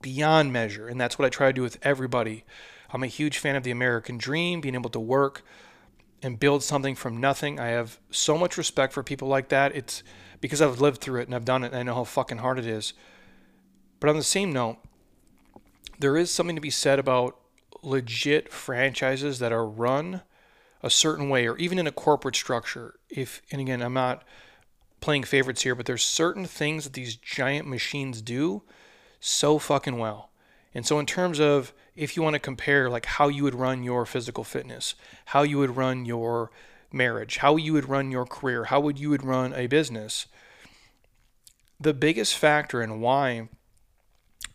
beyond 0.01 0.55
measure, 0.55 0.89
and 0.89 0.99
that's 0.99 1.19
what 1.19 1.27
I 1.27 1.29
try 1.29 1.49
to 1.49 1.53
do 1.53 1.63
with 1.63 1.79
everybody. 1.83 2.45
I'm 2.91 3.03
a 3.03 3.09
huge 3.09 3.37
fan 3.37 3.57
of 3.57 3.63
the 3.63 3.71
American 3.71 4.17
dream, 4.17 4.63
being 4.63 4.75
able 4.75 4.89
to 4.89 4.99
work 4.99 5.43
and 6.23 6.41
build 6.41 6.65
something 6.65 6.95
from 6.95 7.21
nothing. 7.21 7.61
I 7.61 7.69
have 7.69 8.01
so 8.11 8.39
much 8.39 8.57
respect 8.57 8.95
for 8.95 9.03
people 9.03 9.29
like 9.29 9.51
that. 9.51 9.77
It's 9.77 10.03
because 10.41 10.63
I've 10.63 10.81
lived 10.81 11.03
through 11.03 11.21
it 11.21 11.29
and 11.29 11.35
I've 11.35 11.45
done 11.45 11.63
it 11.63 11.73
and 11.73 11.77
I 11.77 11.83
know 11.83 11.95
how 11.95 12.05
fucking 12.05 12.39
hard 12.39 12.59
it 12.59 12.67
is. 12.67 12.95
But 14.01 14.09
on 14.09 14.17
the 14.17 14.23
same 14.23 14.51
note, 14.51 14.79
there 15.99 16.17
is 16.17 16.31
something 16.31 16.57
to 16.57 16.63
be 16.63 16.71
said 16.71 16.99
about 16.99 17.39
legit 17.83 18.51
franchises 18.51 19.39
that 19.41 19.53
are 19.53 19.67
run 19.67 20.23
a 20.83 20.91
certain 20.91 21.29
way 21.29 21.47
or 21.47 21.57
even 21.57 21.79
in 21.79 21.87
a 21.87 21.93
corporate 21.93 22.37
structure. 22.37 22.95
If 23.09 23.43
and 23.51 23.61
again, 23.61 23.83
I'm 23.83 23.95
not 23.95 24.23
playing 25.01 25.25
favorites 25.25 25.63
here, 25.63 25.75
but 25.75 25.87
there's 25.87 26.05
certain 26.05 26.45
things 26.45 26.85
that 26.85 26.93
these 26.93 27.17
giant 27.17 27.67
machines 27.67 28.21
do 28.21 28.63
so 29.21 29.59
fucking 29.59 29.99
well. 29.99 30.31
And 30.75 30.87
so 30.87 30.99
in 30.99 31.07
terms 31.07 31.41
of 31.41 31.73
if 31.97 32.17
you 32.17 32.23
want 32.23 32.35
to 32.35 32.41
compare 32.41 32.89
like 32.89 33.07
how 33.07 33.29
you 33.29 33.43
would 33.45 33.55
run 33.55 33.83
your 33.83 34.07
physical 34.07 34.45
fitness, 34.45 34.95
how 35.27 35.43
you 35.43 35.59
would 35.59 35.77
run 35.77 36.05
your 36.05 36.51
marriage, 36.93 37.39
how 37.39 37.57
you 37.57 37.73
would 37.73 37.89
run 37.89 38.11
your 38.11 38.25
career, 38.25 38.65
how 38.65 38.81
would 38.81 38.99
you 38.99 39.11
would 39.11 39.25
run 39.25 39.53
a 39.55 39.67
business, 39.67 40.27
the 41.81 41.95
biggest 41.95 42.35
factor 42.35 42.83
in 42.83 43.01
why 43.01 43.49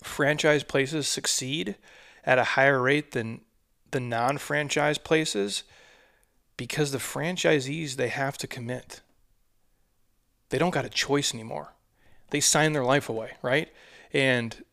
franchise 0.01 0.63
places 0.63 1.07
succeed 1.07 1.75
at 2.23 2.39
a 2.39 2.43
higher 2.43 2.81
rate 2.81 3.11
than 3.11 3.41
the 3.91 3.99
non-franchise 3.99 4.97
places 4.97 5.63
because 6.57 6.91
the 6.91 6.97
franchisees 6.97 7.95
they 7.95 8.09
have 8.09 8.37
to 8.39 8.47
commit. 8.47 9.01
They 10.49 10.57
don't 10.57 10.71
got 10.73 10.85
a 10.85 10.89
choice 10.89 11.33
anymore. 11.33 11.73
They 12.29 12.39
sign 12.39 12.73
their 12.73 12.83
life 12.83 13.09
away, 13.09 13.31
right? 13.41 13.71
And 14.11 14.63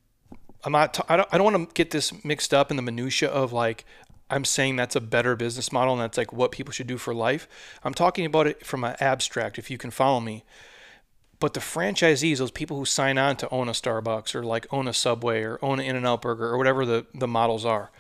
I'm 0.65 0.73
not. 0.73 0.99
I 1.09 1.17
don't. 1.17 1.29
I 1.33 1.39
don't 1.39 1.53
want 1.53 1.69
to 1.69 1.75
get 1.75 1.91
this 1.91 2.25
mixed 2.25 2.53
up 2.53 2.71
in 2.71 2.77
the 2.77 2.83
minutia 2.83 3.29
of 3.29 3.53
like 3.53 3.85
I'm 4.31 4.45
saying 4.45 4.77
that's 4.77 4.97
a 4.97 5.01
better 5.01 5.35
business 5.35 5.73
model 5.73 5.95
and 5.95 6.03
that's 6.03 6.17
like 6.17 6.33
what 6.33 6.53
people 6.53 6.73
should 6.73 6.87
do 6.87 6.99
for 6.99 7.15
life. 7.15 7.49
I'm 7.83 7.95
talking 7.95 8.25
about 8.25 8.47
it 8.47 8.65
from 8.65 8.85
an 8.85 8.97
abstract, 9.01 9.59
if 9.59 9.71
you 9.71 9.79
can 9.79 9.91
follow 9.91 10.21
me. 10.21 10.45
But 11.41 11.55
the 11.55 11.61
franchisees, 11.61 12.39
those 12.39 12.51
people 12.51 12.77
who 12.77 12.85
sign 12.85 13.19
on 13.19 13.37
to 13.37 13.49
own 13.49 13.69
a 13.69 13.73
Starbucks 13.73 14.35
or 14.35 14.45
like 14.45 14.67
own 14.71 14.87
a 14.87 14.93
Subway 14.93 15.43
or 15.43 15.59
own 15.63 15.81
an 15.81 15.87
In-N-Out 15.87 16.23
Burger 16.23 16.47
or 16.47 16.59
whatever 16.59 16.85
the, 16.85 17.07
the 17.15 17.27
models 17.27 17.65
are, 17.65 17.91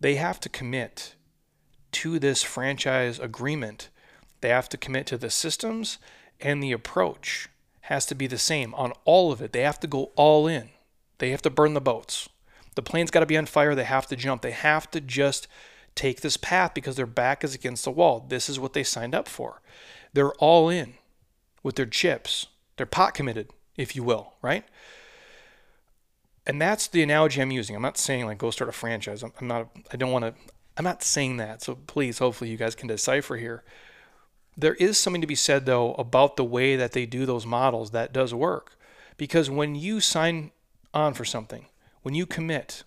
they 0.00 0.14
have 0.14 0.38
to 0.40 0.48
commit 0.48 1.14
to 1.92 2.18
this 2.18 2.42
franchise 2.42 3.18
agreement. 3.18 3.88
They 4.40 4.48
have 4.48 4.68
to 4.70 4.76
commit 4.76 5.06
to 5.06 5.18
the 5.18 5.30
systems 5.30 5.98
and 6.40 6.62
the 6.62 6.72
approach 6.72 7.48
has 7.82 8.06
to 8.06 8.14
be 8.14 8.26
the 8.26 8.38
same 8.38 8.74
on 8.74 8.92
all 9.04 9.32
of 9.32 9.40
it. 9.40 9.52
They 9.52 9.62
have 9.62 9.80
to 9.80 9.86
go 9.86 10.12
all 10.14 10.46
in. 10.46 10.70
They 11.18 11.30
have 11.30 11.42
to 11.42 11.50
burn 11.50 11.74
the 11.74 11.80
boats. 11.80 12.28
The 12.74 12.82
plane's 12.82 13.10
got 13.10 13.20
to 13.20 13.26
be 13.26 13.36
on 13.36 13.46
fire. 13.46 13.74
They 13.74 13.84
have 13.84 14.06
to 14.06 14.16
jump. 14.16 14.42
They 14.42 14.52
have 14.52 14.90
to 14.92 15.00
just 15.00 15.48
take 15.94 16.20
this 16.20 16.36
path 16.36 16.74
because 16.74 16.96
their 16.96 17.06
back 17.06 17.42
is 17.42 17.54
against 17.54 17.84
the 17.84 17.90
wall. 17.90 18.24
This 18.28 18.48
is 18.48 18.60
what 18.60 18.72
they 18.72 18.84
signed 18.84 19.14
up 19.14 19.26
for. 19.26 19.60
They're 20.12 20.34
all 20.34 20.68
in 20.68 20.94
with 21.62 21.74
their 21.74 21.86
chips. 21.86 22.46
They're 22.76 22.86
pot 22.86 23.14
committed, 23.14 23.50
if 23.76 23.96
you 23.96 24.04
will, 24.04 24.34
right? 24.42 24.64
And 26.46 26.62
that's 26.62 26.86
the 26.86 27.02
analogy 27.02 27.42
I'm 27.42 27.50
using. 27.50 27.74
I'm 27.74 27.82
not 27.82 27.98
saying 27.98 28.26
like 28.26 28.38
go 28.38 28.50
start 28.50 28.70
a 28.70 28.72
franchise. 28.72 29.22
I'm, 29.22 29.32
I'm 29.40 29.48
not. 29.48 29.68
I 29.92 29.96
don't 29.96 30.12
want 30.12 30.24
to. 30.24 30.34
I'm 30.78 30.84
not 30.84 31.02
saying 31.02 31.38
that. 31.38 31.60
So 31.60 31.74
please, 31.74 32.20
hopefully, 32.20 32.50
you 32.50 32.56
guys 32.56 32.76
can 32.76 32.86
decipher 32.88 33.36
here. 33.36 33.64
There 34.56 34.74
is 34.74 34.96
something 34.96 35.20
to 35.20 35.26
be 35.26 35.34
said 35.34 35.66
though 35.66 35.94
about 35.94 36.36
the 36.36 36.44
way 36.44 36.76
that 36.76 36.92
they 36.92 37.04
do 37.04 37.26
those 37.26 37.44
models 37.44 37.90
that 37.90 38.12
does 38.12 38.32
work, 38.32 38.78
because 39.16 39.50
when 39.50 39.74
you 39.74 40.00
sign 40.00 40.52
on 40.94 41.14
for 41.14 41.24
something, 41.24 41.66
when 42.02 42.14
you 42.14 42.26
commit 42.26 42.84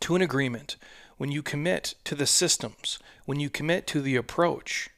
to 0.00 0.14
an 0.14 0.22
agreement, 0.22 0.76
when 1.16 1.30
you 1.30 1.42
commit 1.42 1.94
to 2.04 2.14
the 2.14 2.26
systems, 2.26 2.98
when 3.24 3.40
you 3.40 3.48
commit 3.48 3.86
to 3.86 4.00
the 4.00 4.16
approach, 4.16 4.90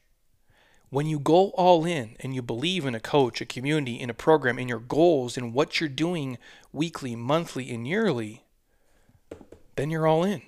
when 0.89 1.05
you 1.05 1.19
go 1.19 1.49
all 1.51 1.85
in 1.85 2.15
and 2.21 2.33
you 2.33 2.41
believe 2.41 2.85
in 2.85 2.95
a 2.95 2.99
coach, 2.99 3.41
a 3.41 3.45
community, 3.45 3.99
in 3.99 4.09
a 4.09 4.13
program, 4.13 4.57
in 4.57 4.67
your 4.69 4.79
goals, 4.79 5.37
in 5.37 5.53
what 5.53 5.79
you're 5.79 5.89
doing 5.89 6.37
weekly, 6.71 7.15
monthly, 7.15 7.69
and 7.71 7.87
yearly, 7.87 8.43
then 9.75 9.89
you're 9.89 10.07
all 10.07 10.23
in. 10.23 10.41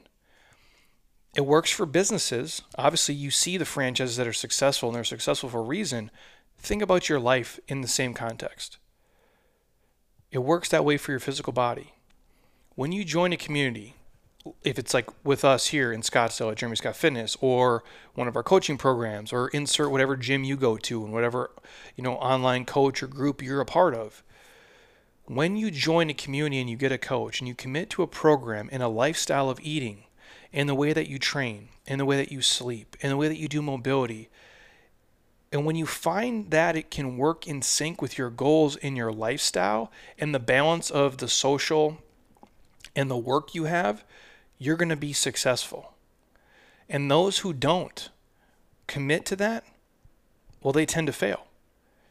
It 1.36 1.46
works 1.46 1.72
for 1.72 1.86
businesses. 1.86 2.62
Obviously, 2.78 3.16
you 3.16 3.32
see 3.32 3.58
the 3.58 3.66
franchises 3.66 4.18
that 4.18 4.28
are 4.28 4.34
successful 4.34 4.90
and 4.90 4.96
they're 4.96 5.04
successful 5.04 5.50
for 5.50 5.60
a 5.60 5.64
reason. 5.64 6.10
Think 6.58 6.82
about 6.82 7.08
your 7.08 7.20
life 7.20 7.60
in 7.68 7.82
the 7.82 7.88
same 7.88 8.14
context. 8.14 8.78
It 10.32 10.40
works 10.40 10.70
that 10.70 10.86
way 10.86 10.98
for 10.98 11.12
your 11.12 11.20
physical 11.20 11.54
body. 11.54 11.94
When 12.76 12.92
you 12.92 13.04
join 13.04 13.34
a 13.34 13.38
community, 13.38 13.96
if 14.64 14.80
it's 14.80 14.94
like 14.94 15.10
with 15.24 15.44
us 15.44 15.68
here 15.68 15.92
in 15.92 16.02
Scottsdale 16.02 16.52
at 16.52 16.58
Jeremy 16.58 16.78
Scott 16.78 16.96
Fitness 16.96 17.38
or 17.42 17.84
one 18.16 18.28
of 18.28 18.36
our 18.36 18.44
coaching 18.44 18.78
programs 18.78 19.34
or 19.34 19.50
insert 19.50 19.92
whatever 19.92 20.16
gym 20.16 20.44
you 20.44 20.56
go 20.56 20.78
to 20.78 21.04
and 21.04 21.14
whatever, 21.14 21.52
you 21.96 22.04
know, 22.04 22.16
online 22.16 22.66
coach 22.66 23.04
or 23.04 23.08
group 23.08 23.42
you're 23.42 23.62
a 23.62 23.66
part 23.66 23.94
of. 23.94 24.24
When 25.26 25.58
you 25.58 25.70
join 25.70 26.10
a 26.10 26.14
community 26.16 26.60
and 26.60 26.70
you 26.70 26.78
get 26.78 26.92
a 26.92 26.98
coach 26.98 27.40
and 27.40 27.48
you 27.48 27.54
commit 27.54 27.90
to 27.92 28.02
a 28.02 28.08
program 28.08 28.70
and 28.72 28.82
a 28.82 28.88
lifestyle 28.88 29.50
of 29.50 29.60
eating 29.62 30.06
and 30.52 30.68
the 30.68 30.76
way 30.76 30.94
that 30.94 31.08
you 31.08 31.20
train 31.20 31.70
in 31.86 31.98
the 31.98 32.06
way 32.06 32.18
that 32.18 32.32
you 32.32 32.42
sleep 32.42 32.96
in 33.02 33.10
the 33.10 33.18
way 33.18 33.28
that 33.28 33.38
you 33.38 33.48
do 33.48 33.62
mobility, 33.62 34.30
And 35.52 35.66
when 35.66 35.76
you 35.76 35.86
find 35.86 36.52
that 36.52 36.76
it 36.76 36.92
can 36.92 37.18
work 37.18 37.48
in 37.48 37.62
sync 37.62 38.02
with 38.02 38.18
your 38.18 38.30
goals 38.30 38.76
in 38.76 38.96
your 38.96 39.12
lifestyle 39.12 39.92
and 40.18 40.34
the 40.34 40.40
balance 40.40 40.92
of 40.92 41.18
the 41.18 41.28
social 41.28 41.98
and 42.96 43.10
the 43.10 43.18
work 43.18 43.56
you 43.56 43.64
have, 43.64 44.04
you're 44.58 44.78
going 44.78 44.90
to 44.90 44.96
be 44.96 45.14
successful. 45.14 45.94
And 46.88 47.10
those 47.10 47.40
who 47.40 47.54
don't 47.54 48.10
commit 48.88 49.26
to 49.28 49.36
that, 49.38 49.64
well, 50.62 50.74
they 50.74 50.86
tend 50.86 51.08
to 51.08 51.14
fail. 51.14 51.48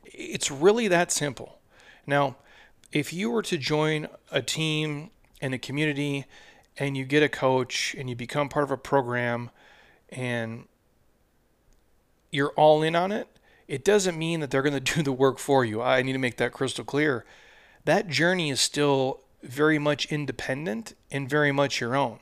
It's 0.05 0.51
really 0.51 0.89
that 0.89 1.13
simple. 1.13 1.59
Now, 2.07 2.37
if 2.91 3.13
you 3.13 3.31
were 3.31 3.43
to 3.43 3.59
join 3.59 4.09
a 4.33 4.43
team 4.43 5.11
in 5.41 5.53
a 5.53 5.59
community 5.59 6.25
and 6.79 6.97
you 6.97 7.05
get 7.05 7.23
a 7.23 7.29
coach 7.29 7.95
and 7.99 8.09
you 8.09 8.17
become 8.17 8.49
part 8.49 8.65
of 8.65 8.71
a 8.71 8.77
program 8.77 9.51
and 10.11 10.67
you're 12.31 12.53
all 12.53 12.83
in 12.83 12.95
on 12.95 13.13
it, 13.13 13.29
it 13.67 13.85
doesn't 13.85 14.17
mean 14.17 14.41
that 14.41 14.51
they're 14.51 14.63
going 14.63 14.81
to 14.83 14.95
do 14.95 15.03
the 15.03 15.13
work 15.13 15.39
for 15.39 15.65
you. 15.65 15.83
I 15.83 16.03
need 16.03 16.13
to 16.13 16.19
make 16.19 16.37
that 16.37 16.53
crystal 16.53 16.85
clear. 16.85 17.25
That 17.85 18.09
journey 18.09 18.51
is 18.51 18.61
still 18.61 19.21
very 19.43 19.79
much 19.79 20.07
independent 20.07 20.95
and 21.11 21.29
very 21.29 21.53
much 21.53 21.81
your 21.81 21.97
own. 21.97 22.19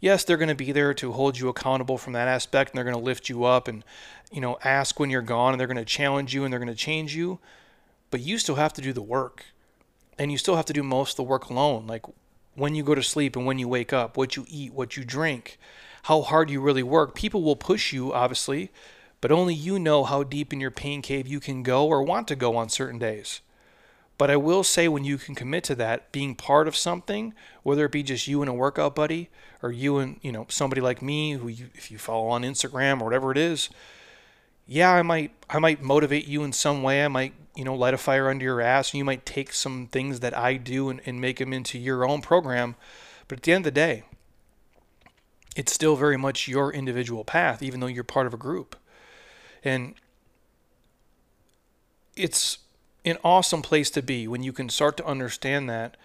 Yes, 0.00 0.24
they're 0.24 0.38
going 0.38 0.48
to 0.48 0.54
be 0.54 0.72
there 0.72 0.94
to 0.94 1.12
hold 1.12 1.38
you 1.38 1.48
accountable 1.48 1.98
from 1.98 2.14
that 2.14 2.26
aspect 2.26 2.70
and 2.70 2.78
they're 2.78 2.90
going 2.90 2.96
to 2.96 3.02
lift 3.02 3.28
you 3.28 3.44
up 3.44 3.68
and 3.68 3.84
you 4.32 4.40
know 4.40 4.58
ask 4.64 4.98
when 4.98 5.10
you're 5.10 5.20
gone 5.20 5.52
and 5.52 5.60
they're 5.60 5.66
going 5.66 5.76
to 5.76 5.84
challenge 5.84 6.34
you 6.34 6.42
and 6.44 6.52
they're 6.52 6.60
going 6.60 6.68
to 6.68 6.74
change 6.74 7.14
you, 7.14 7.38
but 8.10 8.20
you 8.20 8.38
still 8.38 8.54
have 8.54 8.72
to 8.74 8.80
do 8.80 8.92
the 8.92 9.02
work. 9.02 9.44
And 10.18 10.30
you 10.30 10.38
still 10.38 10.56
have 10.56 10.66
to 10.66 10.72
do 10.72 10.82
most 10.82 11.12
of 11.12 11.16
the 11.16 11.22
work 11.22 11.48
alone, 11.48 11.86
like 11.86 12.04
when 12.54 12.74
you 12.74 12.82
go 12.82 12.94
to 12.94 13.02
sleep 13.02 13.36
and 13.36 13.46
when 13.46 13.58
you 13.58 13.68
wake 13.68 13.92
up, 13.92 14.16
what 14.16 14.36
you 14.36 14.44
eat, 14.48 14.72
what 14.72 14.96
you 14.96 15.04
drink, 15.04 15.58
how 16.04 16.22
hard 16.22 16.50
you 16.50 16.60
really 16.60 16.82
work. 16.82 17.14
People 17.14 17.42
will 17.42 17.56
push 17.56 17.92
you 17.92 18.12
obviously, 18.12 18.70
but 19.20 19.32
only 19.32 19.54
you 19.54 19.78
know 19.78 20.04
how 20.04 20.22
deep 20.22 20.52
in 20.52 20.60
your 20.60 20.70
pain 20.70 21.02
cave 21.02 21.26
you 21.26 21.40
can 21.40 21.62
go 21.62 21.86
or 21.86 22.02
want 22.02 22.26
to 22.28 22.36
go 22.36 22.56
on 22.56 22.68
certain 22.68 22.98
days. 22.98 23.40
But 24.18 24.30
I 24.30 24.36
will 24.36 24.64
say 24.64 24.86
when 24.86 25.04
you 25.04 25.16
can 25.16 25.34
commit 25.34 25.64
to 25.64 25.74
that, 25.76 26.12
being 26.12 26.34
part 26.34 26.68
of 26.68 26.76
something, 26.76 27.32
whether 27.62 27.86
it 27.86 27.92
be 27.92 28.02
just 28.02 28.28
you 28.28 28.42
and 28.42 28.50
a 28.50 28.54
workout 28.54 28.94
buddy 28.94 29.30
or 29.62 29.72
you 29.72 29.96
and, 29.96 30.18
you 30.20 30.30
know, 30.30 30.44
somebody 30.50 30.82
like 30.82 31.00
me 31.00 31.32
who 31.32 31.48
you, 31.48 31.70
if 31.74 31.90
you 31.90 31.96
follow 31.96 32.28
on 32.28 32.42
Instagram 32.42 33.00
or 33.00 33.04
whatever 33.04 33.32
it 33.32 33.38
is, 33.38 33.70
yeah, 34.72 34.92
I 34.92 35.02
might 35.02 35.32
I 35.50 35.58
might 35.58 35.82
motivate 35.82 36.28
you 36.28 36.44
in 36.44 36.52
some 36.52 36.84
way. 36.84 37.04
I 37.04 37.08
might, 37.08 37.34
you 37.56 37.64
know, 37.64 37.74
light 37.74 37.92
a 37.92 37.98
fire 37.98 38.30
under 38.30 38.44
your 38.44 38.60
ass 38.60 38.92
and 38.92 38.98
you 38.98 39.04
might 39.04 39.26
take 39.26 39.52
some 39.52 39.88
things 39.88 40.20
that 40.20 40.36
I 40.38 40.54
do 40.54 40.88
and, 40.88 41.00
and 41.04 41.20
make 41.20 41.38
them 41.38 41.52
into 41.52 41.76
your 41.76 42.08
own 42.08 42.22
program. 42.22 42.76
But 43.26 43.40
at 43.40 43.42
the 43.42 43.52
end 43.52 43.66
of 43.66 43.74
the 43.74 43.80
day, 43.80 44.04
it's 45.56 45.72
still 45.72 45.96
very 45.96 46.16
much 46.16 46.46
your 46.46 46.72
individual 46.72 47.24
path, 47.24 47.64
even 47.64 47.80
though 47.80 47.88
you're 47.88 48.04
part 48.04 48.28
of 48.28 48.32
a 48.32 48.36
group. 48.36 48.76
And 49.64 49.94
it's 52.14 52.58
an 53.04 53.18
awesome 53.24 53.62
place 53.62 53.90
to 53.90 54.02
be 54.02 54.28
when 54.28 54.44
you 54.44 54.52
can 54.52 54.68
start 54.68 54.96
to 54.98 55.04
understand 55.04 55.68
that. 55.68 55.96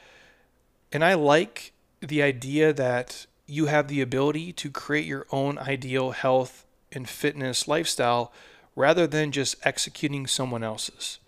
And 0.92 1.06
I 1.06 1.14
like 1.14 1.72
the 2.00 2.24
idea 2.24 2.74
that 2.74 3.28
you 3.46 3.68
have 3.68 3.90
the 3.90 4.02
ability 4.02 4.54
to 4.54 4.72
create 4.72 5.06
your 5.06 5.28
own 5.32 5.60
ideal 5.60 6.12
health 6.12 6.66
and 6.92 7.08
fitness 7.08 7.68
lifestyle 7.68 8.34
rather 8.76 9.08
than 9.08 9.32
just 9.32 9.56
executing 9.64 10.28
someone 10.28 10.64
else's. 10.64 11.20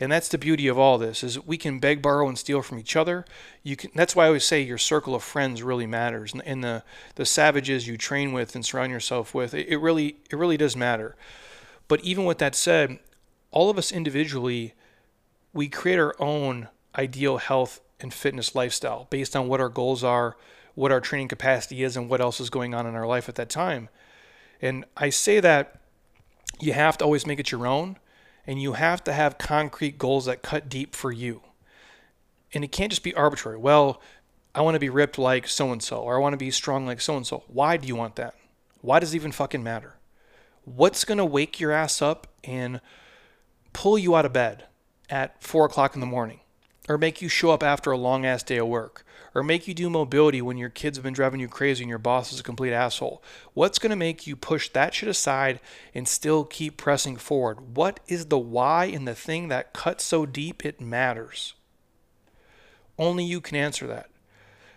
And 0.00 0.10
that's 0.10 0.28
the 0.28 0.38
beauty 0.38 0.66
of 0.66 0.78
all 0.78 0.98
this 0.98 1.22
is 1.22 1.38
we 1.46 1.56
can 1.56 1.78
beg, 1.78 2.02
borrow, 2.02 2.28
and 2.28 2.38
steal 2.38 2.62
from 2.62 2.78
each 2.78 2.96
other. 2.96 3.24
You 3.62 3.76
can. 3.76 3.90
That's 3.94 4.16
why 4.16 4.24
I 4.24 4.26
always 4.26 4.44
say 4.44 4.60
your 4.60 4.78
circle 4.78 5.14
of 5.14 5.22
friends 5.22 5.62
really 5.62 5.86
matters, 5.86 6.34
and, 6.44 6.64
the 6.64 6.82
the 7.14 7.24
savages 7.24 7.86
you 7.86 7.96
train 7.96 8.32
with 8.32 8.56
and 8.56 8.66
surround 8.66 8.90
yourself 8.90 9.34
with. 9.34 9.54
It, 9.54 9.68
it 9.68 9.76
really 9.76 10.16
it 10.30 10.36
really 10.36 10.56
does 10.56 10.76
matter. 10.76 11.14
But 11.86 12.00
even 12.00 12.24
with 12.24 12.38
that 12.38 12.56
said, 12.56 12.98
all 13.52 13.70
of 13.70 13.78
us 13.78 13.92
individually, 13.92 14.74
we 15.52 15.68
create 15.68 15.98
our 15.98 16.16
own 16.18 16.68
ideal 16.96 17.36
health 17.36 17.80
and 18.00 18.12
fitness 18.12 18.54
lifestyle 18.54 19.06
based 19.10 19.36
on 19.36 19.46
what 19.46 19.60
our 19.60 19.68
goals 19.68 20.02
are, 20.02 20.36
what 20.74 20.90
our 20.90 21.00
training 21.00 21.28
capacity 21.28 21.84
is, 21.84 21.96
and 21.96 22.10
what 22.10 22.20
else 22.20 22.40
is 22.40 22.50
going 22.50 22.74
on 22.74 22.86
in 22.86 22.96
our 22.96 23.06
life 23.06 23.28
at 23.28 23.36
that 23.36 23.48
time. 23.48 23.88
And 24.60 24.84
I 24.96 25.10
say 25.10 25.38
that 25.38 25.80
you 26.60 26.72
have 26.72 26.98
to 26.98 27.04
always 27.04 27.26
make 27.26 27.38
it 27.38 27.50
your 27.50 27.66
own, 27.66 27.98
and 28.46 28.60
you 28.60 28.74
have 28.74 29.02
to 29.04 29.12
have 29.12 29.38
concrete 29.38 29.98
goals 29.98 30.26
that 30.26 30.42
cut 30.42 30.68
deep 30.68 30.94
for 30.94 31.12
you. 31.12 31.42
And 32.52 32.62
it 32.62 32.72
can't 32.72 32.90
just 32.90 33.02
be 33.02 33.14
arbitrary. 33.14 33.58
Well, 33.58 34.00
I 34.54 34.60
want 34.62 34.74
to 34.74 34.80
be 34.80 34.90
ripped 34.90 35.18
like 35.18 35.48
so 35.48 35.72
and 35.72 35.82
so, 35.82 35.98
or 35.98 36.16
I 36.16 36.20
want 36.20 36.34
to 36.34 36.38
be 36.38 36.50
strong 36.50 36.86
like 36.86 37.00
so 37.00 37.16
and 37.16 37.26
so. 37.26 37.42
Why 37.48 37.76
do 37.76 37.88
you 37.88 37.96
want 37.96 38.16
that? 38.16 38.34
Why 38.80 39.00
does 39.00 39.12
it 39.12 39.16
even 39.16 39.32
fucking 39.32 39.62
matter? 39.62 39.94
what's 40.64 41.04
going 41.04 41.18
to 41.18 41.24
wake 41.24 41.60
your 41.60 41.72
ass 41.72 42.00
up 42.02 42.26
and 42.42 42.80
pull 43.72 43.98
you 43.98 44.16
out 44.16 44.24
of 44.24 44.32
bed 44.32 44.64
at 45.10 45.42
four 45.42 45.66
o'clock 45.66 45.94
in 45.94 46.00
the 46.00 46.06
morning, 46.06 46.40
or 46.88 46.98
make 46.98 47.20
you 47.20 47.28
show 47.28 47.50
up 47.50 47.62
after 47.62 47.90
a 47.90 47.98
long 47.98 48.24
ass 48.24 48.42
day 48.42 48.56
of 48.56 48.66
work, 48.66 49.04
or 49.34 49.42
make 49.42 49.66
you 49.66 49.74
do 49.74 49.90
mobility 49.90 50.40
when 50.40 50.56
your 50.56 50.68
kids 50.68 50.96
have 50.96 51.02
been 51.02 51.12
driving 51.12 51.40
you 51.40 51.48
crazy 51.48 51.82
and 51.82 51.88
your 51.88 51.98
boss 51.98 52.32
is 52.32 52.40
a 52.40 52.44
complete 52.44 52.72
asshole? 52.72 53.22
What's 53.52 53.78
going 53.78 53.90
to 53.90 53.96
make 53.96 54.26
you 54.26 54.36
push 54.36 54.68
that 54.70 54.94
shit 54.94 55.08
aside 55.08 55.60
and 55.94 56.06
still 56.06 56.44
keep 56.44 56.76
pressing 56.76 57.16
forward? 57.16 57.76
What 57.76 58.00
is 58.06 58.26
the 58.26 58.38
why 58.38 58.84
in 58.84 59.04
the 59.04 59.14
thing 59.14 59.48
that 59.48 59.72
cuts 59.72 60.04
so 60.04 60.24
deep 60.24 60.64
it 60.64 60.80
matters? 60.80 61.54
Only 62.98 63.24
you 63.24 63.40
can 63.40 63.56
answer 63.56 63.86
that. 63.88 64.08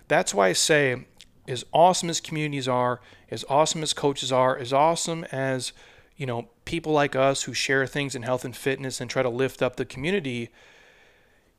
That's 0.07 0.33
why 0.33 0.47
I 0.47 0.53
say 0.53 1.05
as 1.47 1.63
awesome 1.71 2.09
as 2.09 2.19
communities 2.19 2.67
are, 2.67 2.99
as 3.29 3.45
awesome 3.49 3.83
as 3.83 3.93
coaches 3.93 4.31
are, 4.31 4.57
as 4.57 4.73
awesome 4.73 5.23
as 5.25 5.71
you 6.15 6.25
know 6.25 6.49
people 6.65 6.91
like 6.91 7.15
us 7.15 7.43
who 7.43 7.53
share 7.53 7.85
things 7.85 8.15
in 8.15 8.23
health 8.23 8.43
and 8.43 8.55
fitness 8.55 8.99
and 8.99 9.09
try 9.09 9.21
to 9.21 9.29
lift 9.29 9.61
up 9.61 9.75
the 9.75 9.85
community, 9.85 10.49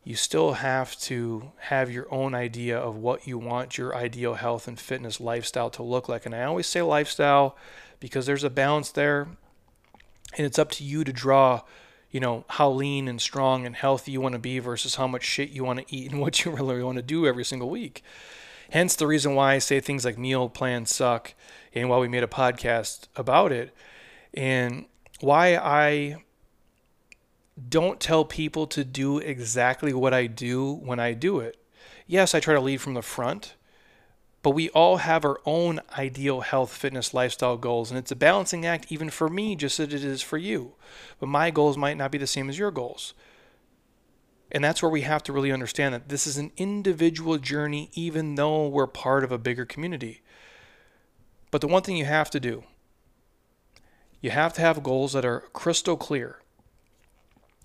you 0.04 0.16
still 0.16 0.54
have 0.54 0.98
to 1.00 1.52
have 1.58 1.90
your 1.90 2.06
own 2.12 2.34
idea 2.34 2.78
of 2.78 2.96
what 2.96 3.26
you 3.26 3.38
want 3.38 3.76
your 3.76 3.94
ideal 3.94 4.34
health 4.34 4.66
and 4.66 4.78
fitness 4.78 5.20
lifestyle 5.20 5.70
to 5.70 5.82
look 5.82 6.08
like. 6.08 6.24
And 6.24 6.34
I 6.34 6.44
always 6.44 6.66
say 6.66 6.82
lifestyle 6.82 7.56
because 8.00 8.26
there's 8.26 8.44
a 8.44 8.50
balance 8.50 8.90
there, 8.90 9.28
and 10.36 10.46
it's 10.46 10.58
up 10.58 10.70
to 10.72 10.84
you 10.84 11.04
to 11.04 11.12
draw 11.12 11.62
you 12.10 12.20
know 12.20 12.44
how 12.48 12.70
lean 12.70 13.06
and 13.06 13.20
strong 13.20 13.66
and 13.66 13.76
healthy 13.76 14.12
you 14.12 14.20
want 14.20 14.32
to 14.32 14.38
be 14.38 14.58
versus 14.58 14.94
how 14.94 15.06
much 15.06 15.24
shit 15.24 15.50
you 15.50 15.62
want 15.62 15.78
to 15.78 15.94
eat 15.94 16.10
and 16.10 16.20
what 16.20 16.44
you 16.44 16.50
really 16.50 16.82
want 16.82 16.96
to 16.96 17.02
do 17.02 17.26
every 17.26 17.44
single 17.44 17.68
week 17.68 18.02
Hence 18.70 18.96
the 18.96 19.06
reason 19.06 19.34
why 19.34 19.54
I 19.54 19.58
say 19.58 19.80
things 19.80 20.04
like 20.04 20.18
meal 20.18 20.48
plans 20.50 20.94
suck 20.94 21.34
and 21.72 21.88
why 21.88 21.98
we 21.98 22.08
made 22.08 22.22
a 22.22 22.28
podcast 22.28 23.08
about 23.16 23.50
it 23.50 23.74
and 24.34 24.84
why 25.20 25.56
I 25.56 26.22
don't 27.68 28.00
tell 28.00 28.24
people 28.24 28.66
to 28.68 28.84
do 28.84 29.18
exactly 29.18 29.92
what 29.92 30.14
I 30.14 30.26
do 30.26 30.72
when 30.72 31.00
I 31.00 31.12
do 31.12 31.40
it. 31.40 31.56
Yes, 32.06 32.34
I 32.34 32.40
try 32.40 32.54
to 32.54 32.60
lead 32.60 32.80
from 32.80 32.94
the 32.94 33.02
front, 33.02 33.54
but 34.42 34.50
we 34.50 34.70
all 34.70 34.98
have 34.98 35.24
our 35.24 35.40
own 35.44 35.80
ideal 35.98 36.42
health, 36.42 36.72
fitness, 36.72 37.12
lifestyle 37.12 37.56
goals, 37.56 37.90
and 37.90 37.98
it's 37.98 38.12
a 38.12 38.16
balancing 38.16 38.64
act 38.64 38.86
even 38.90 39.10
for 39.10 39.28
me, 39.28 39.56
just 39.56 39.80
as 39.80 39.92
it 39.92 40.04
is 40.04 40.22
for 40.22 40.38
you. 40.38 40.74
But 41.18 41.28
my 41.28 41.50
goals 41.50 41.76
might 41.76 41.96
not 41.96 42.12
be 42.12 42.18
the 42.18 42.26
same 42.26 42.48
as 42.48 42.58
your 42.58 42.70
goals. 42.70 43.14
And 44.50 44.64
that's 44.64 44.80
where 44.80 44.90
we 44.90 45.02
have 45.02 45.22
to 45.24 45.32
really 45.32 45.52
understand 45.52 45.92
that 45.94 46.08
this 46.08 46.26
is 46.26 46.38
an 46.38 46.52
individual 46.56 47.36
journey, 47.38 47.90
even 47.92 48.36
though 48.36 48.66
we're 48.68 48.86
part 48.86 49.24
of 49.24 49.32
a 49.32 49.38
bigger 49.38 49.66
community. 49.66 50.22
But 51.50 51.60
the 51.60 51.66
one 51.66 51.82
thing 51.82 51.96
you 51.96 52.06
have 52.06 52.30
to 52.30 52.40
do, 52.40 52.64
you 54.20 54.30
have 54.30 54.52
to 54.54 54.60
have 54.60 54.82
goals 54.82 55.12
that 55.12 55.24
are 55.24 55.40
crystal 55.52 55.96
clear. 55.96 56.40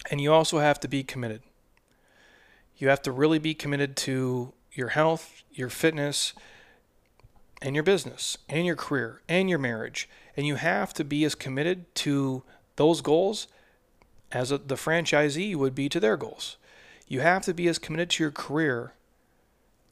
And 0.10 0.20
you 0.20 0.34
also 0.34 0.60
have 0.60 0.80
to 0.82 0.88
be 0.88 1.04
committed. 1.04 1.42
You 2.78 2.90
have 2.90 3.02
to 3.04 3.12
really 3.12 3.40
be 3.40 3.54
committed 3.54 3.96
to 3.98 4.54
your 4.72 4.90
health, 4.90 5.44
your 5.52 5.70
fitness, 5.70 6.34
and 7.62 7.76
your 7.76 7.84
business, 7.84 8.38
and 8.50 8.66
your 8.66 8.76
career, 8.76 9.22
and 9.30 9.50
your 9.50 9.60
marriage. 9.60 10.10
And 10.36 10.46
you 10.46 10.56
have 10.56 10.94
to 10.96 11.04
be 11.04 11.24
as 11.24 11.36
committed 11.36 11.94
to 11.96 12.44
those 12.76 13.02
goals 13.02 13.48
as 14.32 14.50
the 14.50 14.76
franchisee 14.76 15.56
would 15.56 15.76
be 15.76 15.88
to 15.90 16.00
their 16.00 16.18
goals. 16.18 16.58
You 17.08 17.22
have 17.22 17.44
to 17.44 17.54
be 17.54 17.68
as 17.68 17.78
committed 17.78 18.10
to 18.12 18.24
your 18.24 18.32
career 18.32 18.94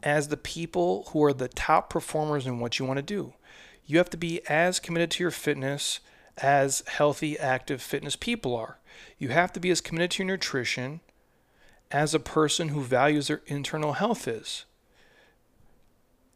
as 0.04 0.28
the 0.28 0.38
people 0.38 1.08
who 1.12 1.24
are 1.24 1.34
the 1.34 1.48
top 1.48 1.90
performers 1.90 2.48
in 2.48 2.60
what 2.60 2.80
you 2.80 2.86
want 2.86 2.98
to 2.98 3.04
do. 3.04 3.34
You 3.86 4.00
have 4.00 4.10
to 4.10 4.18
be 4.18 4.42
as 4.48 4.80
committed 4.80 5.12
to 5.12 5.24
your 5.24 5.32
fitness 5.32 6.00
as 6.42 6.84
healthy, 6.88 7.38
active 7.38 7.82
fitness 7.82 8.16
people 8.16 8.56
are. 8.56 8.78
You 9.18 9.30
have 9.30 9.54
to 9.54 9.60
be 9.60 9.70
as 9.70 9.82
committed 9.82 10.12
to 10.12 10.24
your 10.24 10.34
nutrition 10.34 11.02
as 11.92 12.14
a 12.14 12.20
person 12.20 12.70
who 12.70 12.82
values 12.82 13.28
their 13.28 13.42
internal 13.48 13.94
health 13.94 14.28
is. 14.28 14.66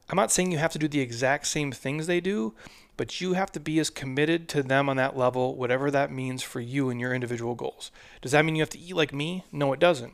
I'm 0.09 0.17
not 0.17 0.31
saying 0.31 0.51
you 0.51 0.59
have 0.59 0.73
to 0.73 0.79
do 0.79 0.87
the 0.87 0.99
exact 0.99 1.47
same 1.47 1.71
things 1.71 2.05
they 2.05 2.19
do, 2.19 2.53
but 2.97 3.19
you 3.19 3.33
have 3.33 3.51
to 3.53 3.59
be 3.59 3.79
as 3.79 3.89
committed 3.89 4.47
to 4.49 4.61
them 4.61 4.87
on 4.87 4.97
that 4.97 5.17
level, 5.17 5.55
whatever 5.55 5.89
that 5.89 6.11
means 6.11 6.43
for 6.43 6.59
you 6.59 6.89
and 6.89 6.99
your 6.99 7.13
individual 7.13 7.55
goals. 7.55 7.91
Does 8.21 8.31
that 8.31 8.45
mean 8.45 8.55
you 8.55 8.61
have 8.61 8.69
to 8.71 8.79
eat 8.79 8.95
like 8.95 9.13
me? 9.13 9.43
No, 9.51 9.73
it 9.73 9.79
doesn't. 9.79 10.13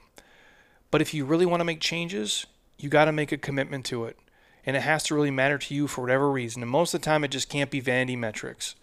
But 0.89 1.01
if 1.01 1.13
you 1.13 1.25
really 1.25 1.45
want 1.45 1.59
to 1.59 1.65
make 1.65 1.81
changes, 1.81 2.45
you 2.77 2.89
got 2.89 3.05
to 3.05 3.11
make 3.11 3.31
a 3.31 3.37
commitment 3.37 3.85
to 3.85 4.05
it. 4.05 4.17
And 4.65 4.77
it 4.77 4.81
has 4.81 5.03
to 5.03 5.15
really 5.15 5.31
matter 5.31 5.57
to 5.57 5.73
you 5.73 5.87
for 5.87 6.01
whatever 6.01 6.31
reason. 6.31 6.61
And 6.61 6.71
most 6.71 6.93
of 6.93 7.01
the 7.01 7.05
time, 7.05 7.23
it 7.23 7.31
just 7.31 7.49
can't 7.49 7.71
be 7.71 7.79
vanity 7.79 8.15
metrics. 8.15 8.75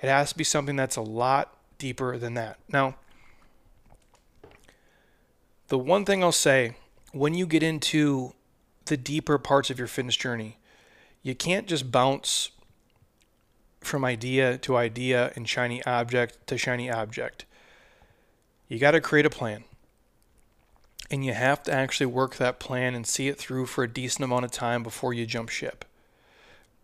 It 0.00 0.08
has 0.08 0.30
to 0.30 0.38
be 0.38 0.44
something 0.44 0.76
that's 0.76 0.96
a 0.96 1.02
lot 1.02 1.56
deeper 1.78 2.18
than 2.18 2.34
that. 2.34 2.58
Now, 2.72 2.96
the 5.68 5.78
one 5.78 6.04
thing 6.04 6.22
I'll 6.22 6.32
say 6.32 6.76
when 7.12 7.34
you 7.34 7.46
get 7.46 7.62
into 7.62 8.32
the 8.86 8.96
deeper 8.96 9.38
parts 9.38 9.70
of 9.70 9.78
your 9.78 9.88
fitness 9.88 10.16
journey, 10.16 10.58
you 11.22 11.34
can't 11.34 11.66
just 11.66 11.90
bounce 11.90 12.50
from 13.80 14.04
idea 14.04 14.58
to 14.58 14.76
idea 14.76 15.32
and 15.34 15.48
shiny 15.48 15.84
object 15.84 16.46
to 16.46 16.58
shiny 16.58 16.90
object. 16.90 17.44
You 18.68 18.78
got 18.78 18.92
to 18.92 19.00
create 19.00 19.26
a 19.26 19.30
plan. 19.30 19.64
And 21.10 21.24
you 21.24 21.32
have 21.32 21.62
to 21.62 21.72
actually 21.72 22.06
work 22.06 22.36
that 22.36 22.60
plan 22.60 22.94
and 22.94 23.06
see 23.06 23.28
it 23.28 23.38
through 23.38 23.66
for 23.66 23.82
a 23.82 23.88
decent 23.88 24.24
amount 24.24 24.44
of 24.44 24.50
time 24.50 24.82
before 24.82 25.14
you 25.14 25.24
jump 25.24 25.48
ship. 25.48 25.86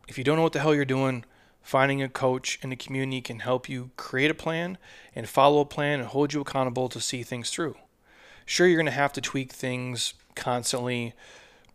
If 0.09 0.17
you 0.17 0.25
don't 0.25 0.37
know 0.37 0.43
what 0.43 0.55
the 0.55 0.61
hell 0.61 0.75
you're 0.75 0.87
doing, 0.87 1.25
finding 1.65 2.03
a 2.03 2.09
coach 2.09 2.59
in 2.63 2.69
the 2.69 2.77
community 2.77 3.23
can 3.23 3.41
help 3.41 3.69
you 3.69 3.91
create 3.97 4.31
a 4.31 4.35
plan 4.35 4.77
and 5.15 5.29
follow 5.29 5.63
a 5.63 5.65
plan 5.65 5.99
and 5.99 6.11
hold 6.11 6.33
you 6.33 6.43
accountable 6.43 6.91
to 6.91 7.01
see 7.01 7.23
things 7.23 7.51
through. 7.51 7.75
Sure, 8.45 8.67
you're 8.67 8.77
going 8.77 8.85
to 8.85 8.93
have 8.93 9.15
to 9.15 9.21
tweak 9.23 9.51
things 9.51 10.13
constantly. 10.37 11.15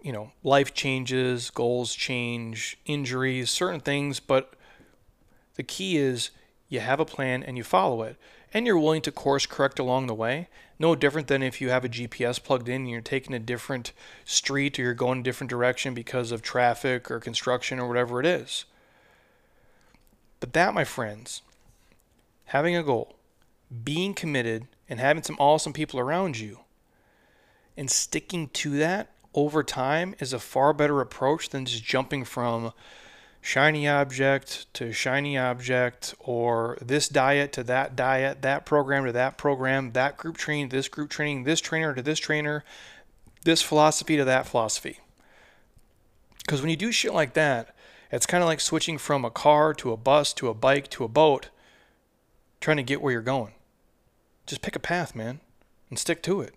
You 0.01 0.13
know, 0.13 0.31
life 0.43 0.75
changes, 0.75 1.49
goals 1.49 1.95
change, 1.95 2.77
injuries, 2.85 3.49
certain 3.49 3.79
things, 3.79 4.19
but 4.19 4.53
the 5.55 5.63
key 5.63 5.97
is 5.97 6.29
you 6.69 6.79
have 6.79 6.99
a 6.99 7.05
plan 7.05 7.41
and 7.41 7.57
you 7.57 7.63
follow 7.63 8.03
it. 8.03 8.15
And 8.53 8.67
you're 8.67 8.79
willing 8.79 9.01
to 9.01 9.11
course 9.11 9.47
correct 9.47 9.79
along 9.79 10.05
the 10.05 10.13
way. 10.13 10.49
No 10.77 10.95
different 10.95 11.27
than 11.27 11.43
if 11.43 11.59
you 11.59 11.69
have 11.69 11.83
a 11.83 11.89
GPS 11.89 12.41
plugged 12.41 12.69
in 12.69 12.81
and 12.81 12.89
you're 12.89 13.01
taking 13.01 13.33
a 13.33 13.39
different 13.39 13.91
street 14.23 14.77
or 14.77 14.83
you're 14.83 14.93
going 14.93 15.19
a 15.19 15.23
different 15.23 15.49
direction 15.49 15.93
because 15.95 16.31
of 16.31 16.43
traffic 16.43 17.09
or 17.09 17.19
construction 17.19 17.79
or 17.79 17.87
whatever 17.87 18.19
it 18.19 18.25
is. 18.25 18.65
But 20.39 20.53
that, 20.53 20.73
my 20.73 20.83
friends, 20.83 21.41
having 22.45 22.75
a 22.75 22.83
goal, 22.83 23.15
being 23.83 24.13
committed, 24.13 24.67
and 24.89 24.99
having 24.99 25.23
some 25.23 25.37
awesome 25.39 25.73
people 25.73 25.99
around 25.99 26.39
you, 26.39 26.59
and 27.77 27.89
sticking 27.89 28.49
to 28.49 28.71
that 28.77 29.11
over 29.33 29.63
time 29.63 30.15
is 30.19 30.33
a 30.33 30.39
far 30.39 30.73
better 30.73 31.01
approach 31.01 31.49
than 31.49 31.65
just 31.65 31.83
jumping 31.83 32.25
from 32.25 32.73
shiny 33.41 33.87
object 33.87 34.71
to 34.73 34.91
shiny 34.91 35.37
object 35.37 36.13
or 36.19 36.77
this 36.81 37.07
diet 37.07 37.53
to 37.53 37.63
that 37.63 37.95
diet, 37.95 38.41
that 38.41 38.65
program 38.65 39.05
to 39.05 39.11
that 39.11 39.37
program, 39.37 39.91
that 39.91 40.17
group 40.17 40.35
training, 40.35 40.69
this 40.69 40.87
group 40.87 41.09
training, 41.09 41.43
this 41.43 41.61
trainer 41.61 41.93
to 41.93 42.01
this 42.01 42.19
trainer, 42.19 42.63
this 43.43 43.61
philosophy 43.61 44.17
to 44.17 44.25
that 44.25 44.45
philosophy. 44.45 44.99
Because 46.39 46.61
when 46.61 46.69
you 46.69 46.75
do 46.75 46.91
shit 46.91 47.13
like 47.13 47.33
that, 47.33 47.75
it's 48.11 48.25
kind 48.25 48.43
of 48.43 48.47
like 48.47 48.59
switching 48.59 48.97
from 48.97 49.23
a 49.23 49.29
car 49.29 49.73
to 49.75 49.91
a 49.91 49.97
bus 49.97 50.33
to 50.33 50.49
a 50.49 50.53
bike 50.53 50.89
to 50.91 51.03
a 51.03 51.07
boat, 51.07 51.49
trying 52.59 52.77
to 52.77 52.83
get 52.83 53.01
where 53.01 53.13
you're 53.13 53.21
going. 53.21 53.53
Just 54.45 54.61
pick 54.61 54.75
a 54.75 54.79
path, 54.79 55.15
man, 55.15 55.39
and 55.89 55.99
stick 55.99 56.23
to 56.23 56.41
it. 56.41 56.55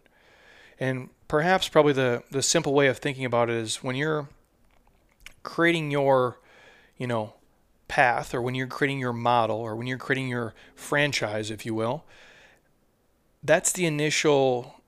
And 0.81 1.11
perhaps 1.29 1.69
probably 1.69 1.93
the, 1.93 2.23
the 2.31 2.43
simple 2.43 2.75
way 2.75 2.87
of 2.87 2.99
thinking 2.99 3.25
about 3.25 3.51
it 3.51 3.57
is 3.57 3.77
when 3.77 3.97
you're 3.97 4.29
creating 5.43 5.91
your, 5.91 6.39
you 6.97 7.07
know, 7.07 7.35
path 7.89 8.33
or 8.33 8.41
when 8.41 8.55
you're 8.55 8.67
creating 8.67 8.99
your 8.99 9.13
model 9.13 9.59
or 9.59 9.77
when 9.77 9.87
you're 9.87 9.99
creating 9.99 10.29
your 10.29 10.55
franchise, 10.75 11.51
if 11.51 11.67
you 11.67 11.75
will, 11.75 12.05
that's 13.43 13.73
the 13.73 13.85
initial 13.85 14.81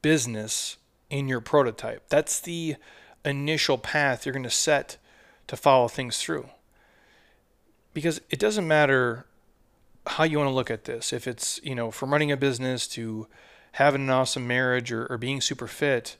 business 0.00 0.78
in 1.10 1.28
your 1.28 1.40
prototype. 1.40 2.08
That's 2.08 2.40
the 2.40 2.76
initial 3.24 3.78
path 3.78 4.26
you're 4.26 4.32
going 4.32 4.42
to 4.42 4.50
set 4.50 4.96
to 5.46 5.56
follow 5.56 5.88
things 5.88 6.18
through. 6.18 6.48
Because 7.94 8.20
it 8.30 8.38
doesn't 8.38 8.66
matter 8.66 9.26
how 10.06 10.24
you 10.24 10.38
want 10.38 10.48
to 10.48 10.54
look 10.54 10.70
at 10.70 10.84
this. 10.84 11.12
If 11.12 11.26
it's, 11.26 11.60
you 11.62 11.74
know, 11.74 11.90
from 11.90 12.12
running 12.12 12.32
a 12.32 12.36
business 12.36 12.86
to 12.88 13.26
having 13.72 14.02
an 14.02 14.10
awesome 14.10 14.46
marriage 14.46 14.92
or, 14.92 15.06
or 15.06 15.18
being 15.18 15.40
super 15.40 15.66
fit, 15.66 16.16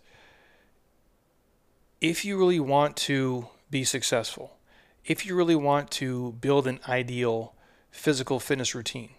if 2.00 2.24
you 2.24 2.36
really 2.36 2.60
want 2.60 2.96
to 2.96 3.48
be 3.70 3.84
successful, 3.84 4.56
if 5.04 5.26
you 5.26 5.34
really 5.34 5.56
want 5.56 5.90
to 5.92 6.32
build 6.40 6.66
an 6.66 6.80
ideal 6.88 7.54
physical 7.90 8.38
fitness 8.38 8.74
routine, 8.74 9.10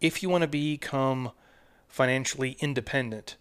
if 0.00 0.22
you 0.22 0.28
want 0.28 0.42
to 0.42 0.48
become 0.48 1.32
financially 1.88 2.56
independent, 2.60 3.36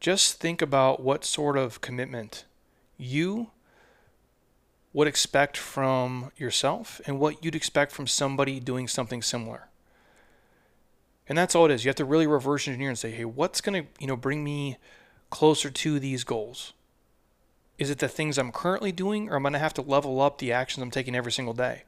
just 0.00 0.40
think 0.40 0.60
about 0.60 1.00
what 1.00 1.24
sort 1.24 1.56
of 1.56 1.80
commitment 1.80 2.44
you 2.96 3.50
would 4.94 5.08
expect 5.08 5.56
from 5.56 6.30
yourself 6.36 7.00
and 7.04 7.18
what 7.18 7.44
you'd 7.44 7.56
expect 7.56 7.92
from 7.92 8.06
somebody 8.06 8.60
doing 8.60 8.86
something 8.86 9.20
similar. 9.20 9.68
And 11.28 11.36
that's 11.36 11.54
all 11.54 11.64
it 11.64 11.72
is. 11.72 11.84
You 11.84 11.88
have 11.88 11.96
to 11.96 12.04
really 12.04 12.28
reverse 12.28 12.68
engineer 12.68 12.90
and 12.90 12.98
say, 12.98 13.10
hey, 13.10 13.24
what's 13.24 13.60
going 13.60 13.82
to, 13.82 13.88
you 13.98 14.06
know, 14.06 14.16
bring 14.16 14.44
me 14.44 14.76
closer 15.30 15.68
to 15.68 15.98
these 15.98 16.22
goals? 16.22 16.74
Is 17.76 17.90
it 17.90 17.98
the 17.98 18.08
things 18.08 18.38
I'm 18.38 18.52
currently 18.52 18.92
doing, 18.92 19.28
or 19.28 19.36
am 19.36 19.46
I 19.46 19.50
going 19.50 19.52
to 19.54 19.58
have 19.58 19.74
to 19.74 19.82
level 19.82 20.20
up 20.20 20.38
the 20.38 20.52
actions 20.52 20.80
I'm 20.80 20.92
taking 20.92 21.16
every 21.16 21.32
single 21.32 21.54
day? 21.54 21.82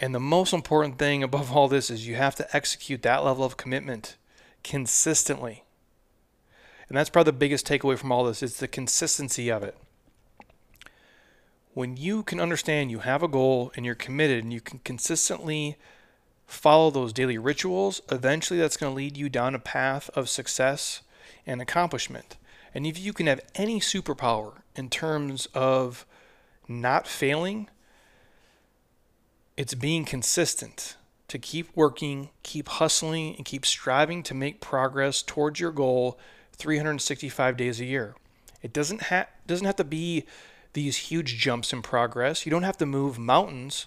And 0.00 0.14
the 0.14 0.20
most 0.20 0.54
important 0.54 0.98
thing 0.98 1.22
above 1.22 1.54
all 1.54 1.68
this 1.68 1.90
is 1.90 2.08
you 2.08 2.14
have 2.14 2.36
to 2.36 2.56
execute 2.56 3.02
that 3.02 3.22
level 3.22 3.44
of 3.44 3.58
commitment 3.58 4.16
consistently. 4.64 5.64
And 6.88 6.96
that's 6.96 7.10
probably 7.10 7.32
the 7.32 7.38
biggest 7.38 7.66
takeaway 7.66 7.98
from 7.98 8.10
all 8.10 8.24
this. 8.24 8.42
It's 8.42 8.58
the 8.58 8.66
consistency 8.66 9.50
of 9.50 9.62
it 9.62 9.76
when 11.74 11.96
you 11.96 12.22
can 12.22 12.40
understand 12.40 12.90
you 12.90 13.00
have 13.00 13.22
a 13.22 13.28
goal 13.28 13.72
and 13.76 13.86
you're 13.86 13.94
committed 13.94 14.42
and 14.42 14.52
you 14.52 14.60
can 14.60 14.80
consistently 14.80 15.76
follow 16.46 16.90
those 16.90 17.12
daily 17.12 17.38
rituals, 17.38 18.00
eventually 18.10 18.58
that's 18.58 18.76
going 18.76 18.92
to 18.92 18.96
lead 18.96 19.16
you 19.16 19.28
down 19.28 19.54
a 19.54 19.60
path 19.60 20.10
of 20.14 20.28
success 20.28 21.02
and 21.46 21.62
accomplishment. 21.62 22.36
And 22.74 22.86
if 22.86 22.98
you 22.98 23.12
can 23.12 23.26
have 23.26 23.40
any 23.54 23.80
superpower 23.80 24.62
in 24.74 24.90
terms 24.90 25.46
of 25.54 26.06
not 26.68 27.06
failing, 27.06 27.68
it's 29.56 29.74
being 29.74 30.04
consistent 30.04 30.96
to 31.28 31.38
keep 31.38 31.68
working, 31.76 32.30
keep 32.42 32.68
hustling, 32.68 33.36
and 33.36 33.44
keep 33.44 33.64
striving 33.64 34.22
to 34.24 34.34
make 34.34 34.60
progress 34.60 35.22
towards 35.22 35.60
your 35.60 35.70
goal 35.70 36.18
365 36.52 37.56
days 37.56 37.80
a 37.80 37.84
year. 37.84 38.14
It 38.62 38.72
doesn't 38.72 39.02
have 39.02 39.28
doesn't 39.46 39.66
have 39.66 39.76
to 39.76 39.84
be 39.84 40.24
these 40.72 40.96
huge 40.96 41.38
jumps 41.38 41.72
in 41.72 41.82
progress. 41.82 42.46
You 42.46 42.50
don't 42.50 42.62
have 42.62 42.78
to 42.78 42.86
move 42.86 43.18
mountains. 43.18 43.86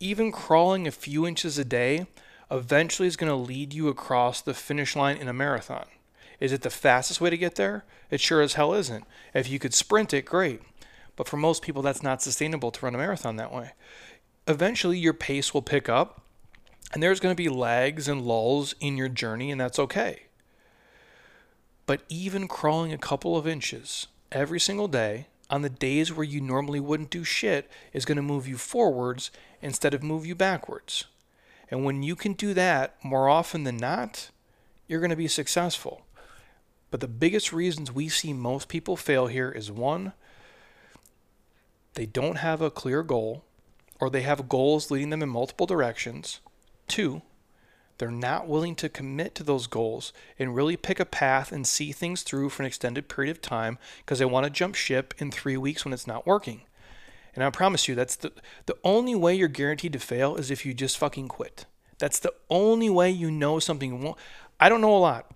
Even 0.00 0.30
crawling 0.30 0.86
a 0.86 0.92
few 0.92 1.26
inches 1.26 1.58
a 1.58 1.64
day 1.64 2.06
eventually 2.50 3.08
is 3.08 3.16
going 3.16 3.30
to 3.30 3.36
lead 3.36 3.72
you 3.74 3.88
across 3.88 4.40
the 4.40 4.54
finish 4.54 4.94
line 4.94 5.16
in 5.16 5.28
a 5.28 5.32
marathon. 5.32 5.86
Is 6.40 6.52
it 6.52 6.62
the 6.62 6.70
fastest 6.70 7.20
way 7.20 7.30
to 7.30 7.36
get 7.36 7.56
there? 7.56 7.84
It 8.10 8.20
sure 8.20 8.40
as 8.40 8.54
hell 8.54 8.72
isn't. 8.74 9.04
If 9.34 9.50
you 9.50 9.58
could 9.58 9.74
sprint 9.74 10.14
it, 10.14 10.24
great. 10.24 10.62
But 11.16 11.28
for 11.28 11.36
most 11.36 11.62
people, 11.62 11.82
that's 11.82 12.02
not 12.02 12.22
sustainable 12.22 12.70
to 12.70 12.84
run 12.84 12.94
a 12.94 12.98
marathon 12.98 13.36
that 13.36 13.52
way. 13.52 13.72
Eventually, 14.46 14.98
your 14.98 15.12
pace 15.12 15.52
will 15.52 15.62
pick 15.62 15.88
up, 15.88 16.22
and 16.92 17.02
there's 17.02 17.20
going 17.20 17.34
to 17.34 17.42
be 17.42 17.48
lags 17.48 18.06
and 18.06 18.22
lulls 18.22 18.74
in 18.80 18.96
your 18.96 19.08
journey, 19.08 19.50
and 19.50 19.60
that's 19.60 19.80
okay. 19.80 20.22
But 21.86 22.02
even 22.08 22.48
crawling 22.48 22.92
a 22.92 22.98
couple 22.98 23.36
of 23.36 23.48
inches 23.48 24.06
every 24.30 24.60
single 24.60 24.88
day 24.88 25.26
on 25.50 25.62
the 25.62 25.70
days 25.70 26.12
where 26.12 26.24
you 26.24 26.40
normally 26.40 26.80
wouldn't 26.80 27.10
do 27.10 27.24
shit 27.24 27.70
is 27.92 28.04
going 28.04 28.16
to 28.16 28.22
move 28.22 28.46
you 28.46 28.56
forwards 28.56 29.30
instead 29.62 29.94
of 29.94 30.02
move 30.02 30.26
you 30.26 30.34
backwards. 30.34 31.04
And 31.70 31.84
when 31.84 32.02
you 32.02 32.16
can 32.16 32.32
do 32.32 32.54
that 32.54 32.96
more 33.02 33.28
often 33.28 33.64
than 33.64 33.76
not, 33.76 34.30
you're 34.86 35.00
going 35.00 35.10
to 35.10 35.16
be 35.16 35.28
successful. 35.28 36.02
But 36.90 37.00
the 37.00 37.08
biggest 37.08 37.52
reasons 37.52 37.92
we 37.92 38.08
see 38.08 38.32
most 38.32 38.68
people 38.68 38.96
fail 38.96 39.26
here 39.26 39.50
is 39.50 39.70
one, 39.70 40.12
they 41.94 42.06
don't 42.06 42.36
have 42.36 42.62
a 42.62 42.70
clear 42.70 43.02
goal, 43.02 43.44
or 44.00 44.08
they 44.08 44.22
have 44.22 44.48
goals 44.48 44.90
leading 44.90 45.10
them 45.10 45.22
in 45.22 45.28
multiple 45.28 45.66
directions. 45.66 46.40
Two, 46.86 47.22
they're 47.98 48.10
not 48.10 48.48
willing 48.48 48.74
to 48.76 48.88
commit 48.88 49.34
to 49.34 49.42
those 49.42 49.66
goals 49.66 50.12
and 50.38 50.54
really 50.54 50.76
pick 50.76 51.00
a 51.00 51.04
path 51.04 51.52
and 51.52 51.66
see 51.66 51.92
things 51.92 52.22
through 52.22 52.48
for 52.48 52.62
an 52.62 52.66
extended 52.66 53.08
period 53.08 53.30
of 53.30 53.42
time 53.42 53.78
because 53.98 54.20
they 54.20 54.24
want 54.24 54.44
to 54.44 54.50
jump 54.50 54.74
ship 54.74 55.14
in 55.18 55.30
three 55.30 55.56
weeks 55.56 55.84
when 55.84 55.92
it's 55.92 56.06
not 56.06 56.26
working. 56.26 56.62
And 57.34 57.44
I 57.44 57.50
promise 57.50 57.88
you, 57.88 57.94
that's 57.94 58.16
the, 58.16 58.32
the 58.66 58.76
only 58.82 59.14
way 59.14 59.34
you're 59.34 59.48
guaranteed 59.48 59.92
to 59.92 59.98
fail 59.98 60.36
is 60.36 60.50
if 60.50 60.64
you 60.64 60.74
just 60.74 60.98
fucking 60.98 61.28
quit. 61.28 61.66
That's 61.98 62.18
the 62.18 62.32
only 62.48 62.88
way 62.88 63.10
you 63.10 63.30
know 63.30 63.58
something 63.58 64.00
won't. 64.02 64.16
I 64.60 64.68
don't 64.68 64.80
know 64.80 64.96
a 64.96 64.98
lot. 64.98 65.30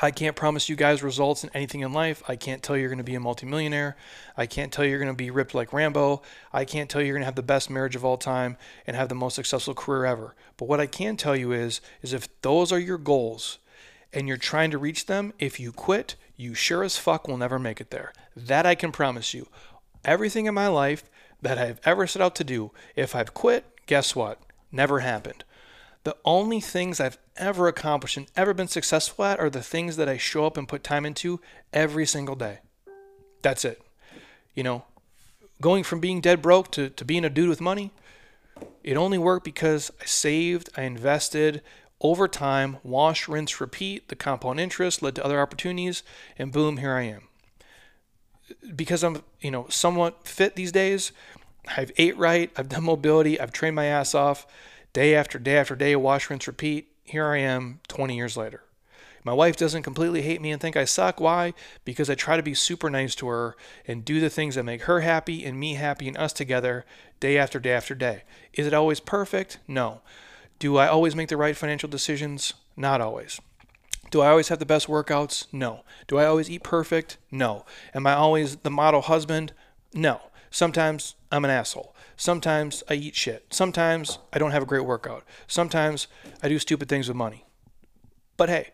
I 0.00 0.12
can't 0.12 0.36
promise 0.36 0.68
you 0.68 0.76
guys 0.76 1.02
results 1.02 1.42
in 1.42 1.50
anything 1.54 1.80
in 1.80 1.92
life. 1.92 2.22
I 2.28 2.36
can't 2.36 2.62
tell 2.62 2.76
you 2.76 2.82
you're 2.82 2.90
going 2.90 2.98
to 2.98 3.04
be 3.04 3.16
a 3.16 3.20
multimillionaire. 3.20 3.96
I 4.36 4.46
can't 4.46 4.72
tell 4.72 4.84
you 4.84 4.90
you're 4.90 5.00
going 5.00 5.08
to 5.08 5.14
be 5.14 5.30
ripped 5.30 5.54
like 5.54 5.72
Rambo. 5.72 6.22
I 6.52 6.64
can't 6.64 6.88
tell 6.88 7.00
you 7.00 7.08
you're 7.08 7.16
going 7.16 7.22
to 7.22 7.26
have 7.26 7.34
the 7.34 7.42
best 7.42 7.68
marriage 7.68 7.96
of 7.96 8.04
all 8.04 8.16
time 8.16 8.56
and 8.86 8.96
have 8.96 9.08
the 9.08 9.16
most 9.16 9.34
successful 9.34 9.74
career 9.74 10.04
ever. 10.04 10.36
But 10.56 10.68
what 10.68 10.78
I 10.80 10.86
can 10.86 11.16
tell 11.16 11.34
you 11.34 11.52
is 11.52 11.80
is 12.00 12.12
if 12.12 12.28
those 12.42 12.70
are 12.70 12.78
your 12.78 12.98
goals 12.98 13.58
and 14.12 14.28
you're 14.28 14.36
trying 14.36 14.70
to 14.70 14.78
reach 14.78 15.06
them, 15.06 15.32
if 15.40 15.58
you 15.58 15.72
quit, 15.72 16.14
you 16.36 16.54
sure 16.54 16.84
as 16.84 16.96
fuck 16.96 17.26
will 17.26 17.36
never 17.36 17.58
make 17.58 17.80
it 17.80 17.90
there. 17.90 18.12
That 18.36 18.66
I 18.66 18.76
can 18.76 18.92
promise 18.92 19.34
you. 19.34 19.48
Everything 20.04 20.46
in 20.46 20.54
my 20.54 20.68
life 20.68 21.10
that 21.42 21.58
I've 21.58 21.80
ever 21.84 22.06
set 22.06 22.22
out 22.22 22.36
to 22.36 22.44
do, 22.44 22.70
if 22.94 23.16
I've 23.16 23.34
quit, 23.34 23.64
guess 23.86 24.14
what? 24.14 24.40
Never 24.70 25.00
happened. 25.00 25.44
The 26.08 26.16
only 26.24 26.62
things 26.62 27.00
I've 27.00 27.18
ever 27.36 27.68
accomplished 27.68 28.16
and 28.16 28.28
ever 28.34 28.54
been 28.54 28.66
successful 28.66 29.26
at 29.26 29.38
are 29.38 29.50
the 29.50 29.62
things 29.62 29.96
that 29.96 30.08
I 30.08 30.16
show 30.16 30.46
up 30.46 30.56
and 30.56 30.66
put 30.66 30.82
time 30.82 31.04
into 31.04 31.38
every 31.70 32.06
single 32.06 32.34
day. 32.34 32.60
That's 33.42 33.62
it. 33.62 33.82
You 34.54 34.62
know, 34.62 34.84
going 35.60 35.84
from 35.84 36.00
being 36.00 36.22
dead 36.22 36.40
broke 36.40 36.70
to, 36.70 36.88
to 36.88 37.04
being 37.04 37.26
a 37.26 37.28
dude 37.28 37.50
with 37.50 37.60
money, 37.60 37.90
it 38.82 38.96
only 38.96 39.18
worked 39.18 39.44
because 39.44 39.92
I 40.00 40.06
saved, 40.06 40.70
I 40.78 40.84
invested 40.84 41.60
over 42.00 42.26
time, 42.26 42.78
wash, 42.82 43.28
rinse, 43.28 43.60
repeat. 43.60 44.08
The 44.08 44.16
compound 44.16 44.60
interest 44.60 45.02
led 45.02 45.14
to 45.16 45.24
other 45.26 45.42
opportunities, 45.42 46.02
and 46.38 46.52
boom, 46.52 46.78
here 46.78 46.94
I 46.94 47.02
am. 47.02 47.28
Because 48.74 49.04
I'm, 49.04 49.24
you 49.42 49.50
know, 49.50 49.66
somewhat 49.68 50.26
fit 50.26 50.56
these 50.56 50.72
days, 50.72 51.12
I've 51.76 51.92
ate 51.98 52.16
right, 52.16 52.50
I've 52.56 52.70
done 52.70 52.84
mobility, 52.84 53.38
I've 53.38 53.52
trained 53.52 53.76
my 53.76 53.84
ass 53.84 54.14
off 54.14 54.46
day 54.92 55.14
after 55.14 55.38
day 55.38 55.56
after 55.56 55.76
day, 55.76 55.96
wash, 55.96 56.30
rinse, 56.30 56.46
repeat. 56.46 56.88
Here 57.04 57.26
I 57.26 57.38
am 57.38 57.80
20 57.88 58.16
years 58.16 58.36
later. 58.36 58.62
My 59.24 59.32
wife 59.32 59.56
doesn't 59.56 59.82
completely 59.82 60.22
hate 60.22 60.40
me 60.40 60.50
and 60.52 60.60
think 60.60 60.76
I 60.76 60.84
suck. 60.84 61.20
Why? 61.20 61.52
Because 61.84 62.08
I 62.08 62.14
try 62.14 62.36
to 62.36 62.42
be 62.42 62.54
super 62.54 62.88
nice 62.88 63.14
to 63.16 63.28
her 63.28 63.56
and 63.86 64.04
do 64.04 64.20
the 64.20 64.30
things 64.30 64.54
that 64.54 64.64
make 64.64 64.82
her 64.82 65.00
happy 65.00 65.44
and 65.44 65.58
me 65.58 65.74
happy 65.74 66.08
and 66.08 66.16
us 66.16 66.32
together 66.32 66.84
day 67.20 67.36
after 67.36 67.58
day 67.58 67.72
after 67.72 67.94
day. 67.94 68.22
Is 68.54 68.66
it 68.66 68.74
always 68.74 69.00
perfect? 69.00 69.58
No. 69.66 70.00
Do 70.58 70.76
I 70.76 70.88
always 70.88 71.14
make 71.14 71.28
the 71.28 71.36
right 71.36 71.56
financial 71.56 71.88
decisions? 71.88 72.54
Not 72.76 73.00
always. 73.00 73.40
Do 74.10 74.22
I 74.22 74.28
always 74.28 74.48
have 74.48 74.58
the 74.58 74.66
best 74.66 74.86
workouts? 74.86 75.46
No. 75.52 75.84
Do 76.06 76.16
I 76.16 76.24
always 76.24 76.48
eat 76.48 76.62
perfect? 76.62 77.18
No. 77.30 77.66
Am 77.94 78.06
I 78.06 78.14
always 78.14 78.56
the 78.56 78.70
model 78.70 79.02
husband? 79.02 79.52
No. 79.92 80.22
Sometimes 80.50 81.14
I'm 81.30 81.44
an 81.44 81.50
asshole. 81.50 81.94
Sometimes 82.18 82.82
I 82.90 82.94
eat 82.94 83.14
shit. 83.14 83.46
Sometimes 83.50 84.18
I 84.32 84.38
don't 84.40 84.50
have 84.50 84.64
a 84.64 84.66
great 84.66 84.84
workout. 84.84 85.24
Sometimes 85.46 86.08
I 86.42 86.48
do 86.48 86.58
stupid 86.58 86.88
things 86.88 87.06
with 87.06 87.16
money. 87.16 87.46
But 88.36 88.48
hey, 88.48 88.72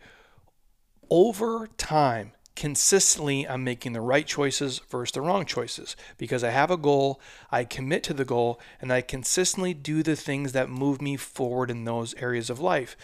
over 1.11 1.68
time, 1.76 2.32
consistently, 2.57 3.47
I'm 3.47 3.62
making 3.62 3.92
the 3.92 4.01
right 4.01 4.26
choices 4.26 4.78
versus 4.88 5.12
the 5.12 5.20
wrong 5.20 5.45
choices 5.45 5.95
because 6.16 6.42
I 6.42 6.51
have 6.51 6.70
a 6.70 6.78
goal, 6.78 7.20
I 7.51 7.64
commit 7.64 8.03
to 8.05 8.14
the 8.14 8.24
goal, 8.24 8.59
and 8.80 8.90
I 8.90 9.03
consistently 9.03 9.74
do 9.74 10.03
the 10.03 10.16
things 10.16 10.53
that 10.53 10.70
move 10.70 11.03
me 11.03 11.18
forward 11.18 11.70
in 11.70 11.84
those 11.84 12.14
areas 12.14 12.49
of 12.49 12.61
life. 12.61 12.97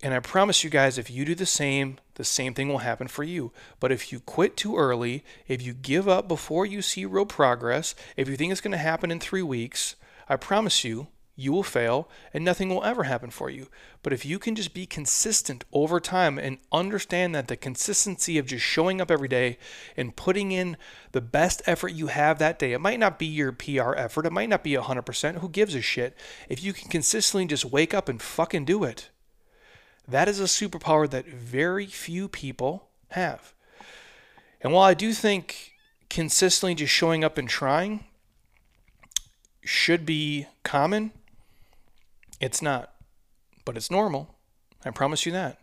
And 0.00 0.14
I 0.14 0.20
promise 0.20 0.62
you 0.62 0.70
guys, 0.70 0.96
if 0.96 1.10
you 1.10 1.24
do 1.24 1.34
the 1.34 1.46
same, 1.46 1.98
the 2.14 2.24
same 2.24 2.54
thing 2.54 2.68
will 2.68 2.78
happen 2.78 3.08
for 3.08 3.24
you. 3.24 3.52
But 3.80 3.90
if 3.90 4.12
you 4.12 4.20
quit 4.20 4.56
too 4.56 4.76
early, 4.76 5.24
if 5.48 5.60
you 5.60 5.74
give 5.74 6.08
up 6.08 6.28
before 6.28 6.64
you 6.64 6.82
see 6.82 7.04
real 7.04 7.26
progress, 7.26 7.96
if 8.16 8.28
you 8.28 8.36
think 8.36 8.52
it's 8.52 8.60
going 8.60 8.72
to 8.72 8.78
happen 8.78 9.10
in 9.10 9.18
three 9.18 9.42
weeks, 9.42 9.96
I 10.28 10.36
promise 10.36 10.84
you, 10.84 11.08
you 11.34 11.52
will 11.52 11.62
fail 11.62 12.08
and 12.34 12.44
nothing 12.44 12.68
will 12.68 12.82
ever 12.82 13.04
happen 13.04 13.30
for 13.30 13.48
you. 13.48 13.68
But 14.02 14.12
if 14.12 14.24
you 14.24 14.38
can 14.38 14.56
just 14.56 14.74
be 14.74 14.86
consistent 14.86 15.64
over 15.72 16.00
time 16.00 16.36
and 16.38 16.58
understand 16.72 17.34
that 17.34 17.46
the 17.46 17.56
consistency 17.56 18.38
of 18.38 18.46
just 18.46 18.64
showing 18.64 19.00
up 19.00 19.10
every 19.10 19.28
day 19.28 19.58
and 19.96 20.16
putting 20.16 20.50
in 20.50 20.76
the 21.12 21.20
best 21.20 21.62
effort 21.64 21.92
you 21.92 22.08
have 22.08 22.38
that 22.38 22.58
day, 22.58 22.72
it 22.72 22.80
might 22.80 22.98
not 22.98 23.18
be 23.18 23.26
your 23.26 23.52
PR 23.52 23.94
effort, 23.94 24.26
it 24.26 24.32
might 24.32 24.48
not 24.48 24.64
be 24.64 24.72
100%, 24.72 25.36
who 25.38 25.48
gives 25.48 25.76
a 25.76 25.80
shit? 25.80 26.16
If 26.48 26.62
you 26.62 26.72
can 26.72 26.88
consistently 26.88 27.46
just 27.46 27.64
wake 27.64 27.94
up 27.94 28.08
and 28.08 28.20
fucking 28.20 28.64
do 28.64 28.82
it, 28.82 29.08
that 30.08 30.28
is 30.28 30.40
a 30.40 30.44
superpower 30.44 31.08
that 31.08 31.26
very 31.26 31.86
few 31.86 32.28
people 32.28 32.88
have. 33.10 33.52
And 34.60 34.72
while 34.72 34.84
I 34.84 34.94
do 34.94 35.12
think 35.12 35.74
consistently 36.08 36.74
just 36.74 36.92
showing 36.92 37.22
up 37.22 37.36
and 37.38 37.48
trying 37.48 38.04
should 39.62 40.06
be 40.06 40.46
common, 40.62 41.12
it's 42.40 42.62
not. 42.62 42.92
But 43.64 43.76
it's 43.76 43.90
normal. 43.90 44.34
I 44.84 44.90
promise 44.90 45.26
you 45.26 45.32
that. 45.32 45.58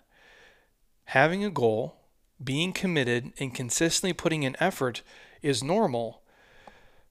Having 1.06 1.43
a 1.43 1.50
goal, 1.50 1.96
being 2.43 2.72
committed, 2.72 3.32
and 3.39 3.54
consistently 3.54 4.14
putting 4.14 4.43
in 4.43 4.56
effort 4.60 5.02
is 5.41 5.64
normal. 5.64 6.22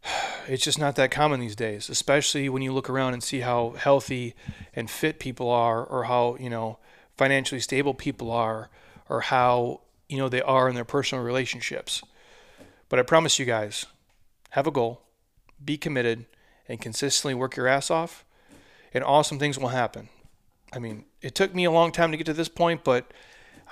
It's 0.46 0.62
just 0.62 0.78
not 0.78 0.94
that 0.96 1.10
common 1.10 1.40
these 1.40 1.56
days, 1.56 1.88
especially 1.88 2.50
when 2.50 2.60
you 2.60 2.70
look 2.74 2.90
around 2.90 3.14
and 3.14 3.22
see 3.22 3.40
how 3.40 3.76
healthy 3.78 4.34
and 4.74 4.90
fit 4.90 5.18
people 5.18 5.48
are, 5.48 5.82
or 5.82 6.04
how, 6.04 6.36
you 6.38 6.50
know, 6.50 6.78
financially 7.16 7.60
stable 7.60 7.94
people 7.94 8.30
are 8.30 8.70
or 9.08 9.22
how 9.22 9.80
you 10.08 10.18
know 10.18 10.28
they 10.28 10.42
are 10.42 10.68
in 10.68 10.74
their 10.74 10.84
personal 10.84 11.24
relationships. 11.24 12.02
But 12.88 12.98
I 12.98 13.02
promise 13.02 13.38
you 13.38 13.44
guys, 13.44 13.86
have 14.50 14.66
a 14.66 14.70
goal, 14.70 15.02
be 15.64 15.76
committed, 15.76 16.26
and 16.68 16.80
consistently 16.80 17.34
work 17.34 17.56
your 17.56 17.66
ass 17.66 17.90
off, 17.90 18.24
and 18.92 19.02
awesome 19.02 19.38
things 19.38 19.58
will 19.58 19.68
happen. 19.68 20.08
I 20.72 20.78
mean, 20.78 21.04
it 21.20 21.34
took 21.34 21.54
me 21.54 21.64
a 21.64 21.70
long 21.70 21.92
time 21.92 22.10
to 22.10 22.16
get 22.16 22.26
to 22.26 22.32
this 22.32 22.48
point, 22.48 22.84
but 22.84 23.12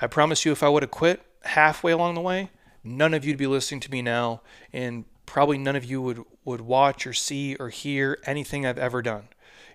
I 0.01 0.07
promise 0.07 0.45
you, 0.45 0.53
if 0.53 0.62
I 0.62 0.68
would 0.68 0.82
have 0.82 0.90
quit 0.90 1.22
halfway 1.43 1.93
along 1.93 2.14
the 2.14 2.20
way, 2.20 2.51
none 2.82 3.14
of 3.14 3.24
you'd 3.24 3.38
be 3.38 3.47
listening 3.47 3.80
to 3.80 3.90
me 3.90 4.03
now, 4.03 4.43
and 4.72 5.05
probably 5.26 5.59
none 5.59 5.76
of 5.76 5.84
you 5.84 6.01
would, 6.03 6.24
would 6.45 6.61
watch 6.61 7.07
or 7.07 7.12
see 7.12 7.57
or 7.57 7.68
hear 7.68 8.18
anything 8.24 8.66
I've 8.66 8.78
ever 8.78 9.03
done. 9.03 9.28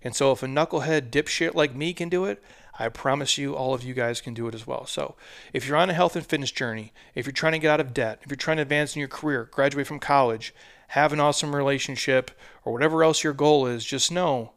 And 0.03 0.15
so, 0.15 0.31
if 0.31 0.43
a 0.43 0.45
knucklehead 0.45 1.09
dipshit 1.09 1.55
like 1.55 1.75
me 1.75 1.93
can 1.93 2.09
do 2.09 2.25
it, 2.25 2.41
I 2.79 2.89
promise 2.89 3.37
you, 3.37 3.55
all 3.55 3.73
of 3.73 3.83
you 3.83 3.93
guys 3.93 4.21
can 4.21 4.33
do 4.33 4.47
it 4.47 4.53
as 4.55 4.67
well. 4.67 4.85
So, 4.85 5.15
if 5.53 5.67
you're 5.67 5.77
on 5.77 5.89
a 5.89 5.93
health 5.93 6.15
and 6.15 6.25
fitness 6.25 6.51
journey, 6.51 6.93
if 7.15 7.25
you're 7.25 7.33
trying 7.33 7.53
to 7.53 7.59
get 7.59 7.71
out 7.71 7.79
of 7.79 7.93
debt, 7.93 8.19
if 8.23 8.29
you're 8.29 8.37
trying 8.37 8.57
to 8.57 8.63
advance 8.63 8.95
in 8.95 8.99
your 8.99 9.07
career, 9.07 9.49
graduate 9.51 9.87
from 9.87 9.99
college, 9.99 10.53
have 10.89 11.11
an 11.11 11.19
awesome 11.19 11.55
relationship, 11.55 12.31
or 12.63 12.71
whatever 12.71 13.03
else 13.03 13.23
your 13.23 13.33
goal 13.33 13.65
is, 13.65 13.83
just 13.83 14.11
know 14.11 14.51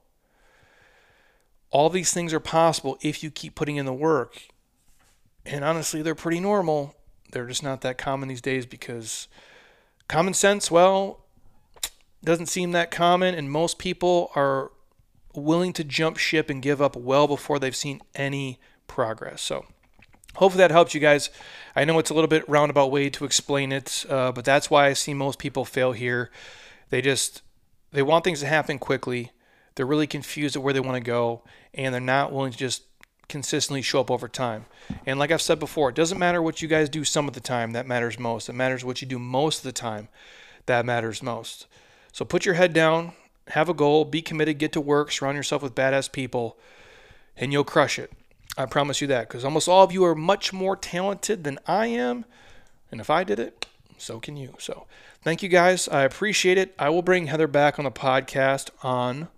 all 1.71 1.89
these 1.89 2.13
things 2.13 2.35
are 2.35 2.41
possible 2.41 2.99
if 3.01 3.23
you 3.23 3.31
keep 3.31 3.55
putting 3.55 3.77
in 3.77 3.87
the 3.87 3.93
work. 3.93 4.43
And 5.47 5.65
honestly, 5.65 6.03
they're 6.03 6.15
pretty 6.15 6.41
normal. 6.41 6.95
They're 7.33 7.47
just 7.47 7.63
not 7.63 7.81
that 7.83 7.97
common 7.97 8.29
these 8.29 8.41
days 8.41 8.67
because 8.67 9.29
common 10.09 10.35
sense, 10.35 10.71
well, 10.71 11.25
doesn't 12.23 12.47
seem 12.47 12.73
that 12.73 12.91
common, 12.91 13.35
and 13.35 13.51
most 13.51 13.79
people 13.79 14.31
are 14.35 14.73
willing 15.35 15.73
to 15.75 15.85
jump 15.85 16.17
ship 16.17 16.51
and 16.51 16.63
give 16.63 16.83
up 16.83 16.97
well 16.97 17.27
before 17.27 17.59
they've 17.59 17.77
seen 17.77 18.01
any 18.15 18.59
progress. 18.87 19.43
So, 19.43 19.67
hopefully 20.35 20.63
that 20.63 20.71
helps 20.71 20.95
you 20.95 21.01
guys. 21.01 21.31
I 21.75 21.85
know 21.85 21.99
it's 21.99 22.11
a 22.11 22.15
little 22.15 22.29
bit 22.29 22.49
roundabout 22.49 22.91
way 22.91 23.11
to 23.11 23.25
explain 23.25 23.73
it, 23.73 24.05
uh, 24.09 24.33
but 24.33 24.45
that's 24.45 24.71
why 24.71 24.87
I 24.87 24.93
see 24.93 25.15
most 25.15 25.39
people 25.39 25.65
fail 25.65 25.93
here. 25.93 26.31
They 26.91 27.01
just 27.03 27.43
they 27.93 28.03
want 28.03 28.25
things 28.25 28.41
to 28.41 28.47
happen 28.47 28.79
quickly. 28.79 29.33
They're 29.75 29.87
really 29.87 30.07
confused 30.07 30.57
at 30.57 30.63
where 30.63 30.75
they 30.75 30.81
want 30.81 30.97
to 30.97 31.01
go, 31.01 31.43
and 31.75 31.95
they're 31.95 32.01
not 32.01 32.33
willing 32.33 32.53
to 32.53 32.59
just 32.59 32.83
consistently 33.29 33.81
show 33.81 34.01
up 34.01 34.11
over 34.11 34.29
time. 34.29 34.67
And 35.07 35.19
like 35.19 35.31
I've 35.31 35.41
said 35.41 35.61
before, 35.61 35.89
it 35.89 35.95
doesn't 35.95 36.19
matter 36.19 36.43
what 36.43 36.61
you 36.61 36.69
guys 36.69 36.89
do 36.89 37.05
some 37.05 37.29
of 37.29 37.35
the 37.35 37.41
time, 37.41 37.73
that 37.73 37.87
matters 37.87 38.19
most. 38.19 38.49
It 38.49 38.55
matters 38.55 38.85
what 38.85 39.01
you 39.01 39.09
do 39.09 39.19
most 39.19 39.59
of 39.59 39.65
the 39.65 39.73
time, 39.73 40.09
that 40.67 40.85
matters 40.85 41.23
most. 41.23 41.67
So 42.13 42.25
put 42.25 42.45
your 42.45 42.57
head 42.57 42.73
down, 42.73 43.13
have 43.51 43.69
a 43.69 43.75
goal, 43.75 44.05
be 44.05 44.23
committed, 44.23 44.59
get 44.59 44.73
to 44.73 44.81
work, 44.81 45.13
surround 45.13 45.37
yourself 45.37 45.63
with 45.63 45.75
badass 45.75 46.11
people, 46.11 46.57
and 47.37 47.53
you'll 47.53 47.65
crush 47.65 47.99
it. 47.99 48.13
I 48.57 48.67
promise 48.67 49.01
you 49.01 49.07
that 49.09 49.29
because 49.29 49.45
almost 49.45 49.69
all 49.69 49.85
of 49.85 49.93
you 49.93 50.05
are 50.05 50.15
much 50.15 50.53
more 50.53 50.77
talented 50.77 51.45
than 51.45 51.59
I 51.67 51.87
am. 51.87 52.25
And 52.91 53.01
if 53.01 53.09
I 53.09 53.25
did 53.25 53.39
it, 53.39 53.67
so 53.97 54.19
can 54.19 54.37
you. 54.37 54.55
So 54.59 54.87
thank 55.23 55.43
you 55.43 55.49
guys. 55.49 55.89
I 55.89 56.03
appreciate 56.03 56.59
it. 56.59 56.75
I 56.79 56.91
will 56.91 57.03
bring 57.03 57.27
Heather 57.27 57.47
back 57.47 57.79
on 57.79 57.85
the 57.85 57.91
podcast 57.91 58.71
on 58.83 59.29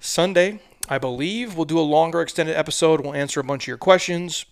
Sunday. 0.00 0.60
I 0.88 0.98
believe 0.98 1.56
we'll 1.56 1.64
do 1.64 1.78
a 1.78 1.80
longer 1.80 2.22
extended 2.22 2.56
episode. 2.56 3.00
We'll 3.00 3.14
answer 3.14 3.40
a 3.40 3.44
bunch 3.44 3.64
of 3.64 3.68
your 3.68 3.76
questions. 3.76 4.46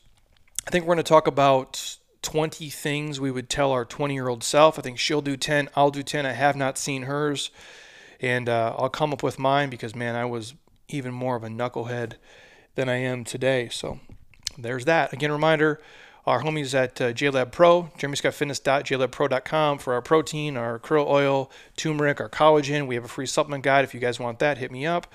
I 0.66 0.70
think 0.70 0.84
we're 0.84 0.94
going 0.94 1.04
to 1.04 1.08
talk 1.08 1.26
about 1.26 1.98
20 2.22 2.70
things 2.70 3.20
we 3.20 3.30
would 3.30 3.48
tell 3.48 3.70
our 3.70 3.84
20 3.84 4.14
year 4.14 4.28
old 4.28 4.42
self. 4.42 4.78
I 4.78 4.82
think 4.82 4.98
she'll 4.98 5.22
do 5.22 5.36
10. 5.36 5.68
I'll 5.76 5.90
do 5.90 6.02
10. 6.02 6.26
I 6.26 6.32
have 6.32 6.56
not 6.56 6.76
seen 6.76 7.02
hers 7.02 7.50
and 8.24 8.48
uh, 8.48 8.74
I'll 8.78 8.88
come 8.88 9.12
up 9.12 9.22
with 9.22 9.38
mine 9.38 9.68
because 9.68 9.94
man, 9.94 10.16
I 10.16 10.24
was 10.24 10.54
even 10.88 11.12
more 11.12 11.36
of 11.36 11.44
a 11.44 11.48
knucklehead 11.48 12.14
than 12.74 12.88
I 12.88 12.96
am 12.96 13.22
today. 13.24 13.68
So 13.70 14.00
there's 14.56 14.86
that. 14.86 15.12
Again, 15.12 15.30
reminder. 15.30 15.80
Our 16.26 16.42
homies 16.42 16.72
at 16.72 16.98
uh, 17.02 17.12
JLab 17.12 17.52
Pro, 17.52 17.90
jeremyscottfitness.jlabpro.com 17.98 19.78
for 19.78 19.92
our 19.92 20.00
protein, 20.00 20.56
our 20.56 20.78
krill 20.78 21.06
oil, 21.06 21.50
turmeric, 21.76 22.18
our 22.18 22.30
collagen. 22.30 22.86
We 22.86 22.94
have 22.94 23.04
a 23.04 23.08
free 23.08 23.26
supplement 23.26 23.62
guide. 23.62 23.84
If 23.84 23.92
you 23.92 24.00
guys 24.00 24.18
want 24.18 24.38
that, 24.38 24.56
hit 24.56 24.72
me 24.72 24.86
up. 24.86 25.06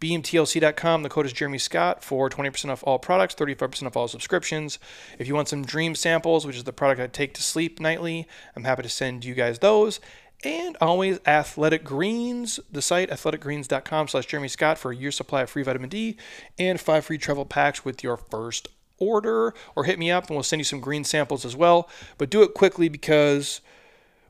BeamTLC.com. 0.00 1.04
The 1.04 1.08
code 1.08 1.24
is 1.24 1.32
Jeremy 1.32 1.58
Scott 1.58 2.02
for 2.02 2.28
20% 2.28 2.68
off 2.68 2.82
all 2.84 2.98
products, 2.98 3.36
35% 3.36 3.86
off 3.86 3.96
all 3.96 4.08
subscriptions. 4.08 4.80
If 5.20 5.28
you 5.28 5.36
want 5.36 5.48
some 5.48 5.64
dream 5.64 5.94
samples, 5.94 6.44
which 6.44 6.56
is 6.56 6.64
the 6.64 6.72
product 6.72 7.00
I 7.00 7.06
take 7.06 7.32
to 7.34 7.44
sleep 7.44 7.78
nightly, 7.78 8.26
I'm 8.56 8.64
happy 8.64 8.82
to 8.82 8.88
send 8.88 9.24
you 9.24 9.34
guys 9.34 9.60
those 9.60 10.00
and 10.44 10.76
always 10.80 11.18
Athletic 11.26 11.84
Greens, 11.84 12.60
the 12.70 12.82
site 12.82 13.10
athleticgreens.com 13.10 14.08
slash 14.08 14.26
Jeremy 14.26 14.48
Scott 14.48 14.78
for 14.78 14.90
a 14.90 14.96
year 14.96 15.10
supply 15.10 15.42
of 15.42 15.50
free 15.50 15.62
vitamin 15.62 15.88
D 15.88 16.16
and 16.58 16.80
five 16.80 17.04
free 17.04 17.18
travel 17.18 17.44
packs 17.44 17.84
with 17.84 18.02
your 18.02 18.16
first 18.16 18.68
order. 18.98 19.54
Or 19.74 19.84
hit 19.84 19.98
me 19.98 20.10
up 20.10 20.28
and 20.28 20.36
we'll 20.36 20.42
send 20.42 20.60
you 20.60 20.64
some 20.64 20.80
green 20.80 21.04
samples 21.04 21.44
as 21.44 21.56
well. 21.56 21.88
But 22.18 22.30
do 22.30 22.42
it 22.42 22.54
quickly 22.54 22.88
because 22.88 23.60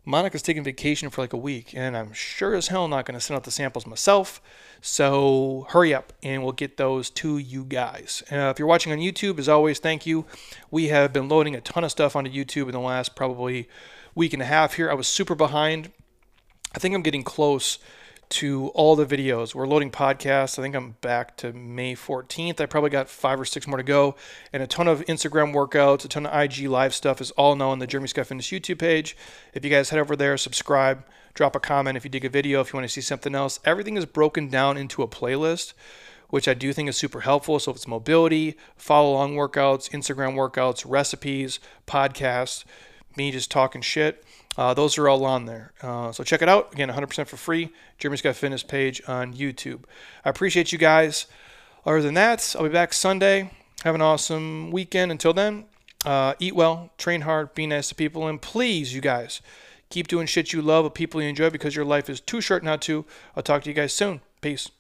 Monica's 0.09 0.43
taking 0.43 0.63
vacation 0.63 1.11
for 1.11 1.21
like 1.21 1.33
a 1.33 1.37
week, 1.37 1.75
and 1.75 1.97
I'm 1.97 2.13
sure 2.13 2.55
as 2.55 2.69
hell 2.69 2.87
not 2.87 3.07
going 3.07 3.19
to 3.19 3.21
send 3.21 3.37
out 3.37 3.43
the 3.43 3.51
samples 3.51 3.89
myself. 3.89 4.41
So 4.81 5.67
hurry 5.71 5.93
up, 5.93 6.13
and 6.23 6.45
we'll 6.45 6.53
get 6.53 6.77
those 6.77 7.11
to 7.11 7.39
you 7.39 7.65
guys. 7.65 8.23
Uh, 8.31 8.51
if 8.51 8.59
you're 8.61 8.69
watching 8.69 8.93
on 8.93 8.99
YouTube, 8.99 9.41
as 9.41 9.49
always, 9.49 9.81
thank 9.81 10.07
you. 10.07 10.25
We 10.71 10.89
have 10.89 11.13
been 11.13 11.29
loading 11.29 11.57
a 11.57 11.61
ton 11.61 11.83
of 11.83 11.91
stuff 11.91 12.15
onto 12.15 12.31
YouTube 12.31 12.67
in 12.67 12.73
the 12.73 12.81
last 12.81 13.17
probably 13.17 13.69
week 14.17 14.33
and 14.33 14.43
a 14.43 14.47
half 14.47 14.75
here. 14.75 14.91
I 14.91 14.95
was 14.95 15.07
super 15.07 15.37
behind. 15.37 15.93
I 16.75 16.81
think 16.81 16.95
I'm 16.97 17.03
getting 17.03 17.23
close 17.23 17.79
to 18.29 18.69
all 18.69 18.97
the 18.97 19.07
videos. 19.07 19.55
We're 19.55 19.69
loading 19.69 19.91
podcasts. 19.91 20.59
I 20.59 20.63
think 20.63 20.75
I'm 20.75 20.97
back 21.01 21.37
to 21.37 21.53
May 21.53 21.95
14th. 21.95 22.61
I 22.61 22.67
probably 22.67 22.91
got 22.91 23.09
five 23.09 23.39
or 23.39 23.45
six 23.45 23.69
more 23.69 23.77
to 23.77 23.85
go, 23.85 24.17
and 24.53 24.63
a 24.63 24.67
ton 24.67 24.89
of 24.89 25.05
Instagram 25.05 25.55
workouts, 25.55 26.05
a 26.05 26.09
ton 26.09 26.27
of 26.27 26.35
IG 26.35 26.69
live 26.69 26.93
stuff 26.93 27.21
is 27.21 27.31
all 27.33 27.55
now 27.55 27.69
on 27.69 27.79
the 27.79 27.87
Jeremy 27.87 28.09
Scott 28.09 28.27
Fitness 28.27 28.49
YouTube 28.49 28.79
page. 28.79 29.17
If 29.55 29.65
you 29.65 29.71
guys 29.71 29.91
head 29.91 30.01
over 30.01 30.17
there, 30.17 30.37
subscribe, 30.37 31.05
drop 31.35 31.55
a 31.55 31.61
comment 31.61 31.97
if 31.97 32.05
you 32.05 32.11
dig 32.11 32.25
a 32.25 32.29
video, 32.29 32.61
if 32.61 32.73
you 32.73 32.79
want 32.79 32.89
to 32.89 32.93
see 32.93 33.01
something 33.01 33.35
else. 33.35 33.61
Everything 33.65 33.97
is 33.97 34.07
broken 34.07 34.49
down 34.49 34.77
into 34.77 35.03
a 35.03 35.09
playlist. 35.09 35.75
Which 36.29 36.49
I 36.49 36.55
do 36.55 36.73
think 36.73 36.89
is 36.89 36.97
super 36.97 37.21
helpful. 37.21 37.61
So 37.61 37.71
if 37.71 37.77
it's 37.77 37.87
mobility, 37.87 38.57
follow 38.75 39.13
along 39.13 39.37
workouts, 39.37 39.89
Instagram 39.91 40.35
workouts, 40.35 40.85
recipes, 40.85 41.61
podcasts, 41.87 42.65
me 43.17 43.31
just 43.31 43.51
talking 43.51 43.83
shit, 43.83 44.25
uh, 44.57 44.75
those 44.75 44.99
are 44.99 45.09
all 45.09 45.25
on 45.25 45.47
there. 45.47 45.73
Uh, 45.83 46.13
so 46.13 46.25
check 46.25 46.43
it 46.43 46.49
out. 46.49 46.73
Again, 46.73 46.89
100% 46.89 47.27
for 47.27 47.37
free. 47.37 47.71
Jeremy 47.99 48.17
Scott 48.17 48.37
Fitness 48.37 48.63
page 48.63 49.03
on 49.07 49.35
YouTube. 49.35 49.85
I 50.25 50.31
appreciate 50.31 50.73
you 50.73 50.79
guys. 50.79 51.27
Other 51.85 52.03
than 52.03 52.15
that, 52.15 52.55
I'll 52.57 52.65
be 52.65 52.69
back 52.71 52.93
Sunday. 52.93 53.51
Have 53.85 53.95
an 53.95 54.03
awesome 54.03 54.71
weekend. 54.71 55.13
Until 55.13 55.33
then, 55.33 55.67
uh, 56.05 56.35
eat 56.39 56.55
well, 56.55 56.91
train 56.99 57.23
hard, 57.23 57.55
be 57.55 57.67
nice 57.67 57.89
to 57.89 57.95
people, 57.95 58.27
and 58.27 58.41
please, 58.41 58.95
you 58.95 59.01
guys, 59.01 59.41
keep 59.91 60.09
doing 60.09 60.27
shit 60.27 60.53
you 60.53 60.63
love 60.63 60.85
with 60.85 60.95
people 60.95 61.23
you 61.23 61.29
enjoy 61.29 61.51
because 61.51 61.77
your 61.77 61.85
life 61.85 62.09
is 62.09 62.21
too 62.21 62.41
short 62.41 62.65
not 62.65 62.81
to. 62.83 63.05
I'll 63.37 63.43
talk 63.43 63.63
to 63.65 63.71
you 63.71 63.75
guys 63.75 63.93
soon. 63.93 64.21
Peace. 64.41 64.71